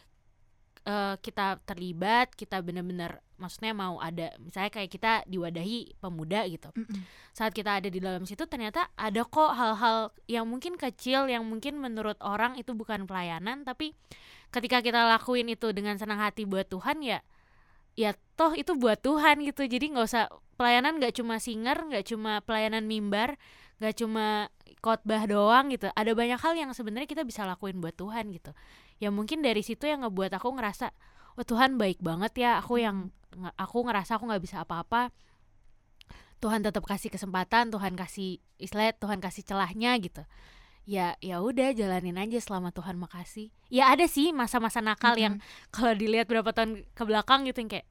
eh, 0.81 1.15
kita 1.21 1.61
terlibat 1.61 2.33
kita 2.33 2.57
bener-bener 2.65 3.21
maksudnya 3.37 3.73
mau 3.73 3.97
ada 3.97 4.33
misalnya 4.37 4.69
kayak 4.69 4.89
kita 4.89 5.11
diwadahi 5.25 5.97
pemuda 5.97 6.45
gitu 6.45 6.69
Mm-mm. 6.73 7.01
saat 7.33 7.53
kita 7.53 7.81
ada 7.81 7.89
di 7.89 7.97
dalam 7.97 8.25
situ 8.25 8.45
ternyata 8.45 8.89
ada 8.93 9.21
kok 9.21 9.53
hal-hal 9.53 10.09
yang 10.25 10.45
mungkin 10.45 10.77
kecil 10.77 11.25
yang 11.25 11.45
mungkin 11.45 11.77
menurut 11.77 12.17
orang 12.21 12.57
itu 12.57 12.73
bukan 12.73 13.05
pelayanan 13.05 13.65
tapi 13.65 13.93
ketika 14.49 14.81
kita 14.81 15.05
lakuin 15.09 15.49
itu 15.49 15.73
dengan 15.73 15.97
senang 15.97 16.21
hati 16.21 16.45
buat 16.45 16.69
Tuhan 16.69 17.01
ya 17.01 17.21
ya 17.99 18.15
toh 18.39 18.53
itu 18.55 18.73
buat 18.77 18.99
Tuhan 19.01 19.43
gitu. 19.45 19.65
Jadi 19.67 19.95
nggak 19.95 20.05
usah 20.07 20.25
pelayanan 20.55 20.97
nggak 21.01 21.17
cuma 21.17 21.41
singer 21.41 21.77
nggak 21.89 22.05
cuma 22.07 22.39
pelayanan 22.45 22.85
mimbar 22.85 23.35
nggak 23.81 23.95
cuma 23.97 24.49
khotbah 24.81 25.25
doang 25.29 25.69
gitu. 25.73 25.89
Ada 25.93 26.11
banyak 26.13 26.39
hal 26.41 26.53
yang 26.57 26.71
sebenarnya 26.73 27.09
kita 27.09 27.23
bisa 27.27 27.45
lakuin 27.45 27.77
buat 27.81 27.93
Tuhan 27.97 28.31
gitu. 28.33 28.51
Ya 29.01 29.09
mungkin 29.09 29.41
dari 29.41 29.61
situ 29.65 29.85
yang 29.89 30.05
ngebuat 30.05 30.33
aku 30.37 30.53
ngerasa 30.57 30.93
oh 31.37 31.45
Tuhan 31.45 31.77
baik 31.81 32.01
banget 32.01 32.33
ya. 32.41 32.51
Aku 32.61 32.77
yang 32.81 33.09
nge- 33.33 33.55
aku 33.57 33.85
ngerasa 33.85 34.17
aku 34.17 34.29
nggak 34.29 34.43
bisa 34.43 34.63
apa-apa. 34.63 35.13
Tuhan 36.41 36.65
tetap 36.65 36.81
kasih 36.89 37.13
kesempatan 37.13 37.69
Tuhan 37.69 37.93
kasih 37.93 38.41
islet 38.57 38.97
Tuhan 38.97 39.21
kasih 39.21 39.45
celahnya 39.45 39.93
gitu 40.01 40.25
ya 40.85 41.13
ya 41.21 41.39
udah 41.39 41.71
jalanin 41.77 42.17
aja 42.17 42.37
selama 42.41 42.73
Tuhan 42.73 42.97
makasih. 42.97 43.53
Ya 43.69 43.93
ada 43.93 44.05
sih 44.09 44.33
masa-masa 44.33 44.81
nakal 44.81 45.15
yang 45.15 45.39
kalau 45.75 45.93
dilihat 45.93 46.27
berapa 46.27 46.49
tahun 46.51 46.83
ke 46.91 47.03
belakang 47.05 47.47
gitu 47.47 47.63
yang 47.63 47.71
kayak 47.71 47.87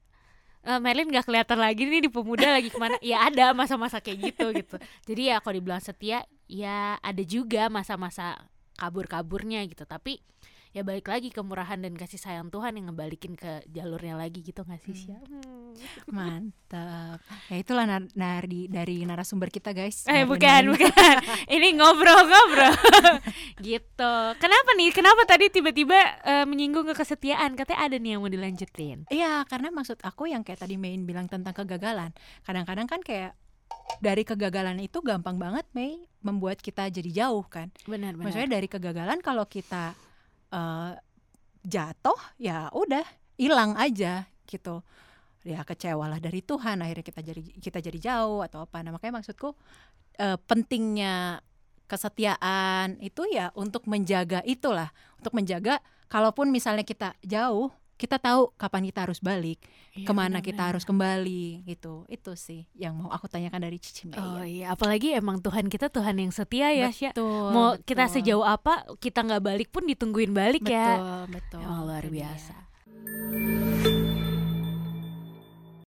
e, 0.67 0.73
Merlin 0.83 1.09
gak 1.09 1.27
kelihatan 1.27 1.59
lagi 1.61 1.83
nih 1.87 2.03
di 2.07 2.11
pemuda 2.11 2.59
lagi 2.59 2.69
ke 2.69 2.79
mana. 2.79 2.97
Ya 3.01 3.25
ada 3.25 3.55
masa-masa 3.55 4.03
kayak 4.03 4.35
gitu 4.35 4.47
gitu. 4.53 4.77
Jadi 5.07 5.33
ya 5.33 5.41
kalau 5.41 5.55
dibilang 5.57 5.83
setia 5.83 6.27
ya 6.51 6.99
ada 7.01 7.23
juga 7.23 7.71
masa-masa 7.71 8.37
kabur-kaburnya 8.77 9.65
gitu. 9.69 9.87
Tapi 9.87 10.21
ya 10.71 10.87
balik 10.87 11.11
lagi 11.11 11.35
kemurahan 11.35 11.83
dan 11.83 11.99
kasih 11.99 12.19
sayang 12.19 12.47
Tuhan 12.47 12.79
yang 12.79 12.95
ngebalikin 12.95 13.35
ke 13.35 13.67
jalurnya 13.67 14.15
lagi 14.15 14.39
gitu 14.39 14.63
nggak 14.63 14.79
sih 14.87 14.95
Sya? 14.95 15.19
Hmm. 15.19 15.75
Mantap. 16.15 17.19
Ya 17.51 17.57
itulah 17.59 17.87
nar- 17.87 18.11
nari 18.15 18.71
dari 18.71 19.03
narasumber 19.03 19.51
kita 19.51 19.75
guys. 19.75 20.07
Eh 20.07 20.23
bukan 20.23 20.71
Mani. 20.71 20.71
bukan 20.79 21.15
Ini 21.59 21.69
ngobrol-ngobrol 21.75 22.75
Gitu 23.67 24.15
Kenapa 24.39 24.71
nih 24.79 24.91
Kenapa 24.95 25.23
tadi 25.27 25.47
tiba-tiba 25.51 25.99
eh, 26.23 26.47
Menyinggung 26.47 26.87
ke 26.91 26.95
kesetiaan 26.95 27.55
Katanya 27.55 27.81
ada 27.91 27.97
nih 27.99 28.11
yang 28.17 28.21
mau 28.23 28.31
dilanjutin 28.31 29.07
Iya, 29.11 29.43
karena 29.47 29.71
maksud 29.71 29.99
aku 30.03 30.31
yang 30.31 30.43
kayak 30.43 30.63
tadi 30.63 30.75
Main 30.77 31.03
bilang 31.07 31.27
tentang 31.27 31.55
kegagalan. 31.55 32.15
Kadang-kadang 32.43 32.87
kan 32.87 33.01
kayak 33.03 33.35
dari 33.99 34.23
kegagalan 34.23 34.79
itu 34.79 35.03
gampang 35.03 35.37
banget 35.37 35.67
Mei 35.75 35.99
membuat 36.21 36.61
kita 36.61 36.87
jadi 36.89 37.27
jauh 37.27 37.43
kan. 37.47 37.73
Benar 37.89 38.15
benar 38.15 38.31
Maksudnya 38.31 38.51
dari 38.61 38.69
kegagalan 38.69 39.19
kalau 39.21 39.45
kita 39.49 39.95
eh, 40.51 40.93
jatuh 41.65 42.21
ya 42.41 42.69
udah 42.73 43.05
hilang 43.41 43.77
aja 43.77 44.29
gitu. 44.49 44.85
Ya 45.41 45.65
kecewalah 45.65 46.21
dari 46.21 46.45
Tuhan 46.45 46.85
akhirnya 46.85 47.05
kita 47.05 47.21
jadi 47.25 47.43
kita 47.57 47.79
jadi 47.81 47.99
jauh 47.99 48.45
atau 48.45 48.69
apa. 48.69 48.85
Nah, 48.85 48.93
makanya 48.93 49.25
maksudku 49.25 49.57
eh, 50.21 50.37
pentingnya 50.45 51.41
kesetiaan 51.91 53.03
itu 53.03 53.27
ya 53.27 53.51
untuk 53.59 53.91
menjaga 53.91 54.45
itulah, 54.47 54.95
untuk 55.19 55.35
menjaga 55.35 55.83
kalaupun 56.07 56.55
misalnya 56.55 56.87
kita 56.87 57.19
jauh, 57.27 57.75
kita 58.01 58.17
tahu 58.17 58.57
kapan 58.57 58.89
kita 58.89 59.05
harus 59.05 59.21
balik, 59.21 59.61
Iya, 59.93 60.09
ke 60.09 60.13
mana 60.17 60.41
benar, 60.41 60.47
kita 60.49 60.63
harus 60.73 60.89
kembali 60.89 61.69
gitu. 61.69 62.09
Itu 62.09 62.33
sih 62.33 62.65
yang 62.73 62.97
mau 62.97 63.13
aku 63.13 63.29
tanyakan 63.29 63.69
dari 63.69 63.77
Cici 63.77 64.09
Mei. 64.09 64.17
Oh 64.17 64.41
iya 64.41 64.73
Apalagi 64.73 65.13
emang 65.13 65.45
Tuhan 65.45 65.69
kita 65.69 65.93
Tuhan 65.93 66.17
yang 66.17 66.33
setia 66.33 66.73
ya 66.73 66.89
Sya 66.95 67.11
Betul, 67.13 67.51
Mau 67.53 67.77
kita 67.83 68.07
betul. 68.07 68.15
sejauh 68.23 68.47
apa 68.47 68.87
Kita 69.03 69.27
nggak 69.27 69.43
balik 69.43 69.69
pun 69.75 69.85
ditungguin 69.85 70.31
balik 70.33 70.63
ya 70.65 70.97
betul, 70.97 71.21
betul. 71.37 71.61
Emang 71.61 71.81
luar 71.91 72.07
biasa 72.07 72.55